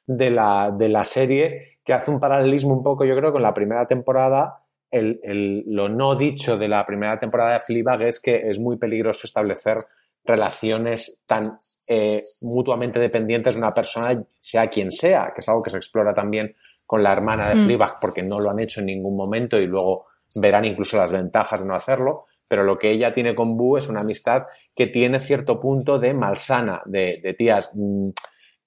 de 0.08 0.30
la, 0.30 0.74
de 0.76 0.88
la 0.88 1.04
serie 1.04 1.78
que 1.84 1.92
hace 1.92 2.10
un 2.10 2.18
paralelismo 2.18 2.74
un 2.74 2.82
poco, 2.82 3.04
yo 3.04 3.14
creo, 3.14 3.30
con 3.30 3.42
la 3.42 3.54
primera 3.54 3.86
temporada. 3.86 4.64
El, 4.90 5.64
lo 5.66 5.88
no 5.88 6.16
dicho 6.16 6.56
de 6.56 6.66
la 6.66 6.84
primera 6.84 7.20
temporada 7.20 7.52
de 7.52 7.60
Fleabag 7.60 8.02
es 8.02 8.20
que 8.20 8.48
es 8.48 8.58
muy 8.58 8.78
peligroso 8.78 9.26
establecer 9.26 9.76
relaciones 10.24 11.22
tan 11.26 11.58
eh, 11.86 12.22
mutuamente 12.40 12.98
dependientes 12.98 13.54
de 13.54 13.60
una 13.60 13.72
persona, 13.72 14.22
sea 14.40 14.66
quien 14.68 14.90
sea, 14.90 15.30
que 15.34 15.40
es 15.40 15.48
algo 15.48 15.62
que 15.62 15.70
se 15.70 15.76
explora 15.76 16.14
también 16.14 16.56
con 16.84 17.02
la 17.02 17.12
hermana 17.12 17.50
de 17.50 17.54
mm. 17.54 17.64
Fleabag, 17.64 18.00
porque 18.00 18.22
no 18.22 18.40
lo 18.40 18.50
han 18.50 18.58
hecho 18.58 18.80
en 18.80 18.86
ningún 18.86 19.16
momento 19.16 19.60
y 19.60 19.66
luego 19.66 20.06
verán 20.34 20.64
incluso 20.64 20.96
las 20.96 21.12
ventajas 21.12 21.62
de 21.62 21.68
no 21.68 21.74
hacerlo 21.74 22.26
pero 22.48 22.64
lo 22.64 22.78
que 22.78 22.90
ella 22.90 23.12
tiene 23.12 23.34
con 23.34 23.56
Bu 23.56 23.76
es 23.76 23.88
una 23.88 24.00
amistad 24.00 24.46
que 24.74 24.86
tiene 24.86 25.20
cierto 25.20 25.60
punto 25.60 25.98
de 25.98 26.14
malsana, 26.14 26.82
de, 26.86 27.34
tías, 27.36 27.70
mm, 27.74 28.08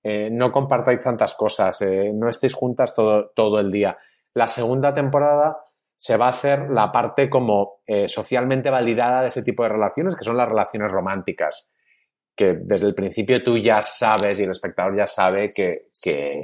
eh, 0.03 0.29
no 0.31 0.51
compartáis 0.51 1.01
tantas 1.01 1.33
cosas, 1.33 1.81
eh, 1.81 2.11
no 2.13 2.29
estéis 2.29 2.53
juntas 2.53 2.93
todo, 2.95 3.31
todo, 3.35 3.59
el 3.59 3.71
día. 3.71 3.97
La 4.33 4.47
segunda 4.47 4.93
temporada 4.93 5.57
se 5.95 6.17
va 6.17 6.27
a 6.27 6.31
hacer 6.31 6.69
la 6.71 6.91
parte 6.91 7.29
como 7.29 7.81
eh, 7.85 8.07
socialmente 8.07 8.69
validada 8.69 9.21
de 9.21 9.27
ese 9.27 9.43
tipo 9.43 9.63
de 9.63 9.69
relaciones, 9.69 10.15
que 10.15 10.23
son 10.23 10.37
las 10.37 10.49
relaciones 10.49 10.91
románticas, 10.91 11.67
que 12.35 12.53
desde 12.61 12.87
el 12.87 12.95
principio 12.95 13.43
tú 13.43 13.57
ya 13.57 13.83
sabes 13.83 14.39
y 14.39 14.43
el 14.43 14.51
espectador 14.51 14.97
ya 14.97 15.05
sabe 15.05 15.49
que, 15.49 15.87
que 16.01 16.39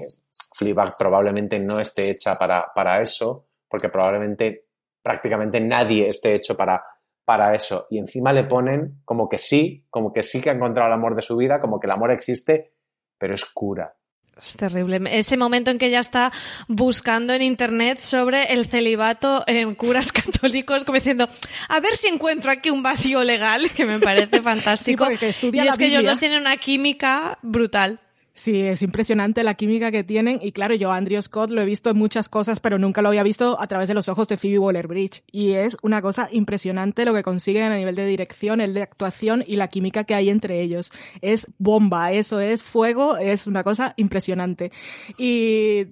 Fleabag 0.55 0.91
probablemente 0.97 1.59
no 1.59 1.79
esté 1.79 2.11
hecha 2.11 2.35
para, 2.35 2.67
para 2.75 3.01
eso, 3.01 3.47
porque 3.67 3.89
probablemente 3.89 4.65
prácticamente 5.01 5.59
nadie 5.59 6.07
esté 6.07 6.33
hecho 6.33 6.55
para 6.55 6.83
para 7.27 7.53
eso. 7.53 7.87
Y 7.89 7.97
encima 7.97 8.31
le 8.31 8.45
ponen 8.45 9.01
como 9.03 9.27
que 9.27 9.37
sí, 9.37 9.85
como 9.89 10.13
que 10.13 10.23
sí 10.23 10.41
que 10.41 10.49
ha 10.49 10.53
encontrado 10.53 10.87
el 10.87 10.93
amor 10.93 11.13
de 11.13 11.21
su 11.21 11.35
vida, 11.35 11.59
como 11.59 11.77
que 11.77 11.85
el 11.85 11.91
amor 11.91 12.09
existe, 12.09 12.71
pero 13.17 13.35
es 13.35 13.45
cura. 13.45 13.93
Es 14.41 14.55
terrible. 14.55 15.01
Ese 15.17 15.35
momento 15.35 15.71
en 15.71 15.79
que 15.79 15.87
ella 15.87 15.99
está 15.99 16.31
buscando 16.67 17.33
en 17.33 17.41
internet 17.41 17.99
sobre 17.99 18.53
el 18.53 18.65
celibato 18.67 19.43
en 19.47 19.75
curas 19.75 20.11
católicos, 20.13 20.85
como 20.85 20.97
diciendo, 20.97 21.27
a 21.69 21.79
ver 21.79 21.95
si 21.95 22.07
encuentro 22.07 22.51
aquí 22.51 22.69
un 22.69 22.83
vacío 22.83 23.23
legal, 23.23 23.71
que 23.75 23.85
me 23.85 23.99
parece 23.99 24.41
fantástico. 24.41 25.07
Sí, 25.07 25.49
y 25.51 25.59
es 25.59 25.77
que 25.77 25.87
ellos 25.87 26.03
dos 26.03 26.19
tienen 26.19 26.41
una 26.41 26.57
química 26.57 27.39
brutal. 27.41 27.99
Sí, 28.37 28.61
es 28.61 28.83
impresionante 28.83 29.43
la 29.43 29.55
química 29.55 29.89
que 29.89 30.03
tienen. 30.03 30.37
Y 30.43 30.51
claro, 30.51 30.75
yo 30.75 30.91
Andrew 30.91 31.19
Scott 31.19 31.49
lo 31.49 31.59
he 31.59 31.65
visto 31.65 31.89
en 31.89 31.97
muchas 31.97 32.29
cosas, 32.29 32.59
pero 32.59 32.77
nunca 32.77 33.01
lo 33.01 33.09
había 33.09 33.23
visto 33.23 33.59
a 33.59 33.65
través 33.65 33.87
de 33.87 33.95
los 33.95 34.09
ojos 34.09 34.27
de 34.27 34.37
Phoebe 34.37 34.59
Waller-Bridge. 34.59 35.23
Y 35.31 35.53
es 35.53 35.75
una 35.81 36.03
cosa 36.03 36.29
impresionante 36.31 37.03
lo 37.03 37.15
que 37.15 37.23
consiguen 37.23 37.63
a 37.71 37.75
nivel 37.75 37.95
de 37.95 38.05
dirección, 38.05 38.61
el 38.61 38.75
de 38.75 38.83
actuación 38.83 39.43
y 39.47 39.55
la 39.55 39.69
química 39.69 40.03
que 40.03 40.13
hay 40.13 40.29
entre 40.29 40.61
ellos. 40.61 40.91
Es 41.21 41.47
bomba, 41.57 42.11
eso 42.11 42.39
es 42.39 42.61
fuego, 42.61 43.17
es 43.17 43.47
una 43.47 43.63
cosa 43.63 43.95
impresionante. 43.97 44.71
Y 45.17 45.85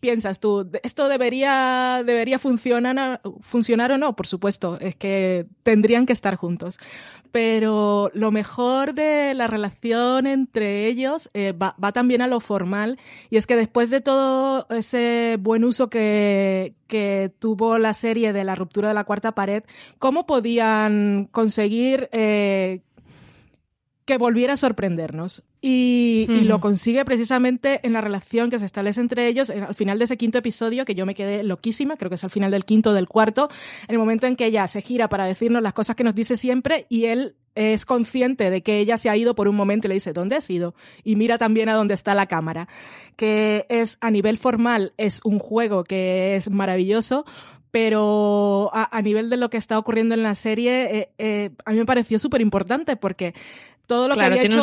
piensas 0.00 0.40
tú, 0.40 0.68
¿esto 0.82 1.08
debería, 1.08 2.02
debería 2.04 2.40
funcionar, 2.40 3.20
funcionar 3.42 3.92
o 3.92 3.98
no? 3.98 4.16
Por 4.16 4.26
supuesto, 4.26 4.76
es 4.80 4.96
que 4.96 5.46
tendrían 5.62 6.04
que 6.04 6.14
estar 6.14 6.34
juntos 6.34 6.80
pero 7.36 8.10
lo 8.14 8.30
mejor 8.30 8.94
de 8.94 9.34
la 9.34 9.46
relación 9.46 10.26
entre 10.26 10.86
ellos 10.86 11.28
eh, 11.34 11.52
va, 11.52 11.74
también 11.92 12.22
a 12.22 12.26
lo 12.26 12.40
formal 12.40 12.98
y 13.30 13.36
es 13.36 13.46
que 13.46 13.56
después 13.56 13.90
de 13.90 14.00
todo 14.00 14.66
ese 14.70 15.36
buen 15.40 15.64
uso 15.64 15.88
que, 15.88 16.74
tuvo 17.38 17.78
la 17.78 17.94
serie 17.94 18.32
de 18.32 18.44
la 18.44 18.54
ruptura 18.54 18.88
de 18.88 18.94
la 18.94 19.04
cuarta 19.04 19.34
pared, 19.34 19.64
¿cómo 19.98 20.26
podían 20.26 21.28
conseguir 21.30 22.08
eh, 22.12 22.82
que 24.06 24.18
volviera 24.18 24.54
a 24.54 24.56
sorprendernos. 24.56 25.42
Y, 25.60 26.26
lo 26.44 26.60
consigue 26.60 27.04
precisamente 27.04 27.80
en 27.82 27.92
la 27.92 28.00
relación 28.00 28.50
que 28.50 28.58
se 28.60 28.64
establece 28.64 29.00
entre 29.00 29.26
ellos 29.26 29.50
al 29.50 29.74
final 29.74 29.98
de 29.98 30.04
ese 30.04 30.16
quinto 30.16 30.38
episodio, 30.38 30.84
que 30.84 30.94
yo 30.94 31.04
me 31.04 31.16
quedé 31.16 31.42
loquísima, 31.42 31.96
creo 31.96 32.08
que 32.08 32.14
es 32.14 32.22
al 32.22 32.30
final 32.30 32.52
del 32.52 32.64
quinto 32.64 32.94
del 32.94 33.08
cuarto, 33.08 33.50
en 33.88 33.94
el 33.94 33.98
momento 33.98 34.28
en 34.28 34.36
que 34.36 34.46
ella 34.46 34.68
se 34.68 34.80
gira 34.80 35.08
para 35.08 35.26
decirnos 35.26 35.60
las 35.62 35.72
cosas 35.72 35.96
que 35.96 36.04
nos 36.04 36.14
dice 36.14 36.36
siempre 36.36 36.86
y 36.88 37.06
él 37.06 37.34
es 37.56 37.84
consciente 37.86 38.50
de 38.50 38.62
que 38.62 38.78
ella 38.78 38.98
se 38.98 39.10
ha 39.10 39.16
ido 39.16 39.34
por 39.34 39.48
un 39.48 39.56
momento 39.56 39.86
y 39.86 39.88
le 39.88 39.94
dice, 39.94 40.12
¿dónde 40.12 40.36
has 40.36 40.48
ido? 40.48 40.74
Y 41.02 41.16
mira 41.16 41.38
también 41.38 41.68
a 41.68 41.74
dónde 41.74 41.94
está 41.94 42.14
la 42.14 42.26
cámara, 42.26 42.68
que 43.16 43.66
es 43.68 43.98
a 44.00 44.10
nivel 44.10 44.36
formal, 44.36 44.92
es 44.98 45.20
un 45.24 45.38
juego 45.38 45.82
que 45.82 46.36
es 46.36 46.50
maravilloso, 46.50 47.24
pero 47.70 48.70
a, 48.72 49.02
nivel 49.02 49.28
de 49.28 49.36
lo 49.36 49.50
que 49.50 49.58
está 49.58 49.78
ocurriendo 49.78 50.14
en 50.14 50.22
la 50.22 50.34
serie, 50.34 50.98
eh, 50.98 51.10
eh, 51.18 51.50
a 51.64 51.72
mí 51.72 51.78
me 51.78 51.84
pareció 51.84 52.18
súper 52.18 52.40
importante 52.40 52.96
porque 52.96 53.34
todo 53.86 54.08
lo 54.08 54.14
que 54.14 54.24
había 54.24 54.42
hecho, 54.42 54.60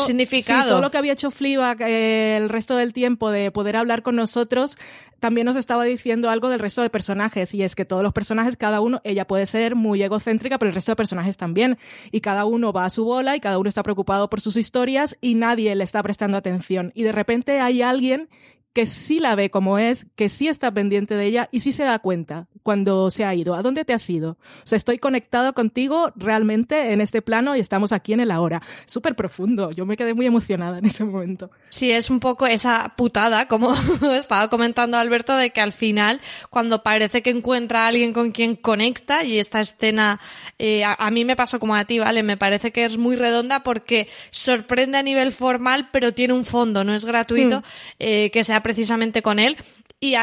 todo 0.67 0.81
lo 0.81 0.91
que 0.91 0.97
había 0.97 1.13
hecho 1.13 1.31
Fleabag 1.31 1.81
eh, 1.81 2.37
el 2.37 2.49
resto 2.49 2.75
del 2.75 2.93
tiempo 2.93 3.31
de 3.31 3.51
poder 3.51 3.77
hablar 3.77 4.03
con 4.03 4.15
nosotros, 4.15 4.77
también 5.19 5.45
nos 5.45 5.55
estaba 5.55 5.85
diciendo 5.85 6.29
algo 6.29 6.49
del 6.49 6.59
resto 6.59 6.81
de 6.81 6.89
personajes 6.89 7.53
y 7.53 7.63
es 7.63 7.75
que 7.75 7.85
todos 7.85 8.03
los 8.03 8.11
personajes, 8.11 8.57
cada 8.57 8.81
uno, 8.81 9.01
ella 9.05 9.25
puede 9.25 9.45
ser 9.45 9.75
muy 9.75 10.03
egocéntrica, 10.03 10.59
pero 10.59 10.69
el 10.69 10.75
resto 10.75 10.91
de 10.91 10.97
personajes 10.97 11.37
también 11.37 11.77
y 12.11 12.21
cada 12.21 12.45
uno 12.45 12.73
va 12.73 12.85
a 12.85 12.89
su 12.89 13.05
bola 13.05 13.35
y 13.35 13.39
cada 13.39 13.57
uno 13.57 13.69
está 13.69 13.83
preocupado 13.83 14.29
por 14.29 14.41
sus 14.41 14.57
historias 14.57 15.17
y 15.21 15.35
nadie 15.35 15.73
le 15.75 15.83
está 15.83 16.03
prestando 16.03 16.37
atención. 16.37 16.91
Y 16.93 17.03
de 17.03 17.13
repente 17.13 17.61
hay 17.61 17.81
alguien 17.81 18.29
que 18.73 18.87
sí 18.87 19.19
la 19.19 19.35
ve 19.35 19.51
como 19.51 19.77
es, 19.77 20.07
que 20.15 20.29
sí 20.29 20.47
está 20.47 20.73
pendiente 20.73 21.15
de 21.15 21.25
ella 21.25 21.49
y 21.51 21.59
sí 21.59 21.71
se 21.71 21.83
da 21.83 21.99
cuenta 21.99 22.47
cuando 22.63 23.11
se 23.11 23.23
ha 23.23 23.33
ido. 23.35 23.53
¿A 23.53 23.61
dónde 23.61 23.85
te 23.85 23.93
has 23.93 24.09
ido? 24.09 24.31
O 24.31 24.65
sea, 24.67 24.77
estoy 24.77 24.97
conectado 24.97 25.53
contigo 25.53 26.11
realmente 26.15 26.91
en 26.91 26.99
este 26.99 27.21
plano 27.21 27.55
y 27.55 27.59
estamos 27.59 27.91
aquí 27.91 28.13
en 28.13 28.19
el 28.19 28.31
ahora. 28.31 28.61
Súper 28.85 29.15
profundo. 29.15 29.71
Yo 29.71 29.85
me 29.85 29.95
quedé 29.95 30.13
muy 30.13 30.25
emocionada 30.25 30.79
en 30.79 30.85
ese 30.85 31.05
momento. 31.05 31.51
Sí, 31.73 31.91
es 31.91 32.11
un 32.11 32.19
poco 32.19 32.45
esa 32.45 32.93
putada, 32.95 33.47
como 33.47 33.73
estaba 34.15 34.47
comentando 34.47 34.95
Alberto, 34.95 35.35
de 35.35 35.49
que 35.49 35.59
al 35.59 35.73
final, 35.73 36.21
cuando 36.51 36.83
parece 36.83 37.23
que 37.23 37.31
encuentra 37.31 37.85
a 37.85 37.87
alguien 37.87 38.13
con 38.13 38.31
quien 38.31 38.55
conecta, 38.55 39.23
y 39.23 39.39
esta 39.39 39.59
escena 39.59 40.19
eh, 40.59 40.83
a, 40.85 41.09
mí 41.09 41.25
me 41.25 41.35
pasó 41.35 41.57
como 41.57 41.75
a 41.75 41.85
ti, 41.85 41.97
¿vale? 41.97 42.21
Me 42.21 42.37
parece 42.37 42.71
que 42.71 42.85
es 42.85 42.99
muy 42.99 43.15
redonda 43.15 43.63
porque 43.63 44.07
sorprende 44.29 44.99
a 44.99 45.01
nivel 45.01 45.31
formal, 45.31 45.89
pero 45.91 46.13
tiene 46.13 46.35
un 46.35 46.45
fondo, 46.45 46.83
no 46.83 46.93
es 46.93 47.05
gratuito, 47.05 47.61
hmm. 47.61 47.63
eh, 47.97 48.29
que 48.31 48.43
sea 48.43 48.61
precisamente 48.61 49.23
con 49.23 49.39
él. 49.39 49.57
Y 49.99 50.13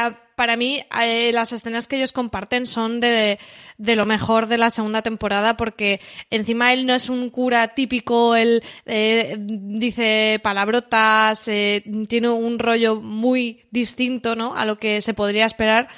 para 0.41 0.57
mí, 0.57 0.83
eh, 1.03 1.31
las 1.33 1.53
escenas 1.53 1.87
que 1.87 1.97
ellos 1.97 2.13
comparten 2.13 2.65
son 2.65 2.99
de, 2.99 3.37
lo 3.77 4.07
mejor 4.07 4.47
de 4.47 4.57
la 4.57 4.71
segunda 4.71 5.03
temporada, 5.03 5.55
porque 5.55 6.01
encima 6.31 6.73
él 6.73 6.87
no 6.87 6.95
es 6.95 7.09
un 7.09 7.29
cura 7.29 7.75
típico, 7.75 8.35
él 8.35 8.63
eh, 8.87 9.37
dice 9.39 10.39
palabrotas, 10.41 11.47
eh, 11.47 11.83
tiene 12.07 12.29
un 12.29 12.57
rollo 12.57 12.99
muy 12.99 13.65
distinto, 13.69 14.35
¿no? 14.35 14.55
A 14.55 14.65
lo 14.65 14.79
que 14.79 15.01
se 15.01 15.13
podría 15.13 15.45
esperar. 15.45 15.89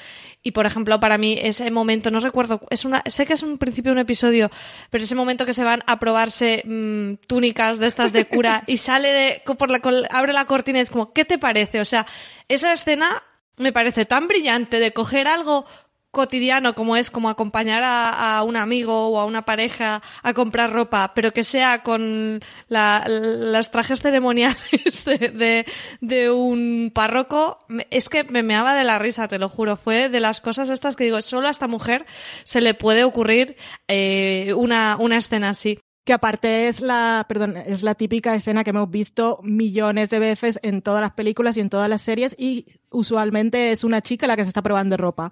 Y 0.42 0.52
por 0.52 0.66
ejemplo, 0.66 1.00
para 1.00 1.18
mí, 1.18 1.38
ese 1.42 1.72
momento, 1.72 2.12
no 2.12 2.20
recuerdo, 2.20 2.60
es 2.70 2.84
una, 2.84 3.02
sé 3.06 3.26
que 3.26 3.32
es 3.32 3.44
un 3.44 3.58
principio 3.58 3.92
de 3.92 3.94
un 3.94 4.00
episodio, 4.00 4.52
pero 4.90 5.06
ese 5.06 5.16
momento 5.16 5.46
que 5.46 5.54
se 5.54 5.64
van 5.64 5.84
a 5.88 6.00
probarse 6.00 6.64
mm, 6.66 7.26
túnicas 7.28 7.80
de 7.80 7.88
estas 7.88 8.12
de 8.12 8.26
cura 8.26 8.66
y 8.68 8.76
sale 8.76 9.08
de, 9.08 9.42
por 9.56 9.72
la, 9.72 9.80
abre 10.10 10.34
la 10.34 10.44
cortina 10.44 10.80
y 10.80 10.82
es 10.82 10.90
como, 10.90 11.14
¿qué 11.14 11.24
te 11.24 11.38
parece? 11.38 11.80
O 11.80 11.86
sea, 11.86 12.06
esa 12.50 12.74
escena 12.74 13.24
me 13.58 13.72
parece 13.72 14.06
tan 14.06 14.28
brillante 14.28 14.80
de 14.80 14.94
coger 14.94 15.28
algo 15.28 15.66
cotidiano 16.14 16.76
como 16.76 16.96
es 16.96 17.10
como 17.10 17.28
acompañar 17.28 17.82
a, 17.84 18.44
un 18.44 18.56
amigo 18.56 19.10
o 19.10 19.20
a 19.20 19.26
una 19.26 19.46
pareja 19.46 20.04
a 20.22 20.34
comprar 20.36 20.72
ropa, 20.72 21.12
pero 21.16 21.34
que 21.34 21.44
sea 21.44 21.82
con 21.82 22.40
los 22.70 23.72
trajes 23.72 24.00
ceremoniales 24.00 25.06
de, 25.06 26.32
un 26.32 26.92
párroco, 26.94 27.66
es 27.90 28.10
que 28.10 28.26
me 28.26 28.44
meaba 28.44 28.76
de 28.76 28.84
la 28.84 29.00
risa, 29.00 29.28
te 29.28 29.40
lo 29.40 29.50
juro. 29.50 29.76
Fue 29.76 30.08
de 30.10 30.20
las 30.20 30.40
cosas 30.40 30.70
estas 30.70 30.96
que 30.96 31.06
digo, 31.06 31.20
solo 31.24 31.48
a 31.48 31.52
esta 31.52 31.68
mujer 31.68 32.06
se 32.44 32.62
le 32.62 32.76
puede 32.76 33.04
ocurrir 33.04 33.58
eh, 33.88 34.54
una, 34.56 34.98
una 35.00 35.18
escena 35.18 35.50
así 35.50 35.80
que 36.04 36.14
aparte 36.14 36.68
es 36.68 36.82
la, 36.82 37.26
perdón, 37.28 37.56
es 37.56 37.82
la 37.84 37.96
típica 37.96 38.36
escena 38.36 38.64
que 38.64 38.72
hemos 38.72 38.90
visto 38.90 39.40
millones 39.44 40.10
de 40.10 40.20
veces 40.20 40.60
en 40.62 40.82
todas 40.82 41.02
las 41.02 41.12
películas 41.12 41.56
y 41.58 41.62
en 41.62 41.70
todas 41.70 41.88
las 41.88 42.02
series 42.02 42.36
y 42.38 42.66
usualmente 42.90 43.72
es 43.72 43.84
una 43.84 44.02
chica 44.02 44.28
la 44.28 44.36
que 44.36 44.44
se 44.44 44.50
está 44.50 44.62
probando 44.62 44.98
ropa. 44.98 45.32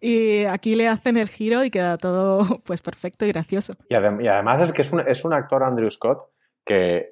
Y 0.00 0.44
aquí 0.44 0.74
le 0.74 0.86
hacen 0.88 1.16
el 1.16 1.28
giro 1.28 1.64
y 1.64 1.70
queda 1.70 1.98
todo 1.98 2.60
pues 2.64 2.82
perfecto 2.82 3.26
y 3.26 3.28
gracioso. 3.28 3.74
Y, 3.88 3.94
además 3.94 4.60
es 4.60 4.72
que 4.72 4.82
es 4.82 4.92
un, 4.92 5.00
es 5.00 5.24
un 5.24 5.32
actor 5.32 5.62
Andrew 5.62 5.90
Scott 5.90 6.18
que, 6.64 7.10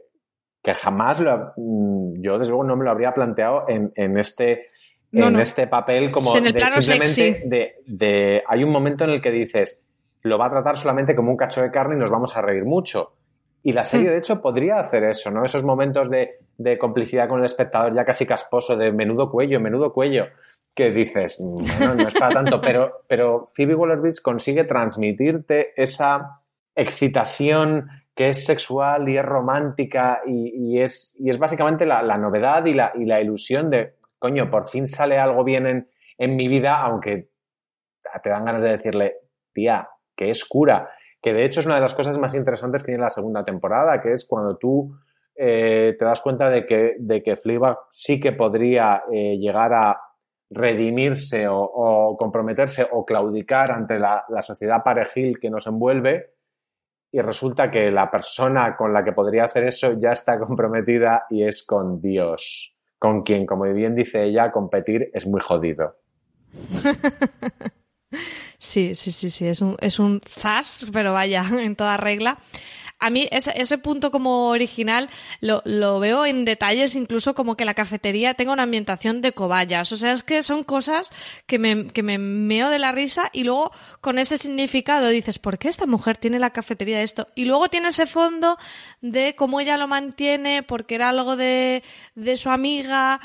que 0.63 0.75
jamás 0.75 1.21
lo, 1.21 1.53
mm, 1.57 2.23
yo 2.23 2.39
desde 2.39 2.51
luego 2.51 2.65
no 2.65 2.77
me 2.77 2.85
lo 2.85 2.91
habría 2.91 3.13
planteado 3.15 3.69
en, 3.69 3.93
en 3.95 4.19
este 4.19 4.71
en 5.13 5.39
este 5.39 5.67
papel 5.67 6.11
como 6.11 6.37
en 6.37 6.47
el 6.49 6.53
de 6.53 6.59
plano 6.59 6.81
simplemente 6.81 7.15
sexy. 7.15 7.49
de, 7.49 7.77
de- 7.87 8.43
hay 8.47 8.65
un 8.65 8.71
momento 8.71 9.05
en 9.05 9.11
el 9.11 9.23
que 9.23 9.31
dices 9.31 9.86
lo 10.23 10.39
va 10.39 10.47
a 10.47 10.51
tratar 10.51 10.77
solamente 10.77 11.15
como 11.15 11.31
un 11.31 11.37
cacho 11.37 11.63
de 11.63 11.71
carne 11.71 11.95
y 11.95 11.99
nos 11.99 12.11
vamos 12.11 12.37
a 12.37 12.43
reír 12.43 12.65
mucho. 12.65 13.13
Y 13.63 13.73
la 13.73 13.85
serie, 13.85 14.11
de 14.11 14.19
hecho, 14.19 14.41
podría 14.41 14.79
hacer 14.79 15.05
eso, 15.05 15.31
¿no? 15.31 15.45
Esos 15.45 15.65
momentos 15.65 16.09
de, 16.09 16.39
de 16.57 16.79
complicidad 16.79 17.29
con 17.29 17.41
el 17.41 17.47
espectador 17.47 17.95
ya 17.95 18.05
casi 18.05 18.25
casposo, 18.25 18.77
de 18.77 18.93
menudo 18.93 19.31
cuello, 19.31 19.59
menudo 19.61 19.93
cuello, 19.93 20.27
que 20.73 20.91
dices, 20.91 21.39
bueno, 21.41 21.95
no 21.95 22.07
es 22.07 22.15
para 22.15 22.35
tanto, 22.35 22.61
pero, 22.61 23.03
pero 23.09 23.49
Phoebe 23.53 23.75
Waller-Bridge 23.75 24.21
consigue 24.23 24.65
transmitirte 24.65 25.73
esa 25.81 26.43
excitación 26.77 27.89
que 28.15 28.29
es 28.29 28.45
sexual 28.45 29.09
y 29.09 29.19
es 29.19 29.25
romántica 29.25 30.21
y, 30.27 30.75
y 30.75 30.81
es, 30.81 31.17
y 31.19 31.31
es 31.31 31.39
básicamente 31.39 31.87
la, 31.87 32.03
la 32.03 32.19
novedad 32.19 32.65
y 32.67 32.73
la, 32.73 32.93
y 32.95 33.05
la 33.05 33.21
ilusión 33.21 33.69
de, 33.71 33.95
coño, 34.19 34.51
por 34.51 34.69
fin 34.69 34.87
sale 34.87 35.19
algo 35.19 35.45
bien 35.45 35.67
en, 35.67 35.89
en 36.19 36.37
mi 36.37 36.47
vida, 36.47 36.81
aunque 36.81 37.31
te 38.23 38.31
dan 38.31 38.45
ganas 38.45 38.63
de 38.63 38.77
decirle, 38.77 39.15
tía, 39.53 39.89
que 40.17 40.31
es 40.31 40.45
cura. 40.45 40.91
Que 41.21 41.33
de 41.33 41.45
hecho 41.45 41.61
es 41.61 41.67
una 41.67 41.77
de 41.77 41.81
las 41.83 41.95
cosas 41.95 42.19
más 42.19 42.35
interesantes 42.35 42.83
que 42.83 42.93
tiene 42.93 43.03
la 43.03 43.11
segunda 43.11 43.45
temporada, 43.45 44.01
que 44.01 44.13
es 44.13 44.25
cuando 44.27 44.57
tú 44.57 44.97
eh, 45.35 45.95
te 45.99 46.05
das 46.05 46.21
cuenta 46.21 46.49
de 46.49 46.67
que, 46.67 46.97
de 46.99 47.23
que 47.23 47.39
sí 47.93 48.21
que 48.21 48.33
podría 48.33 49.03
eh, 49.13 49.37
llegar 49.39 49.73
a 49.75 50.01
redimirse 50.49 51.49
o, 51.49 51.59
o 51.59 52.17
comprometerse 52.17 52.87
o 52.91 53.05
claudicar 53.05 53.73
ante 53.73 53.99
la, 53.99 54.25
la 54.29 54.43
sociedad 54.43 54.83
parejil 54.83 55.39
que 55.41 55.51
nos 55.51 55.67
envuelve 55.67 56.37
y 57.11 57.21
resulta 57.21 57.71
que 57.71 57.91
la 57.91 58.11
persona 58.11 58.77
con 58.77 58.93
la 58.93 59.05
que 59.05 59.13
podría 59.13 59.45
hacer 59.47 59.65
eso 59.65 59.95
ya 59.99 60.13
está 60.13 60.39
comprometida 60.39 61.25
y 61.31 61.45
es 61.45 61.65
con 61.65 62.01
Dios, 62.01 62.75
con 62.99 63.23
quien, 63.23 63.47
como 63.47 63.65
bien 63.65 63.95
dice 63.95 64.25
ella, 64.25 64.51
competir 64.51 65.11
es 65.13 65.27
muy 65.27 65.41
jodido. 65.41 65.97
Sí, 68.59 68.95
sí, 68.95 69.13
sí, 69.13 69.31
sí, 69.31 69.47
es 69.47 69.61
un, 69.61 69.77
es 69.81 69.99
un 69.99 70.21
zas, 70.25 70.87
pero 70.93 71.13
vaya, 71.13 71.45
en 71.53 71.77
toda 71.77 71.97
regla. 71.97 72.39
A 72.99 73.11
mí 73.11 73.29
ese, 73.31 73.53
ese 73.61 73.77
punto 73.77 74.11
como 74.11 74.49
original 74.49 75.11
lo, 75.41 75.61
lo 75.67 76.01
veo 76.01 76.25
en 76.25 76.47
detalles, 76.47 76.95
incluso 76.95 77.35
como 77.35 77.55
que 77.55 77.67
la 77.67 77.75
cafetería 77.75 78.33
tenga 78.33 78.55
una 78.55 78.63
ambientación 78.63 79.21
de 79.21 79.33
cobayas. 79.33 79.93
O 79.93 79.99
sea, 79.99 80.13
es 80.13 80.23
que 80.23 80.43
son 80.43 80.65
cosas 80.65 81.13
que 81.47 81.59
me, 81.59 81.89
que 81.89 82.03
me 82.03 82.17
meo 82.17 82.71
de 82.71 82.79
la 82.79 82.93
risa 82.93 83.29
y 83.35 83.45
luego 83.45 83.71
con 84.01 84.19
ese 84.19 84.39
significado 84.39 85.09
dices, 85.09 85.39
¿por 85.39 85.59
qué 85.59 85.69
esta 85.69 85.85
mujer 85.87 86.17
tiene 86.17 86.39
la 86.39 86.51
cafetería 86.51 86.97
de 86.97 87.05
esto? 87.05 87.29
Y 87.35 87.45
luego 87.45 87.69
tiene 87.69 87.89
ese 87.89 88.07
fondo 88.07 88.57
de 89.03 89.35
cómo 89.37 89.61
ella 89.61 89.77
lo 89.77 89.89
mantiene, 89.89 90.63
porque 90.63 90.95
era 90.95 91.11
algo 91.11 91.37
de, 91.37 91.83
de 92.15 92.37
su 92.39 92.49
amiga. 92.49 93.21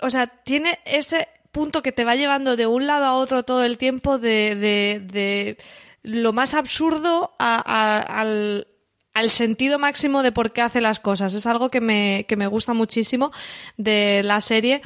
O 0.00 0.08
sea, 0.08 0.28
tiene 0.28 0.78
ese 0.86 1.28
punto 1.52 1.82
que 1.82 1.92
te 1.92 2.04
va 2.04 2.16
llevando 2.16 2.56
de 2.56 2.66
un 2.66 2.86
lado 2.86 3.04
a 3.04 3.14
otro 3.14 3.42
todo 3.42 3.64
el 3.64 3.78
tiempo 3.78 4.18
de, 4.18 4.54
de, 4.54 5.00
de 5.00 5.56
lo 6.02 6.32
más 6.32 6.54
absurdo 6.54 7.34
al, 7.38 8.66
al 9.14 9.30
sentido 9.30 9.78
máximo 9.78 10.22
de 10.22 10.32
por 10.32 10.52
qué 10.52 10.62
hace 10.62 10.80
las 10.80 11.00
cosas. 11.00 11.34
Es 11.34 11.46
algo 11.46 11.70
que 11.70 11.80
me, 11.80 12.24
que 12.28 12.36
me 12.36 12.46
gusta 12.46 12.74
muchísimo 12.74 13.32
de 13.76 14.22
la 14.24 14.40
serie. 14.40 14.82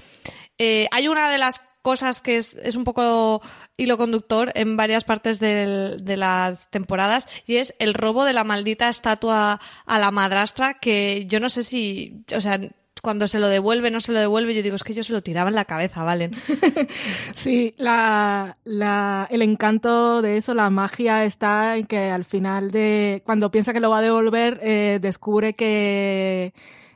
Eh, 0.58 0.88
hay 0.90 1.08
una 1.08 1.30
de 1.30 1.38
las 1.38 1.60
cosas 1.82 2.22
que 2.22 2.38
es, 2.38 2.54
es, 2.54 2.76
un 2.76 2.84
poco 2.84 3.42
hilo 3.76 3.98
conductor 3.98 4.50
en 4.54 4.76
varias 4.76 5.04
partes 5.04 5.38
de 5.38 6.16
las 6.16 6.70
temporadas 6.70 7.28
y 7.46 7.56
es 7.56 7.74
el 7.78 7.92
robo 7.92 8.24
de 8.24 8.32
la 8.32 8.42
maldita 8.42 8.88
estatua 8.88 9.60
a 9.84 9.98
la 9.98 10.10
madrastra 10.10 10.78
que 10.78 11.26
yo 11.26 11.40
no 11.40 11.50
sé 11.50 11.62
si, 11.62 12.24
o 12.34 12.40
sea, 12.40 12.58
cuando 13.04 13.28
se 13.28 13.38
lo 13.38 13.48
devuelve, 13.48 13.90
no 13.90 14.00
se 14.00 14.12
lo 14.12 14.18
devuelve, 14.18 14.54
yo 14.54 14.62
digo, 14.62 14.74
es 14.74 14.82
que 14.82 14.94
yo 14.94 15.04
se 15.04 15.12
lo 15.12 15.22
tiraba 15.22 15.50
en 15.50 15.54
la 15.54 15.66
cabeza, 15.66 16.02
¿valen? 16.02 16.32
Sí, 17.34 17.74
la, 17.76 18.56
la, 18.64 19.28
el 19.30 19.42
encanto 19.42 20.22
de 20.22 20.38
eso, 20.38 20.54
la 20.54 20.70
magia 20.70 21.24
está 21.24 21.76
en 21.76 21.86
que 21.86 22.10
al 22.10 22.24
final 22.24 22.70
de, 22.70 23.22
cuando 23.26 23.50
piensa 23.50 23.72
que 23.72 23.80
lo 23.80 23.90
va 23.90 23.98
a 23.98 24.02
devolver, 24.02 24.58
eh, 24.62 24.98
descubre 25.02 25.52
que 25.54 26.54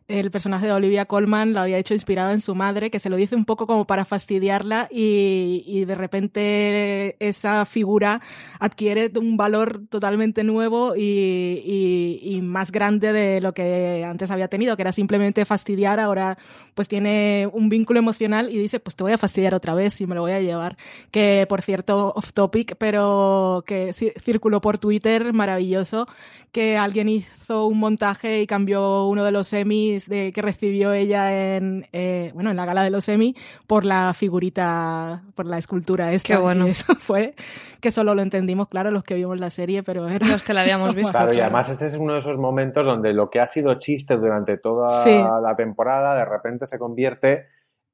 el 0.09 0.31
personaje 0.31 0.67
de 0.67 0.73
Olivia 0.73 1.05
Colman 1.05 1.53
lo 1.53 1.61
había 1.61 1.77
hecho 1.77 1.93
inspirado 1.93 2.33
en 2.33 2.41
su 2.41 2.55
madre, 2.55 2.91
que 2.91 2.99
se 2.99 3.11
lo 3.11 3.17
dice 3.17 3.37
un 3.37 3.45
poco 3.45 3.67
como 3.67 3.87
para 3.87 4.07
fastidiarla 4.07 4.89
y, 4.91 5.63
y 5.67 5.85
de 5.85 5.95
repente 5.95 7.17
esa 7.21 7.67
figura 7.67 8.23
adquiere 8.59 9.13
un 9.19 9.37
valor 9.37 9.83
totalmente 9.91 10.45
nuevo 10.45 10.97
y, 10.97 12.21
y, 12.23 12.41
más 12.41 12.73
grande 12.73 13.13
de 13.13 13.43
lo 13.43 13.53
que 13.53 14.05
antes 14.05 14.31
había 14.31 14.49
tenido, 14.49 14.77
que 14.77 14.83
era 14.83 14.93
simplemente 14.93 15.45
fastidiar, 15.45 16.01
ahora 16.01 16.39
pues 16.75 16.89
tiene 16.89 17.49
un 17.53 17.69
vínculo 17.69 17.99
emocional 17.99 18.49
y 18.51 18.57
dice, 18.57 18.81
pues 18.81 18.97
te 18.97 19.03
voy 19.03 19.13
a 19.13 19.19
fastidiar 19.19 19.55
otra 19.55 19.75
vez 19.75 20.01
y 20.01 20.07
me 20.07 20.15
lo 20.15 20.23
voy 20.23 20.33
a 20.33 20.41
llevar. 20.41 20.79
Que 21.11 21.45
por 21.49 21.61
cierto, 21.61 22.15
off 22.17 22.33
topic, 22.33 22.77
pero 22.79 23.63
que 23.67 23.93
circuló 23.93 24.63
por 24.63 24.79
Twitter, 24.79 25.35
maravilloso, 25.35 26.09
que 26.51 26.79
alguien 26.79 27.11
hizo 27.11 27.67
un 27.67 27.79
montaje 27.79 28.41
y 28.41 28.47
cambió 28.47 29.07
uno 29.07 29.25
de 29.25 29.33
los 29.33 29.49
semis 29.49 29.98
de, 30.07 30.31
que 30.33 30.43
recibió 30.43 30.93
ella 30.93 31.57
en, 31.57 31.87
eh, 31.93 32.31
bueno, 32.35 32.51
en 32.51 32.57
la 32.57 32.65
gala 32.65 32.83
de 32.83 32.91
los 32.91 33.09
Emmy 33.09 33.35
por 33.67 33.85
la 33.85 34.13
figurita, 34.15 35.23
por 35.35 35.47
la 35.47 35.59
escultura 35.59 36.13
esta. 36.13 36.35
Qué 36.35 36.41
bueno. 36.41 36.67
Y 36.67 36.71
eso 36.71 36.95
fue 36.99 37.35
que 37.81 37.91
solo 37.91 38.15
lo 38.15 38.23
entendimos, 38.23 38.69
claro, 38.69 38.91
los 38.91 39.05
que 39.05 39.15
vimos 39.15 39.39
la 39.39 39.51
serie, 39.51 39.83
pero 39.83 40.09
era... 40.09 40.27
Los 40.27 40.43
que 40.43 40.53
la 40.55 40.63
habíamos 40.63 40.95
visto. 40.97 41.13
Claro, 41.13 41.27
claro. 41.27 41.39
y 41.39 41.41
además 41.43 41.69
ese 41.69 41.87
es 41.87 41.97
uno 41.97 42.15
de 42.15 42.19
esos 42.21 42.39
momentos 42.39 42.87
donde 42.87 43.13
lo 43.13 43.31
que 43.31 43.41
ha 43.41 43.47
sido 43.47 43.75
chiste 43.75 44.17
durante 44.17 44.59
toda 44.59 44.89
Sí. 44.89 45.11
la 45.11 45.55
temporada 45.57 46.15
de 46.17 46.25
repente 46.25 46.67
se 46.67 46.79
convierte 46.79 47.47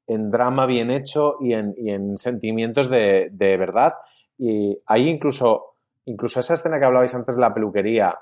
en 0.07 0.29
drama 0.29 0.65
bien 0.65 0.91
hecho 0.91 1.37
y 1.39 1.53
en, 1.53 1.73
y 1.77 1.91
en 1.91 2.17
sentimientos 2.17 2.89
de, 2.89 3.29
de 3.31 3.57
verdad. 3.57 3.93
Y 4.37 4.77
ahí 4.85 5.07
incluso, 5.09 5.75
incluso 6.05 6.39
esa 6.39 6.55
escena 6.55 6.77
que 6.79 6.85
hablabais 6.85 7.13
antes 7.15 7.35
de 7.35 7.41
la 7.41 7.53
peluquería, 7.53 8.15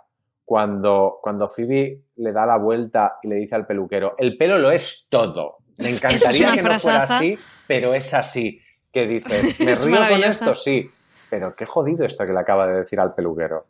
cuando, 0.46 1.20
cuando 1.22 1.48
Phoebe 1.48 2.02
le 2.18 2.32
da 2.32 2.46
la 2.46 2.58
vuelta 2.58 3.20
y 3.24 3.28
le 3.28 3.36
dice 3.36 3.56
al 3.56 3.66
peluquero, 3.66 4.16
el 4.18 4.38
pelo 4.38 4.58
lo 4.58 4.72
es 4.72 5.08
todo. 5.10 5.58
Me 5.78 5.90
es 5.90 5.98
encantaría 5.98 6.54
que 6.54 6.64
no 6.64 6.80
fuera 6.80 7.04
así, 7.04 7.38
pero 7.68 7.94
es 7.94 8.14
así. 8.14 8.60
Que 8.92 9.08
dices, 9.08 9.60
me 9.60 9.74
río 9.76 10.10
con 10.10 10.24
esto, 10.24 10.54
sí, 10.54 10.90
pero 11.30 11.56
qué 11.56 11.66
jodido 11.66 12.06
esto 12.06 12.26
que 12.26 12.34
le 12.34 12.40
acaba 12.40 12.68
de 12.68 12.80
decir 12.80 13.00
al 13.00 13.16
peluquero. 13.16 13.66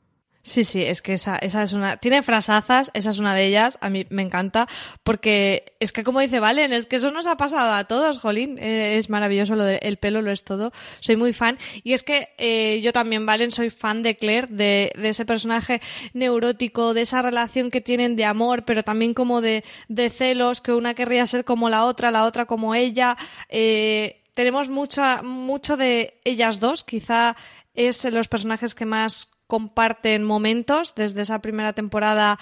Sí, 0.46 0.66
sí, 0.66 0.84
es 0.84 1.02
que 1.02 1.14
esa, 1.14 1.38
esa 1.38 1.64
es 1.64 1.72
una. 1.72 1.96
Tiene 1.96 2.22
frasazas, 2.22 2.92
esa 2.94 3.12
es 3.12 3.20
una 3.20 3.34
de 3.34 3.46
ellas, 3.46 3.78
a 3.80 3.90
mí 3.90 4.06
me 4.10 4.22
encanta, 4.24 4.68
porque 5.04 5.74
es 5.80 5.94
que, 5.94 6.04
como 6.04 6.20
dice 6.20 6.42
Valen, 6.42 6.74
es 6.74 6.86
que 6.86 6.98
eso 6.98 7.12
nos 7.12 7.28
ha 7.28 7.38
pasado 7.38 7.72
a 7.72 7.86
todos, 7.86 8.20
Jolín. 8.20 8.58
Eh, 8.60 8.98
es 8.98 9.10
maravilloso 9.10 9.56
lo 9.56 9.64
de 9.64 9.78
el 9.78 9.96
pelo, 9.96 10.22
lo 10.22 10.32
es 10.32 10.44
todo. 10.44 10.74
Soy 11.00 11.16
muy 11.16 11.32
fan. 11.32 11.58
Y 11.84 11.94
es 11.94 12.04
que 12.04 12.28
eh, 12.38 12.82
yo 12.84 12.92
también, 12.92 13.26
Valen, 13.26 13.52
soy 13.52 13.70
fan 13.70 14.04
de 14.04 14.18
Claire, 14.18 14.48
de, 14.48 14.92
de 14.98 15.10
ese 15.10 15.26
personaje 15.26 15.82
neurótico, 16.14 16.94
de 16.94 17.02
esa 17.04 17.22
relación 17.22 17.72
que 17.72 17.80
tienen 17.80 18.18
de 18.18 18.26
amor, 18.26 18.66
pero 18.66 18.84
también 18.84 19.14
como 19.14 19.40
de, 19.40 19.64
de 19.88 20.10
celos, 20.10 20.60
que 20.60 20.74
una 20.74 20.94
querría 20.94 21.26
ser 21.26 21.46
como 21.46 21.70
la 21.70 21.86
otra, 21.86 22.12
la 22.12 22.26
otra 22.26 22.46
como 22.46 22.76
ella. 22.76 23.16
Eh, 23.48 24.22
tenemos 24.34 24.70
mucha, 24.70 25.22
mucho 25.22 25.78
de 25.78 26.20
ellas 26.26 26.60
dos, 26.60 26.84
quizá 26.84 27.38
es 27.76 28.04
los 28.06 28.28
personajes 28.28 28.76
que 28.76 28.86
más 28.86 29.30
comparten 29.54 30.24
momentos 30.24 30.96
desde 30.96 31.22
esa 31.22 31.38
primera 31.38 31.74
temporada 31.74 32.40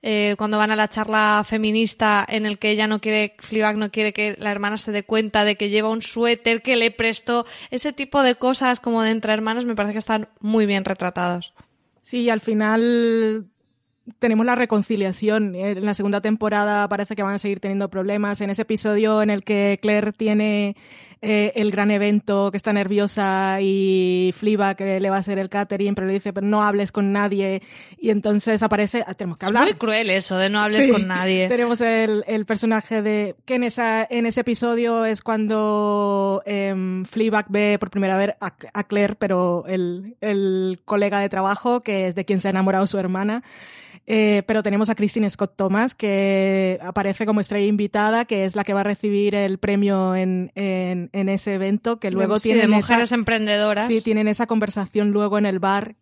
eh, 0.00 0.34
cuando 0.38 0.56
van 0.56 0.70
a 0.70 0.76
la 0.76 0.88
charla 0.88 1.42
feminista 1.44 2.24
en 2.26 2.46
el 2.46 2.58
que 2.58 2.70
ella 2.70 2.86
no 2.86 3.02
quiere, 3.02 3.36
Fleabag 3.38 3.76
no 3.76 3.90
quiere 3.90 4.14
que 4.14 4.34
la 4.38 4.50
hermana 4.50 4.78
se 4.78 4.90
dé 4.90 5.02
cuenta 5.02 5.44
de 5.44 5.56
que 5.56 5.68
lleva 5.68 5.90
un 5.90 6.00
suéter 6.00 6.62
que 6.62 6.76
le 6.76 6.90
prestó, 6.90 7.44
ese 7.70 7.92
tipo 7.92 8.22
de 8.22 8.36
cosas 8.36 8.80
como 8.80 9.02
de 9.02 9.10
entre 9.10 9.34
hermanos 9.34 9.66
me 9.66 9.74
parece 9.74 9.92
que 9.92 9.98
están 9.98 10.30
muy 10.40 10.64
bien 10.64 10.86
retratados. 10.86 11.52
Sí, 12.00 12.22
y 12.22 12.30
al 12.30 12.40
final 12.40 13.50
tenemos 14.18 14.44
la 14.46 14.54
reconciliación. 14.54 15.54
En 15.54 15.84
la 15.84 15.94
segunda 15.94 16.20
temporada 16.20 16.88
parece 16.88 17.16
que 17.16 17.22
van 17.22 17.34
a 17.34 17.38
seguir 17.38 17.60
teniendo 17.60 17.88
problemas. 17.88 18.40
En 18.40 18.50
ese 18.50 18.62
episodio 18.62 19.22
en 19.22 19.30
el 19.30 19.42
que 19.44 19.78
Claire 19.80 20.12
tiene 20.12 20.76
eh, 21.22 21.52
el 21.56 21.70
gran 21.70 21.90
evento, 21.90 22.50
que 22.50 22.58
está 22.58 22.74
nerviosa 22.74 23.56
y 23.62 24.34
Fliba 24.36 24.74
que 24.74 25.00
le 25.00 25.08
va 25.08 25.16
a 25.16 25.20
hacer 25.20 25.38
el 25.38 25.48
catering, 25.48 25.94
pero 25.94 26.06
le 26.06 26.12
dice, 26.12 26.34
pero 26.34 26.46
no 26.46 26.62
hables 26.62 26.92
con 26.92 27.12
nadie. 27.12 27.62
Y 27.98 28.10
entonces 28.10 28.62
aparece, 28.62 29.02
ah, 29.06 29.14
tenemos 29.14 29.38
que 29.38 29.46
Es 29.46 29.48
hablar. 29.48 29.64
muy 29.64 29.74
cruel 29.74 30.10
eso 30.10 30.36
de 30.36 30.50
no 30.50 30.60
hables 30.60 30.84
Sí, 30.84 30.90
con 30.90 31.06
nadie. 31.08 31.48
Tenemos 31.48 31.80
el, 31.80 32.24
el 32.26 32.44
personaje 32.44 33.00
de 33.00 33.36
que 33.46 33.54
en 33.54 33.64
esa 33.64 34.06
en 34.10 34.26
ese 34.26 34.42
episodio 34.42 35.06
es 35.06 35.22
cuando 35.22 36.42
eh, 36.44 37.02
Fleabag 37.08 37.46
ve 37.48 37.78
por 37.80 37.90
primera 37.90 38.18
vez 38.18 38.34
a, 38.40 38.52
a 38.74 38.84
Claire, 38.84 39.14
pero 39.18 39.64
el, 39.66 40.16
el 40.20 40.80
colega 40.84 41.20
de 41.20 41.30
trabajo 41.30 41.80
que 41.80 42.08
es 42.08 42.14
de 42.14 42.26
quien 42.26 42.40
se 42.40 42.48
ha 42.48 42.50
enamorado 42.50 42.86
su 42.86 42.98
hermana. 42.98 43.42
Eh, 44.06 44.42
pero 44.46 44.62
tenemos 44.62 44.90
a 44.90 44.94
Christine 44.94 45.30
Scott 45.30 45.54
Thomas, 45.56 45.94
que 45.94 46.78
aparece 46.82 47.24
como 47.24 47.40
estrella 47.40 47.66
invitada, 47.66 48.26
que 48.26 48.44
es 48.44 48.54
la 48.54 48.62
que 48.62 48.74
va 48.74 48.80
a 48.80 48.84
recibir 48.84 49.34
el 49.34 49.56
premio 49.58 50.14
en, 50.14 50.52
en, 50.54 51.08
en 51.12 51.28
ese 51.30 51.54
evento, 51.54 51.98
que 51.98 52.10
luego 52.10 52.38
Sí, 52.38 52.50
tienen 52.50 52.70
de 52.70 52.78
esa- 52.78 52.92
mujeres 52.92 53.12
emprendedoras. 53.12 53.86
Sí, 53.88 54.02
tienen 54.02 54.28
esa 54.28 54.46
conversación 54.46 55.10
luego 55.10 55.38
en 55.38 55.46
el 55.46 55.58
bar 55.58 55.96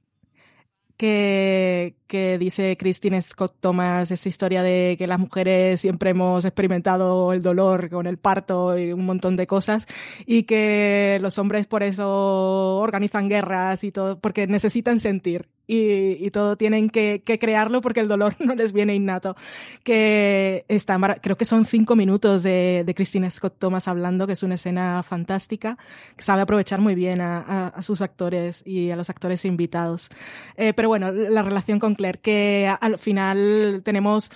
que, 0.97 1.97
que 2.07 2.39
dice 2.39 2.77
Christine 2.77 3.21
Scott 3.23 3.57
Thomas, 3.61 4.11
esta 4.11 4.29
historia 4.29 4.63
de 4.63 4.95
que 4.99 5.07
las 5.07 5.19
mujeres 5.19 5.81
siempre 5.81 6.11
hemos 6.11 6.45
experimentado 6.45 7.33
el 7.33 7.43
dolor 7.43 7.89
con 7.91 8.07
el 8.07 8.19
parto 8.19 8.79
y 8.79 8.93
un 8.93 9.05
montón 9.05 9.35
de 9.37 9.47
cosas, 9.47 9.87
y 10.27 10.45
que 10.45 11.19
los 11.21 11.39
hombres 11.39 11.67
por 11.67 11.83
eso 11.83 12.77
organizan 12.77 13.29
guerras 13.29 13.83
y 13.85 13.91
todo, 13.91 14.19
porque 14.19 14.47
necesitan 14.47 15.01
sentir 15.01 15.49
y, 15.73 16.27
y 16.27 16.31
todo 16.31 16.57
tienen 16.57 16.91
que, 16.91 17.23
que, 17.25 17.39
crearlo 17.39 17.81
porque 17.81 18.01
el 18.01 18.09
dolor 18.09 18.35
no 18.41 18.55
les 18.55 18.73
viene 18.73 18.95
innato. 18.95 19.37
Que 19.83 20.65
está, 20.69 20.99
creo 21.21 21.37
que 21.37 21.45
son 21.47 21.65
cinco 21.65 21.97
minutos 21.97 22.43
de, 22.43 22.83
de 22.85 22.95
Christine 22.95 23.31
Scott 23.31 23.57
Thomas 23.59 23.89
hablando, 23.89 24.27
que 24.27 24.35
es 24.35 24.43
una 24.43 24.57
escena 24.57 25.03
fantástica, 25.03 25.79
que 26.17 26.23
sabe 26.23 26.43
aprovechar 26.43 26.81
muy 26.81 26.95
bien 26.95 27.21
a, 27.23 27.39
a, 27.39 27.67
a 27.69 27.83
sus 27.83 28.03
actores 28.03 28.63
y 28.67 28.91
a 28.91 28.97
los 28.97 29.09
actores 29.09 29.45
invitados. 29.47 30.11
Eh, 30.57 30.75
pero 30.75 30.89
bueno, 30.89 31.11
la 31.11 31.43
relación 31.43 31.79
con 31.79 31.95
Claire, 31.95 32.19
que 32.21 32.71
al 32.81 32.99
final 32.99 33.81
tenemos 33.83 34.31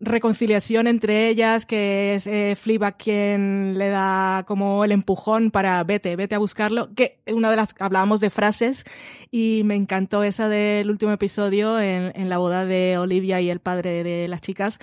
reconciliación 0.00 0.86
entre 0.86 1.28
ellas, 1.28 1.66
que 1.66 2.14
es 2.14 2.26
eh, 2.26 2.56
quien 2.98 3.78
le 3.78 3.88
da 3.90 4.44
como 4.46 4.84
el 4.84 4.92
empujón 4.92 5.50
para 5.50 5.84
vete, 5.84 6.16
vete 6.16 6.34
a 6.34 6.38
buscarlo, 6.38 6.92
que 6.94 7.20
una 7.26 7.50
de 7.50 7.56
las 7.56 7.74
hablábamos 7.78 8.20
de 8.20 8.30
frases 8.30 8.84
y 9.30 9.62
me 9.64 9.76
encantó 9.76 10.24
esa 10.24 10.48
del 10.48 10.90
último 10.90 11.12
episodio 11.12 11.78
en, 11.78 12.12
en 12.14 12.28
la 12.28 12.38
boda 12.38 12.64
de 12.64 12.96
Olivia 12.98 13.40
y 13.40 13.50
el 13.50 13.60
padre 13.60 14.02
de 14.02 14.26
las 14.28 14.40
chicas, 14.40 14.78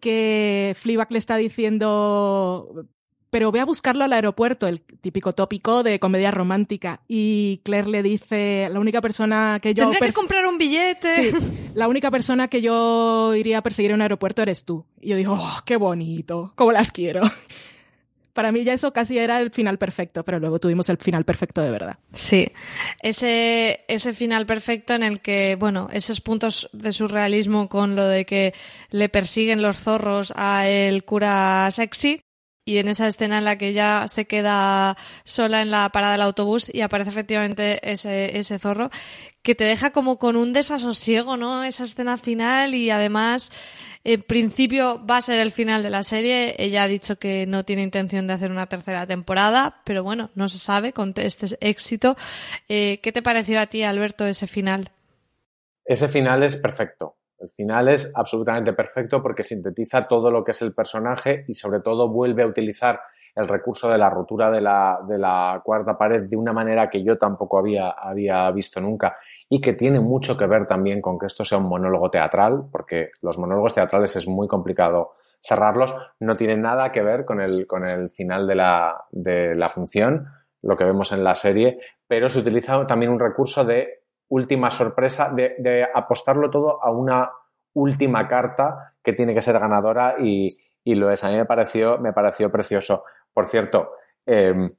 que 0.00 0.76
Fleabag 0.78 1.10
le 1.10 1.18
está 1.18 1.36
diciendo 1.36 2.86
pero 3.32 3.50
ve 3.50 3.60
a 3.60 3.64
buscarlo 3.64 4.04
al 4.04 4.12
aeropuerto, 4.12 4.66
el 4.68 4.82
típico 4.82 5.32
tópico 5.32 5.82
de 5.82 5.98
comedia 5.98 6.30
romántica. 6.30 7.00
Y 7.08 7.62
Claire 7.64 7.88
le 7.88 8.02
dice, 8.02 8.68
la 8.70 8.78
única 8.78 9.00
persona 9.00 9.58
que 9.62 9.72
yo... 9.72 9.84
Tendría 9.84 10.08
que 10.08 10.12
comprar 10.12 10.44
un 10.44 10.58
billete. 10.58 11.30
Sí, 11.30 11.36
la 11.74 11.88
única 11.88 12.10
persona 12.10 12.48
que 12.48 12.60
yo 12.60 13.34
iría 13.34 13.56
a 13.56 13.62
perseguir 13.62 13.92
en 13.92 13.94
un 13.94 14.02
aeropuerto 14.02 14.42
eres 14.42 14.66
tú. 14.66 14.84
Y 15.00 15.08
yo 15.08 15.16
digo, 15.16 15.32
oh, 15.32 15.60
qué 15.64 15.76
bonito, 15.76 16.52
cómo 16.56 16.72
las 16.72 16.92
quiero. 16.92 17.22
Para 18.34 18.52
mí 18.52 18.64
ya 18.64 18.74
eso 18.74 18.92
casi 18.92 19.16
era 19.16 19.40
el 19.40 19.50
final 19.50 19.78
perfecto, 19.78 20.26
pero 20.26 20.38
luego 20.38 20.60
tuvimos 20.60 20.90
el 20.90 20.98
final 20.98 21.24
perfecto 21.24 21.62
de 21.62 21.70
verdad. 21.70 21.98
Sí, 22.12 22.52
ese, 23.00 23.86
ese 23.88 24.12
final 24.12 24.44
perfecto 24.44 24.92
en 24.92 25.04
el 25.04 25.20
que, 25.20 25.56
bueno, 25.58 25.88
esos 25.90 26.20
puntos 26.20 26.68
de 26.74 26.92
surrealismo 26.92 27.70
con 27.70 27.96
lo 27.96 28.06
de 28.06 28.26
que 28.26 28.52
le 28.90 29.08
persiguen 29.08 29.62
los 29.62 29.78
zorros 29.78 30.34
a 30.36 30.68
el 30.68 31.04
cura 31.04 31.70
sexy, 31.70 32.20
y 32.64 32.78
en 32.78 32.88
esa 32.88 33.06
escena 33.06 33.38
en 33.38 33.44
la 33.44 33.58
que 33.58 33.68
ella 33.68 34.06
se 34.08 34.26
queda 34.26 34.96
sola 35.24 35.62
en 35.62 35.70
la 35.70 35.88
parada 35.90 36.12
del 36.12 36.22
autobús 36.22 36.72
y 36.72 36.80
aparece 36.80 37.10
efectivamente 37.10 37.80
ese, 37.90 38.38
ese 38.38 38.58
zorro, 38.58 38.90
que 39.42 39.54
te 39.54 39.64
deja 39.64 39.90
como 39.90 40.18
con 40.18 40.36
un 40.36 40.52
desasosiego, 40.52 41.36
¿no? 41.36 41.64
Esa 41.64 41.84
escena 41.84 42.16
final 42.16 42.74
y 42.74 42.90
además, 42.90 43.50
en 44.04 44.22
principio 44.22 45.04
va 45.04 45.16
a 45.16 45.22
ser 45.22 45.40
el 45.40 45.50
final 45.50 45.82
de 45.82 45.90
la 45.90 46.04
serie. 46.04 46.54
Ella 46.58 46.84
ha 46.84 46.88
dicho 46.88 47.18
que 47.18 47.46
no 47.46 47.64
tiene 47.64 47.82
intención 47.82 48.28
de 48.28 48.34
hacer 48.34 48.52
una 48.52 48.66
tercera 48.66 49.06
temporada, 49.06 49.80
pero 49.84 50.04
bueno, 50.04 50.30
no 50.36 50.48
se 50.48 50.58
sabe 50.58 50.92
con 50.92 51.12
este 51.16 51.46
éxito. 51.60 52.16
Eh, 52.68 53.00
¿Qué 53.02 53.10
te 53.10 53.22
pareció 53.22 53.60
a 53.60 53.66
ti, 53.66 53.82
Alberto, 53.82 54.24
ese 54.26 54.46
final? 54.46 54.92
Ese 55.84 56.06
final 56.06 56.44
es 56.44 56.56
perfecto. 56.56 57.16
El 57.42 57.50
final 57.50 57.88
es 57.88 58.12
absolutamente 58.14 58.72
perfecto 58.72 59.20
porque 59.20 59.42
sintetiza 59.42 60.06
todo 60.06 60.30
lo 60.30 60.44
que 60.44 60.52
es 60.52 60.62
el 60.62 60.72
personaje 60.72 61.44
y 61.48 61.56
sobre 61.56 61.80
todo 61.80 62.08
vuelve 62.08 62.44
a 62.44 62.46
utilizar 62.46 63.00
el 63.34 63.48
recurso 63.48 63.90
de 63.90 63.98
la 63.98 64.08
rotura 64.08 64.48
de 64.50 64.60
la, 64.60 65.60
cuarta 65.64 65.98
pared 65.98 66.28
de 66.28 66.36
una 66.36 66.52
manera 66.52 66.88
que 66.88 67.02
yo 67.02 67.18
tampoco 67.18 67.58
había, 67.58 68.50
visto 68.52 68.80
nunca 68.80 69.16
y 69.48 69.60
que 69.60 69.72
tiene 69.72 69.98
mucho 69.98 70.36
que 70.36 70.46
ver 70.46 70.66
también 70.66 71.00
con 71.00 71.18
que 71.18 71.26
esto 71.26 71.44
sea 71.44 71.58
un 71.58 71.68
monólogo 71.68 72.10
teatral, 72.10 72.64
porque 72.70 73.10
los 73.22 73.38
monólogos 73.38 73.74
teatrales 73.74 74.14
es 74.14 74.28
muy 74.28 74.46
complicado 74.46 75.14
cerrarlos, 75.40 75.94
no 76.20 76.34
tienen 76.34 76.62
nada 76.62 76.92
que 76.92 77.02
ver 77.02 77.24
con 77.24 77.40
el, 77.40 77.66
con 77.66 77.84
el 77.84 78.10
final 78.10 78.46
de 78.46 78.54
la 78.54 79.68
función, 79.68 80.28
lo 80.62 80.76
que 80.76 80.84
vemos 80.84 81.10
en 81.12 81.24
la 81.24 81.34
serie, 81.34 81.80
pero 82.06 82.28
se 82.28 82.38
utiliza 82.38 82.86
también 82.86 83.10
un 83.10 83.18
recurso 83.18 83.64
de 83.64 84.01
última 84.32 84.70
sorpresa, 84.70 85.30
de, 85.30 85.86
apostarlo 85.94 86.50
todo 86.50 86.82
a 86.82 86.90
una 86.90 87.30
última 87.74 88.26
carta 88.26 88.94
que 89.04 89.12
tiene 89.12 89.34
que 89.34 89.42
ser 89.42 89.58
ganadora 89.58 90.16
y, 90.18 90.48
y 90.84 90.94
lo 90.94 91.10
es. 91.10 91.22
A 91.22 91.28
mí 91.28 91.36
me 91.36 91.44
pareció, 91.44 91.98
me 91.98 92.14
pareció 92.14 92.50
precioso. 92.50 93.04
Por 93.32 93.46
cierto, 93.46 93.90
eh, 94.24 94.70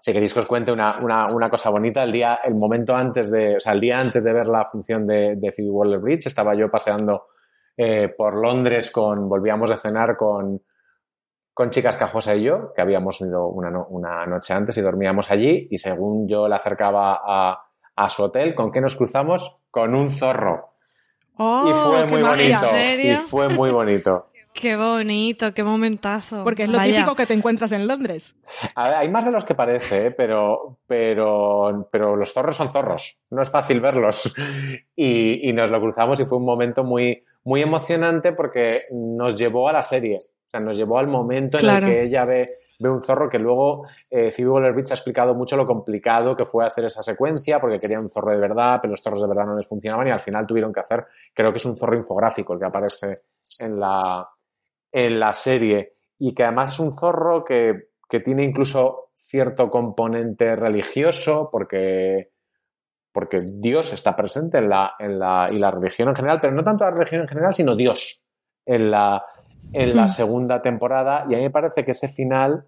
si 0.00 0.12
queréis 0.12 0.32
que 0.32 0.40
os 0.40 0.46
cuente 0.46 0.72
una, 0.72 0.96
una, 1.02 1.26
una, 1.26 1.50
cosa 1.50 1.68
bonita, 1.68 2.02
el 2.02 2.12
día, 2.12 2.40
el 2.42 2.54
momento 2.54 2.94
antes 2.96 3.30
de, 3.30 3.56
o 3.56 3.60
sea, 3.60 3.74
el 3.74 3.80
día 3.80 3.98
antes 3.98 4.24
de 4.24 4.32
ver 4.32 4.46
la 4.48 4.64
función 4.64 5.06
de, 5.06 5.36
de 5.36 5.52
Phoebe 5.52 5.70
Waller-Bridge, 5.70 6.26
estaba 6.26 6.54
yo 6.54 6.70
paseando 6.70 7.26
eh, 7.76 8.08
por 8.16 8.34
Londres 8.34 8.90
con, 8.90 9.28
volvíamos 9.28 9.70
a 9.70 9.78
cenar 9.78 10.16
con, 10.16 10.62
con 11.52 11.70
Chicas 11.70 11.98
Cajosa 11.98 12.34
y 12.34 12.44
yo, 12.44 12.72
que 12.74 12.80
habíamos 12.80 13.20
ido 13.20 13.46
una, 13.48 13.70
una 13.88 14.24
noche 14.26 14.54
antes 14.54 14.76
y 14.78 14.80
dormíamos 14.80 15.30
allí, 15.30 15.68
y 15.70 15.76
según 15.76 16.26
yo 16.28 16.48
la 16.48 16.56
acercaba 16.56 17.20
a, 17.22 17.64
a 17.96 18.08
su 18.08 18.22
hotel, 18.22 18.54
¿con 18.54 18.72
qué 18.72 18.80
nos 18.80 18.96
cruzamos? 18.96 19.58
Con 19.70 19.94
un 19.94 20.10
zorro. 20.10 20.70
Oh, 21.36 21.68
y 21.68 21.72
fue 21.72 22.06
muy 22.06 22.22
bonito. 22.22 22.66
Y 23.02 23.16
fue 23.28 23.48
muy 23.48 23.70
bonito. 23.70 24.26
Qué 24.54 24.76
bonito, 24.76 25.52
qué 25.52 25.64
momentazo. 25.64 26.44
Porque 26.44 26.62
es 26.62 26.68
lo 26.68 26.78
Vaya. 26.78 26.94
típico 26.94 27.16
que 27.16 27.26
te 27.26 27.34
encuentras 27.34 27.72
en 27.72 27.88
Londres. 27.88 28.36
A 28.76 28.88
ver, 28.88 28.96
hay 28.98 29.08
más 29.08 29.24
de 29.24 29.32
los 29.32 29.44
que 29.44 29.56
parece, 29.56 30.06
¿eh? 30.06 30.10
pero, 30.12 30.78
pero, 30.86 31.88
pero 31.90 32.14
los 32.14 32.32
zorros 32.32 32.56
son 32.56 32.70
zorros. 32.70 33.18
No 33.30 33.42
es 33.42 33.50
fácil 33.50 33.80
verlos. 33.80 34.32
Y, 34.96 35.48
y, 35.48 35.52
nos 35.52 35.70
lo 35.70 35.80
cruzamos 35.80 36.20
y 36.20 36.24
fue 36.24 36.38
un 36.38 36.44
momento 36.44 36.84
muy, 36.84 37.24
muy 37.42 37.62
emocionante 37.62 38.32
porque 38.32 38.78
nos 38.92 39.34
llevó 39.36 39.68
a 39.68 39.72
la 39.72 39.82
serie. 39.82 40.18
O 40.18 40.50
sea, 40.50 40.60
nos 40.60 40.76
llevó 40.76 41.00
al 41.00 41.08
momento 41.08 41.58
en 41.58 41.68
el 41.68 41.84
que 41.84 42.02
ella 42.04 42.24
ve 42.24 42.48
ve 42.84 42.90
un 42.90 43.02
zorro 43.02 43.30
que 43.30 43.38
luego 43.38 43.86
eh, 44.10 44.30
Phoebe 44.30 44.50
Waller-Bridge 44.50 44.90
ha 44.90 44.94
explicado 44.94 45.34
mucho 45.34 45.56
lo 45.56 45.66
complicado 45.66 46.36
que 46.36 46.44
fue 46.44 46.66
hacer 46.66 46.84
esa 46.84 47.02
secuencia 47.02 47.58
porque 47.58 47.78
querían 47.78 48.02
un 48.02 48.10
zorro 48.10 48.30
de 48.30 48.38
verdad, 48.38 48.78
pero 48.80 48.92
los 48.92 49.00
zorros 49.00 49.22
de 49.22 49.28
verdad 49.28 49.46
no 49.46 49.56
les 49.56 49.66
funcionaban 49.66 50.06
y 50.06 50.10
al 50.10 50.20
final 50.20 50.46
tuvieron 50.46 50.72
que 50.72 50.80
hacer, 50.80 51.06
creo 51.32 51.50
que 51.50 51.56
es 51.56 51.64
un 51.64 51.76
zorro 51.76 51.96
infográfico 51.96 52.52
el 52.52 52.58
que 52.58 52.66
aparece 52.66 53.22
en 53.60 53.80
la, 53.80 54.28
en 54.92 55.18
la 55.18 55.32
serie. 55.32 55.94
Y 56.18 56.34
que 56.34 56.44
además 56.44 56.74
es 56.74 56.80
un 56.80 56.92
zorro 56.92 57.44
que, 57.44 57.88
que 58.08 58.20
tiene 58.20 58.44
incluso 58.44 59.10
cierto 59.16 59.70
componente 59.70 60.54
religioso 60.54 61.48
porque 61.50 62.30
porque 63.12 63.36
Dios 63.54 63.92
está 63.92 64.16
presente 64.16 64.58
en 64.58 64.68
la, 64.68 64.94
en 64.98 65.20
la, 65.20 65.46
y 65.48 65.60
la 65.60 65.70
religión 65.70 66.08
en 66.08 66.16
general, 66.16 66.40
pero 66.42 66.52
no 66.52 66.64
tanto 66.64 66.84
la 66.84 66.90
religión 66.90 67.22
en 67.22 67.28
general, 67.28 67.54
sino 67.54 67.76
Dios 67.76 68.20
en 68.66 68.90
la, 68.90 69.24
en 69.72 69.96
la 69.96 70.08
segunda 70.08 70.60
temporada. 70.62 71.24
Y 71.28 71.34
a 71.34 71.36
mí 71.36 71.44
me 71.44 71.50
parece 71.50 71.84
que 71.84 71.92
ese 71.92 72.08
final 72.08 72.66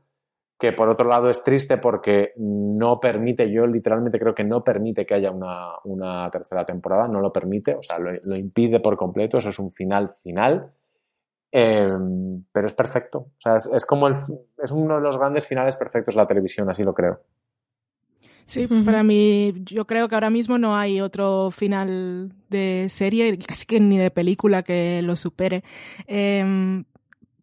que 0.59 0.73
por 0.73 0.89
otro 0.89 1.09
lado 1.09 1.29
es 1.29 1.43
triste 1.43 1.77
porque 1.77 2.33
no 2.37 2.99
permite, 2.99 3.51
yo 3.51 3.67
literalmente 3.67 4.19
creo 4.19 4.35
que 4.35 4.45
no 4.45 4.65
permite 4.65 5.05
que 5.05 5.15
haya 5.15 5.31
una, 5.31 5.73
una 5.85 6.31
tercera 6.31 6.65
temporada, 6.65 7.09
no 7.09 7.21
lo 7.21 7.33
permite, 7.33 7.75
o 7.75 7.83
sea, 7.83 7.99
lo, 7.99 8.13
lo, 8.13 8.37
impide 8.37 8.81
por 8.81 8.97
completo, 8.97 9.39
eso 9.39 9.51
es 9.51 9.59
un 9.59 9.73
final 9.73 10.11
final, 10.23 10.73
eh, 11.53 11.89
pero 12.53 12.67
es 12.67 12.75
perfecto, 12.75 13.19
o 13.19 13.41
sea, 13.41 13.57
es, 13.57 13.67
es, 13.67 13.85
como 13.85 14.09
el, 14.09 14.15
es 14.63 14.71
uno 14.71 14.97
de 14.97 15.03
los 15.03 15.19
grandes 15.19 15.47
finales 15.47 15.77
perfectos 15.77 16.15
de 16.15 16.23
la 16.23 16.27
televisión, 16.27 16.71
así 16.71 16.83
lo 16.83 16.95
creo. 16.95 17.21
Sí, 18.47 18.65
uh 18.65 18.69
-huh. 18.69 18.85
para 18.85 19.03
mí, 19.03 19.55
yo 19.65 19.87
creo 19.87 20.09
que 20.09 20.15
ahora 20.15 20.31
mismo 20.31 20.57
no 20.57 20.77
hay 20.77 21.01
otro 21.01 21.51
final 21.51 22.33
de 22.49 22.87
serie, 22.89 23.37
casi 23.39 23.67
que 23.67 23.81
ni 23.81 23.99
de 23.99 24.13
película 24.13 24.63
que 24.63 25.03
lo 25.03 25.17
supere. 25.17 25.65
Eh, 26.07 26.85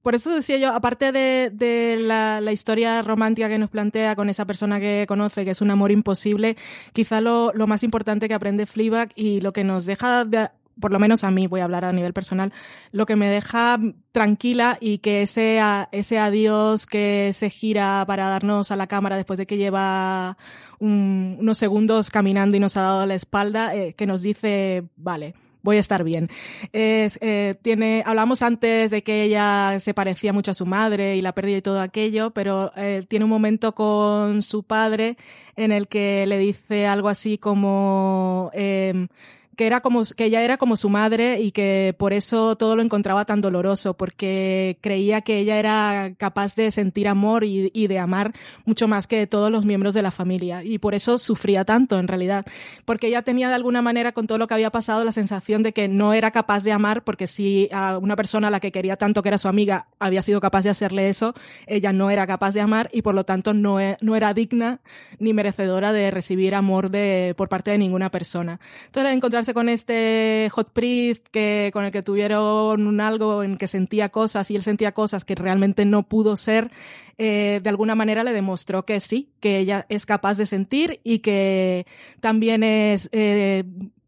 por 0.04 0.16
eso 0.16 0.36
decía 0.36 0.58
yo, 0.58 0.74
aparte 0.74 1.12
de, 1.12 1.50
de 1.52 1.98
la, 1.98 2.42
la, 2.42 2.52
historia 2.52 3.02
romántica 3.02 3.50
que 3.50 3.58
nos 3.58 3.70
plantea 3.70 4.16
con 4.16 4.30
esa 4.30 4.46
persona 4.46 4.80
que 4.80 5.06
conoce, 5.08 5.46
que 5.46 5.52
es 5.52 5.62
un 5.62 5.72
amor 5.72 5.92
imposible, 5.92 6.58
quizá 6.92 7.22
lo, 7.22 7.52
lo 7.54 7.68
más 7.68 7.84
importante 7.84 8.28
que 8.28 8.34
aprende 8.34 8.66
Fleabag 8.66 9.12
y 9.16 9.42
lo 9.42 9.54
que 9.54 9.64
nos 9.64 9.86
deja 9.86 10.26
de, 10.26 10.50
por 10.80 10.92
lo 10.92 11.00
menos 11.00 11.24
a 11.24 11.32
mí, 11.32 11.48
voy 11.48 11.62
a 11.62 11.66
hablar 11.66 11.86
a 11.86 11.94
nivel 11.94 12.14
personal, 12.14 12.52
lo 12.92 13.06
que 13.06 13.16
me 13.16 13.30
deja 13.30 13.80
tranquila 14.12 14.78
y 14.82 14.98
que 15.00 15.22
ese, 15.22 15.62
ese 15.92 16.20
adiós 16.20 16.86
que 16.86 17.32
se 17.34 17.50
gira 17.50 18.04
para 18.06 18.28
darnos 18.30 18.72
a 18.72 18.76
la 18.76 18.88
cámara 18.88 19.16
después 19.16 19.38
de 19.38 19.46
que 19.46 19.58
lleva 19.58 20.38
un, 20.80 21.38
unos 21.40 21.58
segundos 21.58 22.10
caminando 22.10 22.58
y 22.58 22.60
nos 22.60 22.78
ha 22.78 22.82
dado 22.82 23.06
la 23.06 23.16
espalda, 23.16 23.76
eh, 23.76 23.94
que 23.94 24.06
nos 24.06 24.22
dice, 24.22 24.84
vale, 24.96 25.34
voy 25.64 25.78
a 25.78 25.80
estar 25.80 26.04
bien. 26.04 26.30
Es, 26.72 27.18
eh, 27.22 27.56
tiene, 27.62 28.04
hablamos 28.06 28.42
antes 28.42 28.92
de 28.92 29.02
que 29.02 29.24
ella 29.24 29.80
se 29.80 29.94
parecía 29.94 30.34
mucho 30.34 30.52
a 30.52 30.54
su 30.54 30.66
madre 30.66 31.16
y 31.16 31.22
la 31.22 31.34
pérdida 31.34 31.58
y 31.58 31.62
todo 31.62 31.82
aquello, 31.82 32.32
pero 32.32 32.72
eh, 32.76 33.04
tiene 33.08 33.26
un 33.26 33.32
momento 33.32 33.74
con 33.74 34.42
su 34.44 34.64
padre 34.64 35.18
en 35.56 35.72
el 35.72 35.88
que 35.88 36.26
le 36.28 36.38
dice 36.38 36.86
algo 36.86 37.10
así 37.10 37.38
como... 37.38 38.52
Eh, 38.54 39.08
que 39.56 39.68
era 39.68 39.82
como 39.82 40.04
que 40.16 40.26
ella 40.26 40.42
era 40.42 40.58
como 40.58 40.78
su 40.78 40.90
madre 40.90 41.42
y 41.42 41.52
que 41.52 41.96
por 41.98 42.14
eso 42.14 42.56
todo 42.56 42.76
lo 42.76 42.82
encontraba 42.82 43.26
tan 43.26 43.42
doloroso 43.42 43.96
porque 43.96 44.78
creía 44.82 45.22
que 45.22 45.40
ella 45.40 45.58
era 45.58 46.14
capaz 46.18 46.56
de 46.56 46.72
sentir 46.72 47.08
amor 47.08 47.44
y, 47.44 47.72
y, 47.74 47.88
de 47.88 48.00
amar 48.00 48.34
mucho 48.66 48.88
más 48.88 49.08
que 49.08 49.28
todos 49.28 49.52
los 49.52 49.66
miembros 49.66 49.94
de 49.94 50.02
la 50.02 50.12
familia. 50.12 50.64
Y 50.64 50.78
por 50.78 50.96
eso 50.96 51.18
sufría 51.18 51.66
tanto 51.66 52.00
en 52.00 52.08
realidad. 52.08 52.46
Porque 52.86 53.08
ella 53.08 53.22
tenía 53.22 53.50
de 53.50 53.56
alguna 53.56 53.82
manera 53.82 54.12
con 54.12 54.28
todo 54.28 54.38
lo 54.38 54.48
que 54.48 54.54
había 54.54 54.72
pasado 54.72 55.04
la 55.04 55.12
sensación 55.12 55.64
de 55.64 55.74
que 55.74 55.88
no 55.88 56.14
era 56.14 56.32
capaz 56.32 56.64
de 56.64 56.72
amar 56.72 57.04
porque 57.04 57.28
si 57.28 57.70
a 57.72 57.98
una 57.98 58.16
persona 58.16 58.48
a 58.48 58.52
la 58.52 58.60
que 58.60 58.72
quería 58.72 58.98
tanto 58.98 59.22
que 59.22 59.30
era 59.30 59.38
su 59.38 59.48
amiga 59.48 59.88
había 60.00 60.22
sido 60.22 60.42
capaz 60.42 60.64
de 60.64 60.70
hacerle 60.70 61.10
eso 61.10 61.34
ella 61.68 61.94
no 61.94 62.10
era 62.10 62.28
capaz 62.28 62.54
de 62.54 62.62
amar 62.62 62.90
y 62.92 63.02
por 63.02 63.16
lo 63.16 63.26
tanto 63.26 63.54
no, 63.54 63.80
e, 63.80 63.98
no 64.02 64.16
era 64.16 64.34
digna 64.34 64.82
ni 65.20 65.34
merecedora 65.34 65.94
de 65.94 66.12
recibir 66.12 66.56
amor 66.56 66.90
de, 66.90 67.34
por 67.38 67.50
parte 67.50 67.72
de 67.72 67.78
ninguna 67.78 68.10
persona. 68.12 68.60
Entonces 68.86 69.14
encontrar 69.14 69.43
con 69.52 69.68
este 69.68 70.50
hot 70.54 70.72
priest 70.72 71.28
que, 71.28 71.72
con 71.74 71.84
el 71.84 71.92
que 71.92 72.04
tuvieron 72.04 72.88
un 72.88 73.02
algo 73.02 73.44
en 73.44 73.58
que 73.58 73.68
sentía 73.68 74.10
cosas 74.10 74.50
y 74.52 74.56
él 74.56 74.64
sentía 74.64 74.94
cosas 74.94 75.26
que 75.26 75.36
realmente 75.36 75.86
no 75.86 76.04
pudo 76.04 76.36
ser, 76.36 76.72
eh, 77.18 77.60
de 77.62 77.70
alguna 77.70 77.96
manera 77.96 78.24
le 78.24 78.32
demostró 78.32 78.86
que 78.86 79.00
sí, 79.00 79.32
que 79.40 79.58
ella 79.58 79.86
es 79.90 80.06
capaz 80.06 80.38
de 80.38 80.46
sentir 80.46 81.02
y 81.04 81.20
que 81.20 81.86
también 82.20 82.64
es 82.64 83.10
eh, 83.12 83.64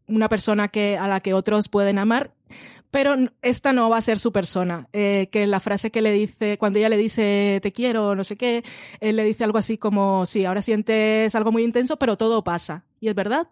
una 0.06 0.28
persona 0.28 0.68
que, 0.68 0.96
a 0.96 1.08
la 1.08 1.20
que 1.20 1.34
otros 1.34 1.68
pueden 1.68 1.98
amar 1.98 2.32
pero 2.90 3.14
esta 3.42 3.74
no 3.74 3.90
va 3.90 3.98
a 3.98 4.00
ser 4.00 4.18
su 4.18 4.32
persona. 4.32 4.88
Eh, 4.94 5.28
que 5.30 5.46
la 5.46 5.60
frase 5.60 5.90
que 5.90 6.00
le 6.00 6.12
dice, 6.12 6.56
cuando 6.56 6.78
ella 6.78 6.88
le 6.88 6.96
dice 6.96 7.58
te 7.62 7.70
quiero, 7.70 8.14
no 8.14 8.24
sé 8.24 8.36
qué, 8.36 8.62
él 9.00 9.16
le 9.16 9.24
dice 9.24 9.44
algo 9.44 9.58
así 9.58 9.76
como, 9.76 10.24
sí, 10.24 10.46
ahora 10.46 10.62
sientes 10.62 11.34
algo 11.34 11.52
muy 11.52 11.62
intenso, 11.62 11.98
pero 11.98 12.16
todo 12.16 12.42
pasa. 12.42 12.86
Y 12.98 13.08
es 13.08 13.14
verdad 13.14 13.48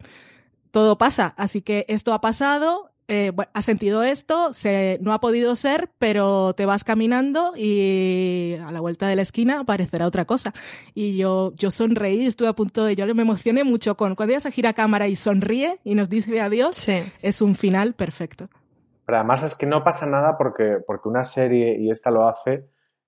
todo 0.74 0.98
pasa. 0.98 1.34
Así 1.36 1.62
que 1.62 1.86
esto 1.86 2.12
ha 2.12 2.20
pasado, 2.20 2.90
eh, 3.06 3.30
ha 3.52 3.62
sentido 3.62 4.02
esto, 4.02 4.52
se, 4.52 4.98
no 5.00 5.12
ha 5.12 5.20
podido 5.20 5.54
ser, 5.54 5.88
pero 6.00 6.52
te 6.54 6.66
vas 6.66 6.82
caminando 6.82 7.52
y 7.56 8.56
a 8.56 8.72
la 8.72 8.80
vuelta 8.80 9.06
de 9.06 9.14
la 9.14 9.22
esquina 9.22 9.60
aparecerá 9.60 10.04
otra 10.04 10.24
cosa. 10.24 10.52
Y 10.92 11.16
yo, 11.16 11.52
yo 11.54 11.70
sonreí, 11.70 12.26
estuve 12.26 12.48
a 12.48 12.54
punto 12.54 12.84
de, 12.84 12.96
yo 12.96 13.14
me 13.14 13.22
emocioné 13.22 13.62
mucho 13.62 13.96
con 13.96 14.16
cuando 14.16 14.32
ella 14.32 14.40
se 14.40 14.50
gira 14.50 14.70
a 14.70 14.72
cámara 14.72 15.06
y 15.06 15.14
sonríe 15.14 15.78
y 15.84 15.94
nos 15.94 16.10
dice 16.10 16.40
adiós, 16.40 16.88
es 17.22 17.40
un 17.40 17.54
final 17.54 17.94
perfecto. 17.94 18.48
Pero 19.06 19.18
además 19.18 19.44
es 19.44 19.54
que 19.54 19.66
no 19.66 19.84
pasa 19.84 20.06
nada 20.06 20.36
porque, 20.36 20.78
porque 20.84 21.08
una 21.08 21.22
serie, 21.22 21.78
y 21.78 21.88
esta 21.88 22.10
lo 22.10 22.26
hace, 22.26 22.66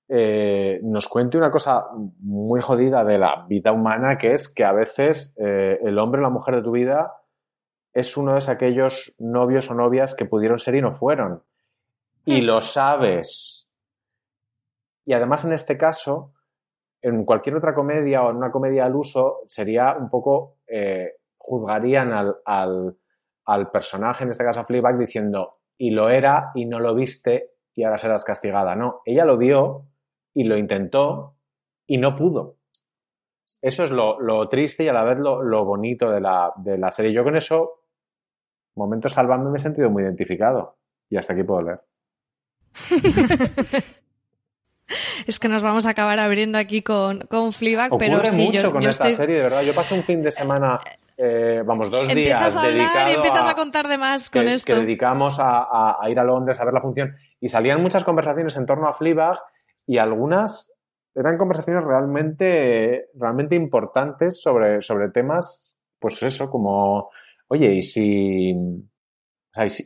eh, 0.09 0.79
nos 0.85 1.09
cuente 1.09 1.37
una 1.37 1.51
cosa 1.51 1.87
muy 2.21 2.61
jodida 2.61 3.03
de 3.03 3.19
la 3.19 3.45
vida 3.49 3.73
humana, 3.73 4.19
que 4.19 4.35
es 4.35 4.49
que 4.49 4.63
a 4.63 4.71
veces 4.71 5.35
eh, 5.37 5.81
el 5.83 5.99
hombre 5.99 6.21
o 6.21 6.23
la 6.23 6.31
mujer 6.31 6.55
de 6.55 6.63
tu 6.63 6.71
vida 6.71 7.11
es 7.97 8.19
uno 8.19 8.35
de 8.35 8.53
aquellos 8.53 9.15
novios 9.19 9.71
o 9.71 9.75
novias 9.75 10.15
que 10.15 10.27
pudieron 10.27 10.59
ser 10.59 10.75
y 10.75 10.83
no 10.83 10.93
fueron. 10.93 11.43
Y 12.27 12.43
hmm. 12.43 12.45
lo 12.45 12.61
sabes. 12.61 13.67
Y 15.07 15.15
además 15.15 15.47
en 15.47 15.55
este 15.55 15.79
caso, 15.79 16.35
en 17.01 17.25
cualquier 17.25 17.57
otra 17.57 17.75
comedia 17.75 18.23
o 18.23 18.31
en 18.31 18.37
una 18.37 18.53
comedia 18.53 18.85
al 18.85 18.95
uso, 18.95 19.39
sería 19.47 19.97
un 19.99 20.11
poco, 20.11 20.59
eh, 20.67 21.15
juzgarían 21.39 22.13
al, 22.13 22.37
al, 23.47 23.71
personaje, 23.71 24.25
en 24.25 24.31
este 24.31 24.45
caso 24.45 24.61
a 24.61 24.67
Fleabag, 24.67 24.99
diciendo, 24.99 25.61
y 25.79 25.91
lo 25.91 26.11
era 26.11 26.51
y 26.55 26.67
no 26.67 26.79
lo 26.81 26.95
viste 26.95 27.53
y 27.75 27.85
ahora 27.85 27.97
serás 27.97 28.25
castigada. 28.25 28.75
No, 28.75 29.01
ella 29.07 29.25
lo 29.25 29.39
vio 29.39 29.87
y 30.35 30.45
lo 30.45 30.59
intentó 30.59 31.37
y 31.87 31.97
no 31.97 32.15
pudo. 32.15 32.57
Eso 33.63 33.85
es 33.85 33.91
lo, 33.91 34.49
triste 34.51 34.85
y 34.85 34.89
a 34.89 34.93
la 34.93 35.05
vez 35.05 35.17
lo, 35.19 35.43
lo 35.43 35.65
bonito 35.65 36.11
de 36.11 36.21
la, 36.21 36.53
de 36.57 36.77
la, 36.77 36.91
serie. 36.91 37.15
Yo 37.15 37.25
con 37.25 37.37
eso 37.37 37.86
momentos 38.77 39.13
salvando 39.13 39.51
me 39.51 39.59
he 39.59 39.61
sentido 39.61 39.91
muy 39.91 40.03
identificado. 40.03 40.77
Y 41.09 41.17
hasta 41.17 41.33
aquí 41.33 41.43
puedo 41.43 41.63
leer. 41.63 41.81
es 45.27 45.39
que 45.39 45.49
nos 45.49 45.63
vamos 45.63 45.87
a 45.87 45.91
acabar 45.91 46.19
abriendo 46.19 46.59
aquí 46.59 46.83
con, 46.83 47.21
con 47.21 47.53
Fleabag, 47.53 47.93
Ocurre 47.93 48.07
pero 48.07 48.25
sí, 48.25 48.47
mucho 48.47 48.63
yo, 48.63 48.73
con 48.73 48.83
esta 48.83 49.11
serie, 49.11 49.37
de 49.37 49.43
verdad. 49.43 49.63
Yo 49.63 49.75
pasé 49.75 49.95
un 49.95 50.03
fin 50.03 50.23
de 50.23 50.31
semana, 50.31 50.79
eh, 51.17 51.63
vamos, 51.65 51.91
dos 51.91 52.09
empiezas 52.09 52.53
días 52.53 52.57
a 52.57 52.69
hablar 52.69 53.09
y 53.11 53.15
empiezas 53.15 53.49
a, 53.49 53.55
contar 53.55 53.89
de 53.89 53.99
más 53.99 54.31
con 54.31 54.45
que, 54.45 54.55
esto. 54.55 54.75
que 54.75 54.81
dedicamos 54.81 55.39
a, 55.39 55.97
a, 56.01 56.11
ir 56.11 56.19
a 56.19 56.25
Londres 56.25 56.61
a 56.61 56.65
ver 56.65 56.75
la 56.75 56.81
función 56.81 57.17
y 57.41 57.49
salían 57.49 57.83
muchas 57.83 58.05
conversaciones 58.05 58.57
en 58.57 58.67
torno 58.67 58.89
a 58.89 58.95
Fleabag 58.95 59.39
y 59.87 59.99
algunas 59.99 60.73
eran 61.17 61.39
conversaciones 61.39 61.83
realmente, 61.85 63.09
realmente 63.15 63.55
importantes 63.57 64.41
sobre, 64.41 64.83
sobre 64.83 65.09
temas, 65.09 65.75
pues 65.99 66.23
eso, 66.23 66.51
como 66.51 67.11
oye, 67.49 67.75
y 67.75 67.83
si, 67.83 68.51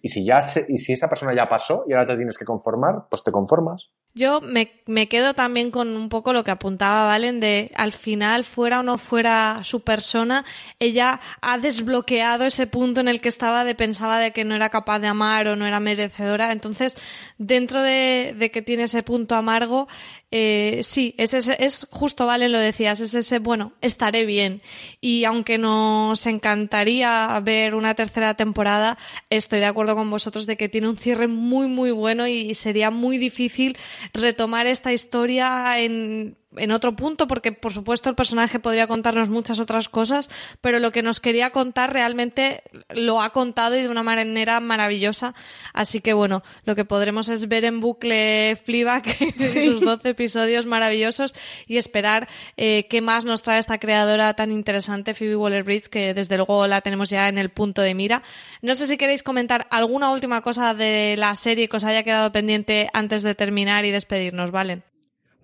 y 0.02 0.08
si, 0.08 0.24
ya 0.24 0.38
y 0.68 0.78
si 0.78 0.92
esa 0.92 1.08
persona 1.08 1.34
ya 1.34 1.48
pasó 1.48 1.84
y 1.88 1.92
ahora 1.92 2.06
te 2.06 2.16
tienes 2.16 2.36
que 2.36 2.44
conformar, 2.44 3.06
pues 3.11 3.22
te 3.22 3.30
conformas. 3.30 3.90
Yo 4.12 4.40
me, 4.40 4.82
me, 4.86 5.08
quedo 5.08 5.34
también 5.34 5.70
con 5.70 5.96
un 5.96 6.08
poco 6.08 6.32
lo 6.32 6.42
que 6.42 6.50
apuntaba 6.50 7.04
Valen 7.04 7.38
de 7.38 7.70
al 7.76 7.92
final, 7.92 8.42
fuera 8.42 8.80
o 8.80 8.82
no 8.82 8.98
fuera 8.98 9.61
su 9.62 9.82
persona, 9.84 10.44
ella 10.80 11.20
ha 11.40 11.58
desbloqueado 11.58 12.44
ese 12.44 12.66
punto 12.66 12.98
en 12.98 13.06
el 13.06 13.20
que 13.20 13.28
estaba 13.28 13.62
de 13.62 13.76
pensaba 13.76 14.18
de 14.18 14.32
que 14.32 14.44
no 14.44 14.56
era 14.56 14.68
capaz 14.68 14.98
de 14.98 15.06
amar 15.06 15.46
o 15.46 15.54
no 15.54 15.64
era 15.64 15.78
merecedora. 15.78 16.50
Entonces, 16.50 16.98
dentro 17.38 17.82
de, 17.82 18.34
de 18.36 18.50
que 18.50 18.62
tiene 18.62 18.84
ese 18.84 19.04
punto 19.04 19.36
amargo, 19.36 19.86
eh, 20.33 20.81
sí, 20.85 21.14
es, 21.18 21.35
es 21.35 21.89
justo, 21.91 22.24
vale, 22.24 22.49
lo 22.49 22.59
decías, 22.59 23.01
es 23.01 23.14
ese, 23.14 23.41
bueno, 23.41 23.72
estaré 23.81 24.24
bien. 24.24 24.62
Y 25.01 25.24
aunque 25.24 25.59
nos 25.59 26.24
encantaría 26.26 27.41
ver 27.43 27.74
una 27.74 27.95
tercera 27.95 28.35
temporada, 28.35 28.97
estoy 29.28 29.59
de 29.59 29.66
acuerdo 29.66 29.97
con 29.97 30.09
vosotros 30.09 30.47
de 30.47 30.57
que 30.57 30.68
tiene 30.68 30.89
un 30.89 30.99
cierre 30.99 31.26
muy, 31.26 31.66
muy 31.66 31.91
bueno 31.91 32.28
y 32.28 32.55
sería 32.55 32.91
muy 32.91 33.18
difícil 33.18 33.76
retomar 34.12 34.66
esta 34.66 34.93
historia 34.93 35.78
en 35.81 36.37
en 36.57 36.72
otro 36.72 36.96
punto, 36.96 37.28
porque 37.28 37.53
por 37.53 37.72
supuesto 37.72 38.09
el 38.09 38.16
personaje 38.16 38.59
podría 38.59 38.86
contarnos 38.86 39.30
muchas 39.30 39.61
otras 39.61 39.88
cosas, 39.88 40.30
pero 40.61 40.80
lo 40.80 40.90
que 40.90 41.03
nos 41.03 41.20
quería 41.20 41.51
contar 41.51 41.92
realmente 41.92 42.62
lo 42.90 43.22
ha 43.22 43.30
contado 43.30 43.76
y 43.76 43.82
de 43.82 43.88
una 43.88 44.03
manera 44.03 44.59
maravillosa. 44.61 45.34
Así 45.72 46.01
que 46.01 46.12
bueno, 46.12 46.42
lo 46.64 46.74
que 46.74 46.84
podremos 46.84 47.28
es 47.28 47.46
ver 47.48 47.64
en 47.64 47.80
bucle 47.80 48.59
Fleabag 48.64 49.05
y 49.20 49.61
sus 49.61 49.80
12 49.80 50.11
episodios 50.11 50.66
maravillosos 50.66 51.34
y 51.66 51.76
esperar 51.76 52.28
eh, 52.57 52.86
qué 52.88 53.01
más 53.01 53.24
nos 53.24 53.42
trae 53.42 53.59
esta 53.59 53.78
creadora 53.78 54.34
tan 54.34 54.51
interesante, 54.51 55.14
Phoebe 55.14 55.36
Waller-Bridge, 55.36 55.88
que 55.88 56.14
desde 56.14 56.36
luego 56.36 56.66
la 56.66 56.80
tenemos 56.80 57.11
ya 57.11 57.28
en 57.28 57.38
el 57.38 57.51
punto 57.51 57.82
de 57.82 57.94
mira. 57.94 58.22
No 58.61 58.74
sé 58.74 58.88
si 58.88 58.96
queréis 58.96 59.22
comentar 59.22 59.68
alguna 59.70 60.11
última 60.11 60.40
cosa 60.42 60.74
de 60.74 61.14
la 61.16 61.36
serie 61.36 61.68
que 61.68 61.76
os 61.76 61.84
haya 61.84 62.03
quedado 62.03 62.32
pendiente 62.32 62.88
antes 62.92 63.22
de 63.22 63.34
terminar 63.34 63.84
y 63.84 63.90
despedirnos, 63.90 64.51
¿valen? 64.51 64.89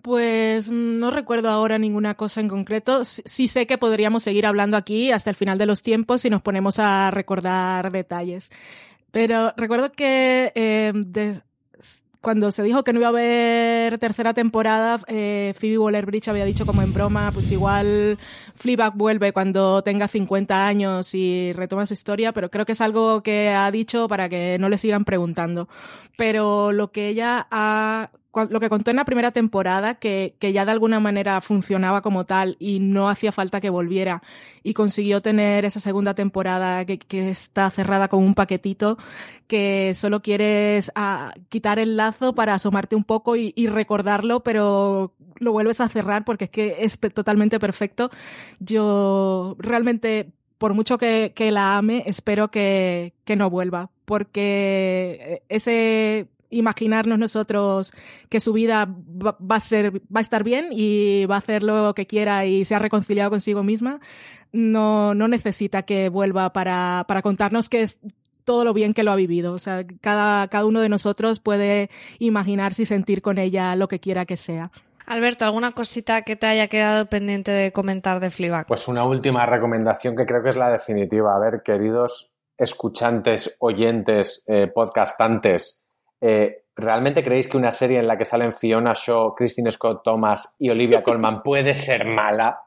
Pues 0.06 0.70
mm, 0.70 0.98
no 0.98 1.10
recuerdo 1.10 1.50
ahora 1.50 1.78
ninguna 1.78 2.14
cosa 2.14 2.40
en 2.40 2.46
concreto. 2.46 3.04
Sí 3.04 3.48
sé 3.48 3.66
que 3.66 3.76
podríamos 3.76 4.22
seguir 4.22 4.46
hablando 4.46 4.76
aquí 4.76 5.10
hasta 5.10 5.30
el 5.30 5.36
final 5.36 5.58
de 5.58 5.66
los 5.66 5.82
tiempos 5.82 6.20
si 6.20 6.30
nos 6.30 6.42
ponemos 6.42 6.78
a 6.78 7.10
recordar 7.10 7.90
detalles. 7.90 8.52
Pero 9.10 9.52
recuerdo 9.56 9.90
que 9.90 10.52
eh, 10.54 10.92
cuando 12.20 12.52
se 12.52 12.62
dijo 12.62 12.84
que 12.84 12.92
no 12.92 13.00
iba 13.00 13.08
a 13.08 13.10
haber 13.10 13.98
tercera 13.98 14.32
temporada, 14.32 15.00
eh, 15.08 15.54
Phoebe 15.58 15.78
Waller-Bridge 15.78 16.28
había 16.28 16.44
dicho 16.44 16.66
como 16.66 16.82
en 16.82 16.92
broma, 16.92 17.32
pues 17.32 17.50
igual 17.50 18.16
Fleabag 18.54 18.94
vuelve 18.94 19.32
cuando 19.32 19.82
tenga 19.82 20.06
50 20.06 20.68
años 20.68 21.14
y 21.14 21.52
retoma 21.52 21.84
su 21.84 21.94
historia, 21.94 22.32
pero 22.32 22.48
creo 22.48 22.64
que 22.64 22.72
es 22.72 22.80
algo 22.80 23.24
que 23.24 23.48
ha 23.48 23.68
dicho 23.72 24.06
para 24.06 24.28
que 24.28 24.56
no 24.60 24.68
le 24.68 24.78
sigan 24.78 25.04
preguntando. 25.04 25.68
Pero 26.16 26.70
lo 26.70 26.92
que 26.92 27.08
ella 27.08 27.48
ha 27.50 28.10
lo 28.44 28.60
que 28.60 28.68
contó 28.68 28.90
en 28.90 28.96
la 28.96 29.04
primera 29.04 29.30
temporada, 29.30 29.94
que, 29.94 30.34
que, 30.38 30.52
ya 30.52 30.64
de 30.64 30.72
alguna 30.72 31.00
manera 31.00 31.40
funcionaba 31.40 32.02
como 32.02 32.26
tal 32.26 32.56
y 32.58 32.80
no 32.80 33.08
hacía 33.08 33.32
falta 33.32 33.60
que 33.60 33.70
volviera 33.70 34.22
y 34.62 34.74
consiguió 34.74 35.20
tener 35.20 35.64
esa 35.64 35.80
segunda 35.80 36.14
temporada 36.14 36.84
que, 36.84 36.98
está 37.30 37.70
cerrada 37.70 38.08
con 38.08 38.22
un 38.22 38.34
paquetito, 38.34 38.98
que 39.46 39.92
solo 39.94 40.20
quieres 40.20 40.92
ah, 40.94 41.32
quitar 41.48 41.78
el 41.78 41.96
lazo 41.96 42.34
para 42.34 42.54
asomarte 42.54 42.96
un 42.96 43.04
poco 43.04 43.36
y, 43.36 43.52
recordarlo, 43.66 44.40
pero 44.40 45.14
lo 45.38 45.52
vuelves 45.52 45.80
a 45.80 45.88
cerrar 45.88 46.24
porque 46.24 46.44
es 46.44 46.50
que 46.50 46.76
es 46.80 46.98
totalmente 46.98 47.58
perfecto. 47.58 48.10
Yo 48.60 49.56
realmente 49.58 50.32
por 50.58 50.72
mucho 50.72 50.96
que, 50.98 51.32
que 51.34 51.50
la 51.50 51.76
ame, 51.76 52.02
espero 52.06 52.50
que, 52.50 53.12
que, 53.24 53.36
no 53.36 53.50
vuelva, 53.50 53.90
porque 54.06 55.42
ese 55.50 56.28
imaginarnos 56.50 57.18
nosotros 57.18 57.92
que 58.28 58.40
su 58.40 58.52
vida 58.52 58.88
va, 58.88 59.56
a 59.56 59.60
ser, 59.60 60.00
va 60.14 60.18
a 60.18 60.20
estar 60.20 60.44
bien 60.44 60.68
y 60.70 61.26
va 61.26 61.36
a 61.36 61.38
hacer 61.38 61.62
lo 61.62 61.94
que 61.94 62.06
quiera 62.06 62.44
y 62.46 62.64
se 62.64 62.74
ha 62.74 62.78
reconciliado 62.78 63.30
consigo 63.30 63.62
misma, 63.62 64.00
no, 64.52 65.14
no 65.14 65.28
necesita 65.28 65.82
que 65.82 66.08
vuelva 66.08 66.52
para, 66.52 67.04
para 67.08 67.22
contarnos 67.22 67.68
que 67.68 67.82
es 67.82 67.98
todo 68.44 68.64
lo 68.64 68.72
bien 68.72 68.94
que 68.94 69.02
lo 69.02 69.10
ha 69.10 69.16
vivido. 69.16 69.52
O 69.52 69.58
sea, 69.58 69.84
cada, 70.00 70.48
cada 70.48 70.64
uno 70.64 70.80
de 70.80 70.88
nosotros 70.88 71.40
puede 71.40 71.90
imaginarse 72.18 72.82
y 72.82 72.86
sentir 72.86 73.20
con 73.20 73.38
ella 73.38 73.76
lo 73.76 73.88
que 73.88 74.00
quiera 74.00 74.24
que 74.24 74.36
sea. 74.36 74.70
Alberto, 75.06 75.44
¿alguna 75.44 75.72
cosita 75.72 76.22
que 76.22 76.34
te 76.34 76.46
haya 76.46 76.66
quedado 76.66 77.06
pendiente 77.06 77.52
de 77.52 77.70
comentar 77.72 78.18
de 78.18 78.30
Fleabag? 78.30 78.66
Pues 78.66 78.88
una 78.88 79.04
última 79.04 79.46
recomendación 79.46 80.16
que 80.16 80.26
creo 80.26 80.42
que 80.42 80.50
es 80.50 80.56
la 80.56 80.70
definitiva. 80.70 81.36
A 81.36 81.38
ver, 81.38 81.62
queridos 81.62 82.32
escuchantes, 82.58 83.56
oyentes, 83.60 84.42
eh, 84.48 84.66
podcastantes, 84.66 85.82
eh, 86.20 86.64
¿realmente 86.74 87.24
creéis 87.24 87.48
que 87.48 87.56
una 87.56 87.72
serie 87.72 87.98
en 87.98 88.06
la 88.06 88.16
que 88.16 88.24
salen 88.24 88.52
Fiona 88.52 88.92
Shaw, 88.94 89.34
Christine 89.34 89.70
Scott 89.70 90.02
Thomas 90.02 90.54
y 90.58 90.70
Olivia 90.70 91.02
Colman 91.02 91.42
puede 91.42 91.74
ser 91.74 92.04
mala? 92.04 92.60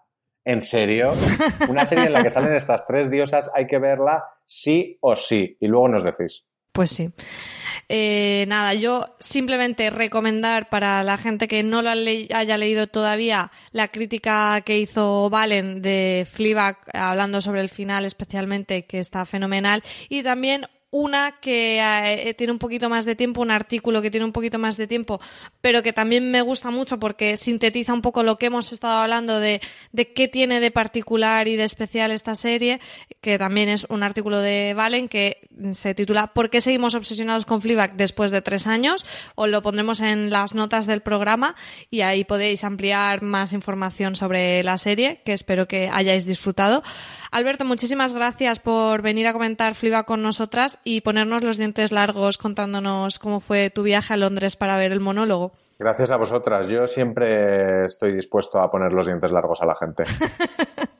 ¿En 0.45 0.61
serio? 0.61 1.13
Una 1.69 1.85
serie 1.85 2.05
en 2.05 2.13
la 2.13 2.23
que 2.23 2.29
salen 2.29 2.55
estas 2.55 2.85
tres 2.87 3.09
diosas 3.11 3.51
hay 3.53 3.67
que 3.67 3.77
verla 3.77 4.23
sí 4.45 4.97
o 5.01 5.15
sí. 5.15 5.57
Y 5.59 5.67
luego 5.67 5.89
nos 5.89 6.03
decís. 6.03 6.45
Pues 6.71 6.91
sí. 6.91 7.09
Eh, 7.89 8.45
nada, 8.47 8.73
yo 8.73 9.15
simplemente 9.19 9.89
recomendar 9.89 10.69
para 10.69 11.03
la 11.03 11.17
gente 11.17 11.47
que 11.47 11.63
no 11.63 11.81
lo 11.81 11.89
haya 11.89 12.57
leído 12.57 12.87
todavía 12.87 13.51
la 13.71 13.87
crítica 13.87 14.61
que 14.61 14.77
hizo 14.77 15.29
Valen 15.29 15.81
de 15.81 16.27
Fleabag 16.31 16.77
hablando 16.93 17.41
sobre 17.41 17.61
el 17.61 17.69
final 17.69 18.05
especialmente 18.05 18.85
que 18.85 18.99
está 18.99 19.25
fenomenal 19.25 19.83
y 20.07 20.21
también 20.21 20.67
una 20.91 21.33
que 21.39 21.79
eh, 21.79 22.33
tiene 22.33 22.51
un 22.51 22.59
poquito 22.59 22.89
más 22.89 23.05
de 23.05 23.15
tiempo, 23.15 23.41
un 23.41 23.51
artículo 23.51 24.01
que 24.01 24.09
tiene 24.09 24.25
un 24.25 24.31
poquito 24.31 24.57
más 24.57 24.77
de 24.77 24.87
tiempo, 24.87 25.19
pero 25.61 25.83
que 25.83 25.93
también 25.93 26.31
me 26.31 26.41
gusta 26.41 26.71
mucho 26.71 26.99
porque 26.99 27.37
sintetiza 27.37 27.93
un 27.93 28.01
poco 28.01 28.23
lo 28.23 28.37
que 28.37 28.47
hemos 28.47 28.73
estado 28.73 28.99
hablando 28.99 29.39
de, 29.39 29.61
de 29.91 30.13
qué 30.13 30.27
tiene 30.27 30.59
de 30.59 30.71
particular 30.71 31.47
y 31.47 31.55
de 31.55 31.63
especial 31.63 32.11
esta 32.11 32.35
serie, 32.35 32.79
que 33.21 33.37
también 33.37 33.69
es 33.69 33.85
un 33.89 34.03
artículo 34.03 34.39
de 34.39 34.73
Valen 34.75 35.09
que 35.09 35.47
se 35.73 35.93
titula 35.93 36.27
¿Por 36.27 36.49
qué 36.49 36.61
seguimos 36.61 36.95
obsesionados 36.95 37.45
con 37.45 37.61
Fleabag 37.61 37.95
después 37.95 38.31
de 38.31 38.41
tres 38.41 38.65
años? 38.65 39.05
Os 39.35 39.49
lo 39.49 39.61
pondremos 39.61 39.99
en 40.01 40.29
las 40.29 40.55
notas 40.55 40.87
del 40.87 41.01
programa 41.01 41.55
y 41.91 42.01
ahí 42.01 42.23
podéis 42.23 42.63
ampliar 42.63 43.21
más 43.21 43.53
información 43.53 44.15
sobre 44.15 44.63
la 44.63 44.77
serie, 44.77 45.21
que 45.23 45.33
espero 45.33 45.67
que 45.67 45.89
hayáis 45.91 46.25
disfrutado. 46.25 46.83
Alberto, 47.31 47.63
muchísimas 47.63 48.13
gracias 48.13 48.59
por 48.59 49.01
venir 49.01 49.27
a 49.27 49.33
comentar 49.33 49.75
Fleabag 49.75 50.05
con 50.05 50.23
nosotras 50.23 50.79
y 50.83 51.01
ponernos 51.01 51.43
los 51.43 51.57
dientes 51.57 51.91
largos 51.91 52.37
contándonos 52.37 53.19
cómo 53.19 53.39
fue 53.39 53.69
tu 53.69 53.83
viaje 53.83 54.13
a 54.13 54.17
Londres 54.17 54.55
para 54.55 54.77
ver 54.77 54.91
el 54.91 54.99
monólogo. 54.99 55.51
Gracias 55.77 56.11
a 56.11 56.17
vosotras. 56.17 56.67
Yo 56.67 56.87
siempre 56.87 57.85
estoy 57.85 58.13
dispuesto 58.13 58.59
a 58.59 58.69
poner 58.69 58.91
los 58.91 59.05
dientes 59.05 59.31
largos 59.31 59.61
a 59.61 59.65
la 59.65 59.75
gente. 59.75 60.03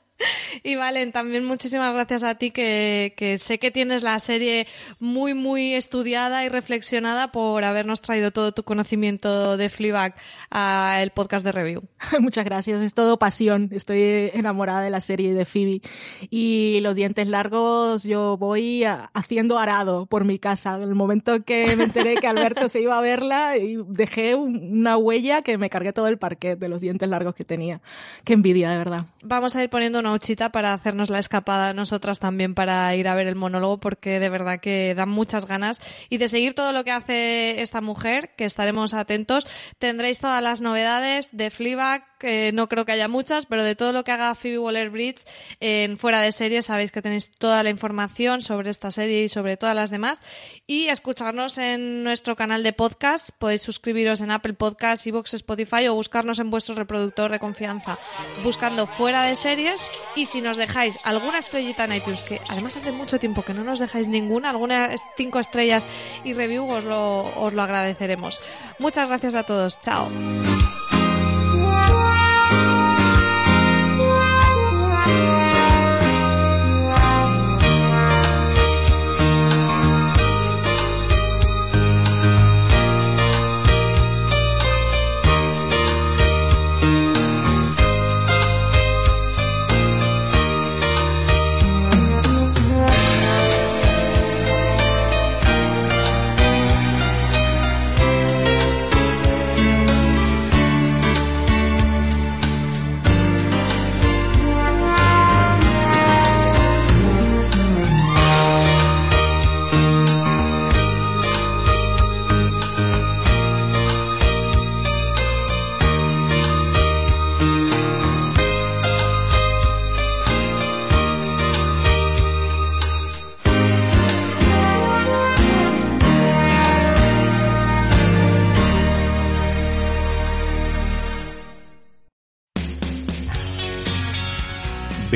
Y 0.64 0.76
Valen, 0.76 1.12
también 1.12 1.46
muchísimas 1.46 1.94
gracias 1.94 2.24
a 2.24 2.36
ti 2.36 2.52
que, 2.52 3.14
que, 3.16 3.38
sé 3.40 3.60
que 3.60 3.72
tienes 3.72 4.04
la 4.04 4.20
serie 4.20 4.68
muy, 5.00 5.34
muy 5.34 5.74
estudiada 5.74 6.44
y 6.44 6.50
reflexionada 6.50 7.32
por 7.32 7.64
habernos 7.64 8.02
traído 8.02 8.32
todo 8.32 8.52
tu 8.52 8.64
conocimiento 8.64 9.58
de 9.58 9.70
Fleabag 9.70 10.16
al 10.50 11.12
podcast 11.12 11.46
de 11.46 11.52
review. 11.52 11.84
Muchas 12.20 12.46
gracias, 12.46 12.82
es 12.82 12.94
todo 12.94 13.20
pasión. 13.20 13.70
Estoy 13.72 14.32
enamorada 14.34 14.82
de 14.82 14.90
la 14.90 15.02
serie 15.02 15.34
de 15.34 15.46
Phoebe. 15.46 15.82
Y 16.30 16.80
los 16.82 16.96
dientes 16.96 17.28
largos 17.28 18.04
yo 18.04 18.38
voy 18.38 18.84
haciendo 19.14 19.58
arado 19.58 20.06
por 20.06 20.26
mi 20.26 20.40
casa. 20.40 20.76
En 20.76 20.84
el 20.84 20.96
momento 20.96 21.44
que 21.44 21.76
me 21.76 21.86
enteré 21.86 22.16
que 22.16 22.28
Alberto 22.28 22.68
se 22.68 22.82
iba 22.82 22.98
a 22.98 23.02
verla, 23.02 23.58
y 23.58 23.78
dejé 23.88 24.36
una 24.36 24.98
huella 24.98 25.42
que 25.42 25.58
me 25.58 25.70
cargué 25.70 25.94
todo 25.94 26.08
el 26.08 26.18
parquet 26.18 26.58
de 26.58 26.70
los 26.70 26.82
dientes 26.82 27.08
largos 27.10 27.36
que 27.36 27.46
tenía. 27.46 27.82
Qué 28.24 28.34
envidia, 28.34 28.70
de 28.70 28.78
verdad. 28.78 29.06
Vamos 29.24 29.56
a 29.56 29.64
ir 29.64 29.70
poniendo 29.70 30.00
una 30.00 30.12
para 30.52 30.74
hacernos 30.74 31.10
la 31.10 31.20
escapada 31.20 31.74
nosotras 31.74 32.20
también 32.20 32.56
para 32.56 32.96
ir 32.96 33.08
a 33.08 33.16
ver 33.16 33.28
el 33.28 33.36
monólogo 33.36 33.80
porque 33.80 34.20
de 34.20 34.30
verdad 34.30 34.60
que 34.60 34.96
dan 34.96 35.10
muchas 35.10 35.46
ganas 35.46 35.80
y 36.10 36.18
de 36.18 36.28
seguir 36.28 36.56
todo 36.56 36.72
lo 36.72 36.84
que 36.84 36.92
hace 36.92 37.62
esta 37.62 37.82
mujer, 37.82 38.32
que 38.36 38.46
estaremos 38.46 38.94
atentos. 38.94 39.48
Tendréis 39.78 40.20
todas 40.20 40.44
las 40.44 40.62
novedades 40.62 41.30
de 41.36 41.50
Fleabag, 41.50 42.09
que 42.20 42.52
no 42.54 42.70
creo 42.70 42.86
que 42.86 42.92
haya 42.92 43.08
muchas, 43.08 43.46
pero 43.46 43.64
de 43.64 43.76
todo 43.76 43.94
lo 43.94 44.04
que 44.04 44.12
haga 44.12 44.36
Phoebe 44.36 44.60
Waller-Bridge 44.60 45.26
en 45.60 45.98
fuera 45.98 46.22
de 46.22 46.32
serie 46.32 46.62
sabéis 46.62 46.92
que 46.92 47.02
tenéis 47.02 47.32
toda 47.32 47.64
la 47.64 47.70
información 47.70 48.42
sobre 48.42 48.70
esta 48.70 48.92
serie 48.92 49.24
y 49.24 49.30
sobre 49.30 49.58
todas 49.58 49.76
las 49.76 49.90
demás 49.90 50.22
y 50.68 50.88
escucharnos 50.88 51.58
en 51.58 52.04
nuestro 52.04 52.36
canal 52.36 52.64
de 52.64 52.74
podcast. 52.74 53.32
Podéis 53.38 53.62
suscribiros 53.62 54.22
en 54.22 54.32
Apple 54.32 54.54
Podcasts, 54.54 55.08
Evox, 55.08 55.34
Spotify 55.34 55.88
o 55.88 55.96
buscarnos 55.96 56.40
en 56.40 56.52
vuestro 56.52 56.76
reproductor 56.76 57.32
de 57.32 57.40
confianza 57.40 57.98
buscando 58.44 58.88
fuera 58.88 59.24
de 59.24 59.36
series 59.36 59.86
y 60.16 60.26
si 60.26 60.42
nos 60.42 60.58
dejáis 60.58 60.98
alguna 61.04 61.40
estrellita 61.40 61.86
en 61.86 61.94
iTunes, 61.94 62.24
que 62.24 62.42
además 62.50 62.78
hace 62.78 62.92
mucho 62.92 63.20
tiempo 63.20 63.44
que 63.44 63.54
no 63.54 63.64
nos 63.64 63.80
dejáis 63.80 64.08
ninguna, 64.08 64.50
algunas 64.50 65.02
cinco 65.18 65.40
estrellas 65.40 65.86
y 66.24 66.34
review, 66.34 66.68
os 66.70 66.86
lo, 66.86 67.22
os 67.40 67.54
lo 67.54 67.62
agradeceremos. 67.62 68.40
Muchas 68.80 69.08
gracias 69.08 69.36
a 69.36 69.44
todos. 69.44 69.80
Chao. 69.80 70.10